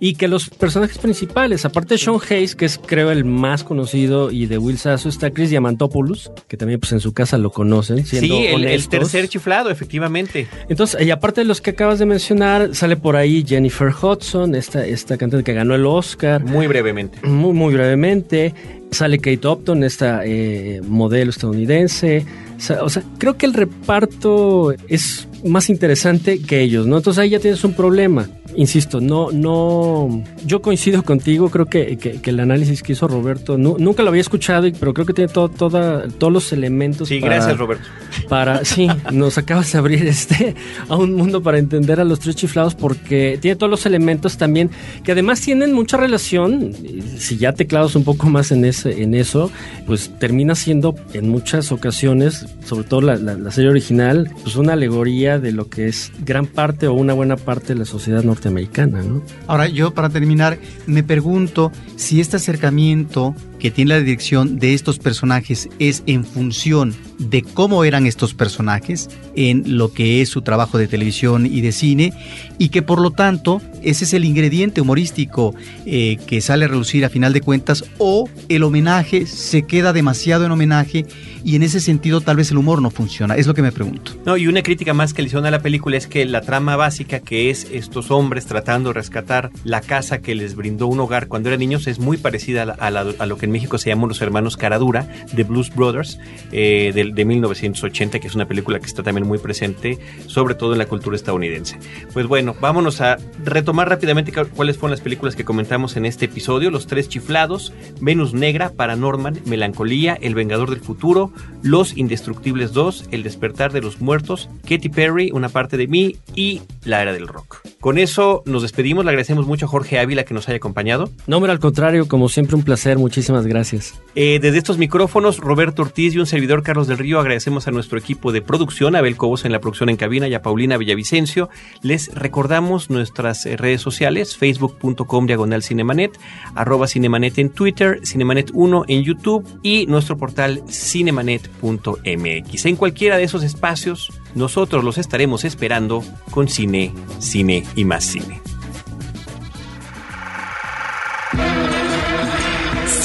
y 0.00 0.14
que 0.14 0.28
los 0.28 0.48
personajes 0.48 0.98
principales. 0.98 1.64
Aparte 1.64 1.94
de 1.94 1.98
Sean 1.98 2.18
Hayes, 2.30 2.54
que 2.54 2.64
es 2.64 2.78
creo 2.84 3.10
el 3.10 3.24
más 3.24 3.64
conocido, 3.64 4.30
y 4.30 4.46
de 4.46 4.58
Will 4.58 4.78
Sasso 4.78 5.08
está 5.08 5.30
Chris 5.30 5.50
Diamantopoulos, 5.50 6.32
que 6.48 6.56
también 6.56 6.80
pues 6.80 6.92
en 6.92 7.00
su 7.00 7.12
casa 7.12 7.38
lo 7.38 7.50
conocen. 7.50 8.04
Siendo 8.06 8.36
Sí, 8.36 8.46
el, 8.46 8.88
tercer 8.88 9.28
chiflado, 9.28 9.70
efectivamente. 9.70 10.48
Entonces, 10.68 11.04
y 11.06 11.10
aparte 11.10 11.42
de 11.42 11.46
los 11.46 11.60
que 11.60 11.70
acabas 11.70 11.98
de 11.98 12.06
mencionar, 12.06 12.47
sale 12.72 12.96
por 12.96 13.16
ahí 13.16 13.44
Jennifer 13.46 13.88
Hudson, 13.88 14.54
esta, 14.54 14.84
esta 14.84 15.16
cantante 15.16 15.44
que 15.44 15.52
ganó 15.52 15.74
el 15.74 15.86
Oscar. 15.86 16.42
Muy 16.44 16.66
brevemente. 16.66 17.18
Muy, 17.22 17.52
muy 17.52 17.74
brevemente. 17.74 18.54
Sale 18.90 19.18
Kate 19.18 19.46
Upton, 19.46 19.84
esta 19.84 20.24
eh, 20.24 20.80
modelo 20.86 21.30
estadounidense. 21.30 22.24
O 22.56 22.60
sea, 22.60 22.82
o 22.82 22.88
sea, 22.88 23.02
creo 23.18 23.36
que 23.36 23.46
el 23.46 23.54
reparto 23.54 24.74
es 24.88 25.27
más 25.44 25.70
interesante 25.70 26.40
que 26.40 26.60
ellos, 26.62 26.86
¿no? 26.86 26.96
Entonces 26.98 27.20
ahí 27.22 27.30
ya 27.30 27.38
tienes 27.40 27.62
un 27.64 27.72
problema. 27.74 28.28
Insisto, 28.56 29.00
no, 29.00 29.30
no. 29.30 30.24
Yo 30.44 30.62
coincido 30.62 31.02
contigo, 31.04 31.48
creo 31.50 31.66
que, 31.66 31.96
que- 31.98 32.20
que 32.20 32.30
el 32.30 32.40
análisis 32.40 32.82
que 32.82 32.92
hizo 32.92 33.06
Roberto, 33.06 33.56
nu- 33.58 33.76
nunca 33.78 34.02
lo 34.02 34.08
había 34.08 34.22
escuchado, 34.22 34.66
pero 34.80 34.94
creo 34.94 35.06
que 35.06 35.12
tiene 35.12 35.30
todo, 35.32 35.48
toda, 35.48 36.08
todos 36.08 36.32
los 36.32 36.52
elementos. 36.52 37.08
Sí, 37.08 37.20
para- 37.20 37.36
gracias, 37.36 37.58
Roberto. 37.58 37.84
para 38.28 38.64
sí, 38.64 38.88
nos 39.12 39.38
acabas 39.38 39.70
de 39.72 39.78
abrir 39.78 40.06
este 40.06 40.54
a 40.88 40.96
un 40.96 41.14
mundo 41.14 41.42
para 41.42 41.58
entender 41.58 42.00
a 42.00 42.04
los 42.04 42.18
tres 42.20 42.34
chiflados 42.36 42.74
porque 42.74 43.38
tiene 43.40 43.54
todos 43.56 43.70
los 43.70 43.84
elementos 43.86 44.38
también 44.38 44.70
que 45.04 45.12
además 45.12 45.40
tienen 45.40 45.72
mucha 45.72 45.96
relación. 45.98 46.72
Si 47.18 47.36
ya 47.36 47.52
te 47.52 47.66
clavas 47.66 47.94
un 47.94 48.02
poco 48.04 48.28
más 48.28 48.50
en 48.50 48.64
ese, 48.64 49.02
en 49.02 49.14
eso, 49.14 49.50
pues 49.86 50.10
termina 50.18 50.54
siendo 50.54 50.94
en 51.12 51.28
muchas 51.28 51.70
ocasiones, 51.70 52.46
sobre 52.64 52.84
todo 52.88 53.02
la, 53.02 53.16
la- 53.16 53.34
la 53.34 53.50
serie 53.52 53.70
original, 53.70 54.30
pues 54.42 54.56
una 54.56 54.72
alegoría 54.72 55.27
de 55.36 55.52
lo 55.52 55.68
que 55.68 55.88
es 55.88 56.10
gran 56.24 56.46
parte 56.46 56.86
o 56.86 56.94
una 56.94 57.12
buena 57.12 57.36
parte 57.36 57.74
de 57.74 57.80
la 57.80 57.84
sociedad 57.84 58.22
norteamericana, 58.22 59.02
¿no? 59.02 59.22
Ahora, 59.46 59.68
yo 59.68 59.92
para 59.92 60.08
terminar, 60.08 60.58
me 60.86 61.02
pregunto 61.02 61.70
si 61.96 62.22
este 62.22 62.36
acercamiento 62.36 63.34
que 63.58 63.70
tiene 63.70 63.94
la 63.94 64.00
dirección 64.00 64.58
de 64.58 64.74
estos 64.74 64.98
personajes 64.98 65.68
es 65.78 66.02
en 66.06 66.24
función 66.24 66.94
de 67.18 67.42
cómo 67.42 67.84
eran 67.84 68.06
estos 68.06 68.32
personajes 68.34 69.08
en 69.34 69.76
lo 69.76 69.92
que 69.92 70.22
es 70.22 70.28
su 70.28 70.42
trabajo 70.42 70.78
de 70.78 70.86
televisión 70.86 71.46
y 71.46 71.60
de 71.60 71.72
cine 71.72 72.12
y 72.58 72.68
que 72.68 72.82
por 72.82 73.00
lo 73.00 73.10
tanto 73.10 73.60
ese 73.82 74.04
es 74.04 74.14
el 74.14 74.24
ingrediente 74.24 74.80
humorístico 74.80 75.54
eh, 75.84 76.16
que 76.26 76.40
sale 76.40 76.66
a 76.66 76.68
relucir 76.68 77.04
a 77.04 77.08
final 77.08 77.32
de 77.32 77.40
cuentas 77.40 77.84
o 77.98 78.28
el 78.48 78.62
homenaje 78.62 79.26
se 79.26 79.62
queda 79.62 79.92
demasiado 79.92 80.44
en 80.44 80.52
homenaje 80.52 81.06
y 81.44 81.56
en 81.56 81.62
ese 81.62 81.80
sentido 81.80 82.20
tal 82.20 82.36
vez 82.36 82.50
el 82.50 82.58
humor 82.58 82.82
no 82.82 82.90
funciona, 82.90 83.34
es 83.34 83.46
lo 83.46 83.54
que 83.54 83.62
me 83.62 83.72
pregunto. 83.72 84.12
No, 84.26 84.36
y 84.36 84.48
una 84.48 84.62
crítica 84.62 84.94
más 84.94 85.14
que 85.14 85.22
le 85.22 85.26
hicieron 85.26 85.46
a 85.46 85.50
la 85.50 85.60
película 85.60 85.96
es 85.96 86.06
que 86.06 86.24
la 86.24 86.40
trama 86.40 86.76
básica, 86.76 87.20
que 87.20 87.50
es 87.50 87.66
estos 87.72 88.10
hombres 88.10 88.46
tratando 88.46 88.90
de 88.90 88.94
rescatar 88.94 89.50
la 89.64 89.80
casa 89.80 90.18
que 90.20 90.34
les 90.34 90.54
brindó 90.54 90.86
un 90.86 91.00
hogar 91.00 91.28
cuando 91.28 91.48
eran 91.48 91.60
niños, 91.60 91.86
es 91.86 91.98
muy 91.98 92.16
parecida 92.16 92.76
a, 92.78 92.86
a 92.86 93.26
lo 93.26 93.38
que 93.38 93.47
en 93.48 93.52
México 93.52 93.78
se 93.78 93.90
llaman 93.90 94.08
los 94.08 94.20
hermanos 94.22 94.56
Caradura, 94.56 95.08
de 95.32 95.42
Blues 95.44 95.74
Brothers, 95.74 96.18
eh, 96.52 96.92
de, 96.94 97.24
1980, 97.24 98.18
que 98.20 98.26
es 98.26 98.34
una 98.34 98.46
película 98.46 98.78
que 98.78 98.86
está 98.86 99.02
también 99.02 99.26
muy 99.26 99.38
presente, 99.38 99.98
sobre 100.26 100.54
todo 100.54 100.72
en 100.72 100.78
la 100.78 100.86
cultura 100.86 101.16
estadounidense. 101.16 101.78
Pues 102.12 102.26
bueno, 102.26 102.54
vámonos 102.60 103.00
a 103.00 103.16
retomar 103.44 103.88
rápidamente 103.88 104.32
cu- 104.32 104.48
cuáles 104.54 104.76
fueron 104.76 104.92
las 104.92 105.00
películas 105.00 105.34
que 105.36 105.44
comentamos 105.44 105.96
en 105.96 106.04
este 106.06 106.26
episodio. 106.26 106.70
Los 106.70 106.86
Tres 106.86 107.08
Chiflados, 107.08 107.72
Venus 108.00 108.34
Negra, 108.34 108.70
Paranormal, 108.70 109.40
Melancolía, 109.46 110.16
El 110.20 110.34
Vengador 110.34 110.70
del 110.70 110.80
Futuro, 110.80 111.32
Los 111.62 111.96
Indestructibles 111.96 112.72
2, 112.72 113.08
El 113.10 113.22
Despertar 113.22 113.72
de 113.72 113.80
los 113.80 114.00
Muertos, 114.00 114.48
Katy 114.68 114.88
Perry, 114.88 115.30
Una 115.32 115.48
parte 115.48 115.76
de 115.76 115.86
mí 115.88 116.16
y 116.34 116.62
La 116.84 117.02
Era 117.02 117.12
del 117.12 117.28
Rock. 117.28 117.58
Con 117.80 117.98
eso 117.98 118.42
nos 118.46 118.62
despedimos, 118.62 119.04
le 119.04 119.10
agradecemos 119.10 119.46
mucho 119.46 119.66
a 119.66 119.68
Jorge 119.68 119.98
Ávila 119.98 120.24
que 120.24 120.34
nos 120.34 120.48
haya 120.48 120.56
acompañado. 120.56 121.10
No, 121.26 121.36
hombre, 121.36 121.52
al 121.52 121.58
contrario, 121.60 122.08
como 122.08 122.28
siempre 122.28 122.56
un 122.56 122.62
placer, 122.62 122.98
muchísimas 122.98 123.37
gracias. 123.46 124.00
Eh, 124.14 124.38
desde 124.42 124.58
estos 124.58 124.78
micrófonos, 124.78 125.38
Roberto 125.38 125.82
Ortiz 125.82 126.14
y 126.14 126.18
un 126.18 126.26
servidor 126.26 126.62
Carlos 126.62 126.88
del 126.88 126.98
Río, 126.98 127.20
agradecemos 127.20 127.68
a 127.68 127.70
nuestro 127.70 127.98
equipo 127.98 128.32
de 128.32 128.42
producción, 128.42 128.96
Abel 128.96 129.16
Cobos 129.16 129.44
en 129.44 129.52
la 129.52 129.60
producción 129.60 129.88
en 129.88 129.96
cabina 129.96 130.28
y 130.28 130.34
a 130.34 130.42
Paulina 130.42 130.76
Villavicencio. 130.76 131.48
Les 131.82 132.12
recordamos 132.14 132.90
nuestras 132.90 133.46
eh, 133.46 133.56
redes 133.56 133.80
sociales, 133.80 134.36
facebook.com 134.36 135.26
diagonal 135.26 135.62
cinemanet, 135.62 136.18
arroba 136.54 136.88
cinemanet 136.88 137.38
en 137.38 137.50
Twitter, 137.50 138.00
cinemanet 138.02 138.50
1 138.52 138.84
en 138.88 139.02
YouTube 139.04 139.46
y 139.62 139.86
nuestro 139.86 140.16
portal 140.16 140.62
cinemanet.mx. 140.68 142.66
En 142.66 142.76
cualquiera 142.76 143.16
de 143.16 143.24
esos 143.24 143.42
espacios, 143.44 144.12
nosotros 144.34 144.84
los 144.84 144.98
estaremos 144.98 145.44
esperando 145.44 146.02
con 146.30 146.48
cine, 146.48 146.92
cine 147.18 147.64
y 147.76 147.84
más 147.84 148.04
cine. 148.04 148.40